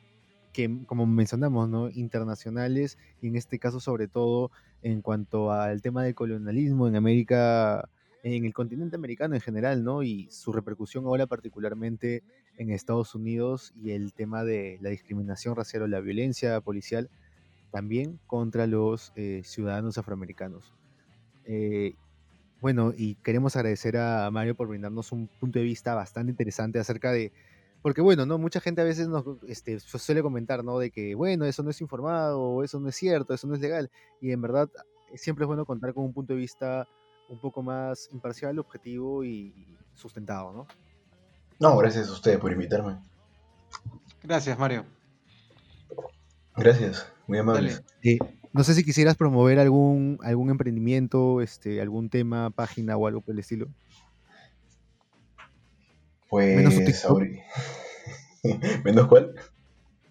que, 0.52 0.84
como 0.88 1.06
mencionamos, 1.06 1.70
¿no? 1.70 1.90
internacionales 1.90 2.98
y 3.22 3.28
en 3.28 3.38
este 3.38 3.60
caso 3.60 3.80
sobre 3.80 4.08
todo 4.08 4.52
en 4.82 5.02
cuanto 5.02 5.52
al 5.52 5.82
tema 5.82 6.04
del 6.04 6.16
colonialismo 6.16 6.88
en 6.88 6.96
América, 6.98 7.90
en 8.24 8.44
el 8.46 8.54
continente 8.54 8.98
americano 8.98 9.36
en 9.36 9.42
general, 9.42 9.84
¿no? 9.84 10.04
Y 10.04 10.28
su 10.32 10.52
repercusión 10.52 11.06
ahora 11.06 11.28
particularmente 11.28 12.24
en 12.58 12.72
Estados 12.72 13.16
Unidos 13.16 13.74
y 13.82 13.92
el 13.92 14.14
tema 14.14 14.44
de 14.44 14.80
la 14.82 14.90
discriminación 14.90 15.56
racial 15.56 15.84
o 15.84 15.88
la 15.88 16.02
violencia 16.02 16.60
policial 16.62 17.10
también 17.78 18.20
contra 18.26 18.66
los 18.66 19.14
eh, 19.16 19.44
ciudadanos 19.44 20.00
afroamericanos. 20.00 20.74
Eh, 21.46 21.94
bueno, 22.60 22.92
y 22.98 23.14
queremos 23.18 23.56
agradecer 23.56 23.98
a 23.98 24.32
Mario 24.32 24.56
por 24.56 24.68
brindarnos 24.68 25.12
un 25.12 25.28
punto 25.28 25.60
de 25.60 25.66
vista 25.66 25.94
bastante 25.94 26.32
interesante 26.32 26.80
acerca 26.80 27.12
de, 27.12 27.32
porque 27.84 28.02
bueno, 28.02 28.26
¿no? 28.26 28.40
Mucha 28.40 28.62
gente 28.62 28.82
a 28.82 28.84
veces 28.84 29.08
nos 29.10 29.24
este, 29.48 29.80
suele 29.80 30.24
comentar, 30.24 30.64
¿no? 30.64 30.80
De 30.80 30.90
que, 30.90 31.14
bueno, 31.14 31.46
eso 31.46 31.62
no 31.62 31.70
es 31.70 31.80
informado, 31.80 32.64
eso 32.64 32.80
no 32.80 32.90
es 32.90 32.96
cierto, 32.96 33.36
eso 33.36 33.46
no 33.46 33.54
es 33.54 33.62
legal, 33.62 33.92
y 34.22 34.32
en 34.32 34.42
verdad 34.42 34.68
siempre 35.14 35.44
es 35.44 35.48
bueno 35.48 35.64
contar 35.64 35.94
con 35.94 36.04
un 36.04 36.14
punto 36.14 36.34
de 36.34 36.40
vista 36.40 36.88
un 37.30 37.40
poco 37.40 37.62
más 37.62 38.10
imparcial, 38.12 38.58
objetivo 38.58 39.24
y 39.24 39.78
sustentado, 39.94 40.52
¿no? 40.52 40.68
No, 41.60 41.78
gracias 41.78 42.10
a 42.10 42.14
ustedes 42.14 42.40
por 42.40 42.52
invitarme. 42.52 42.98
Gracias, 44.24 44.58
Mario. 44.58 44.97
Gracias. 46.58 47.08
Muy 47.28 47.38
amable. 47.38 47.74
no 48.53 48.64
sé 48.64 48.74
si 48.74 48.84
quisieras 48.84 49.16
promover 49.16 49.60
algún, 49.60 50.18
algún 50.24 50.49
emprendimiento, 50.49 51.41
este, 51.41 51.82
algún 51.82 52.10
tema, 52.10 52.49
página 52.49 52.97
o 52.97 53.08
algo 53.08 53.22
por 53.22 53.34
el 53.34 53.39
estilo. 53.39 53.68
Pues 56.30 56.58
Menos 56.58 56.76
tu 56.76 57.20
¿Menos 58.84 59.08
cuál? 59.08 59.34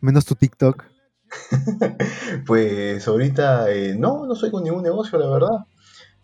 Menos 0.00 0.24
tu 0.24 0.34
TikTok. 0.34 0.84
pues 2.46 3.06
ahorita 3.06 3.70
eh, 3.72 3.96
no, 3.98 4.26
no 4.26 4.34
soy 4.34 4.50
con 4.50 4.62
ningún 4.62 4.82
negocio, 4.82 5.18
la 5.18 5.28
verdad. 5.28 5.66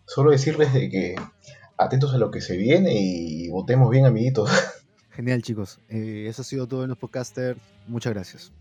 Solo 0.05 0.31
decirles 0.31 0.73
de 0.73 0.89
que 0.89 1.15
atentos 1.77 2.13
a 2.13 2.17
lo 2.17 2.31
que 2.31 2.41
se 2.41 2.57
viene 2.57 2.93
y 2.95 3.49
votemos 3.49 3.89
bien, 3.89 4.05
amiguitos. 4.05 4.49
Genial, 5.11 5.41
chicos. 5.41 5.79
Eh, 5.89 6.25
eso 6.27 6.41
ha 6.41 6.45
sido 6.45 6.67
todo 6.67 6.83
en 6.83 6.89
los 6.89 6.97
podcasters. 6.97 7.59
Muchas 7.87 8.13
gracias. 8.13 8.51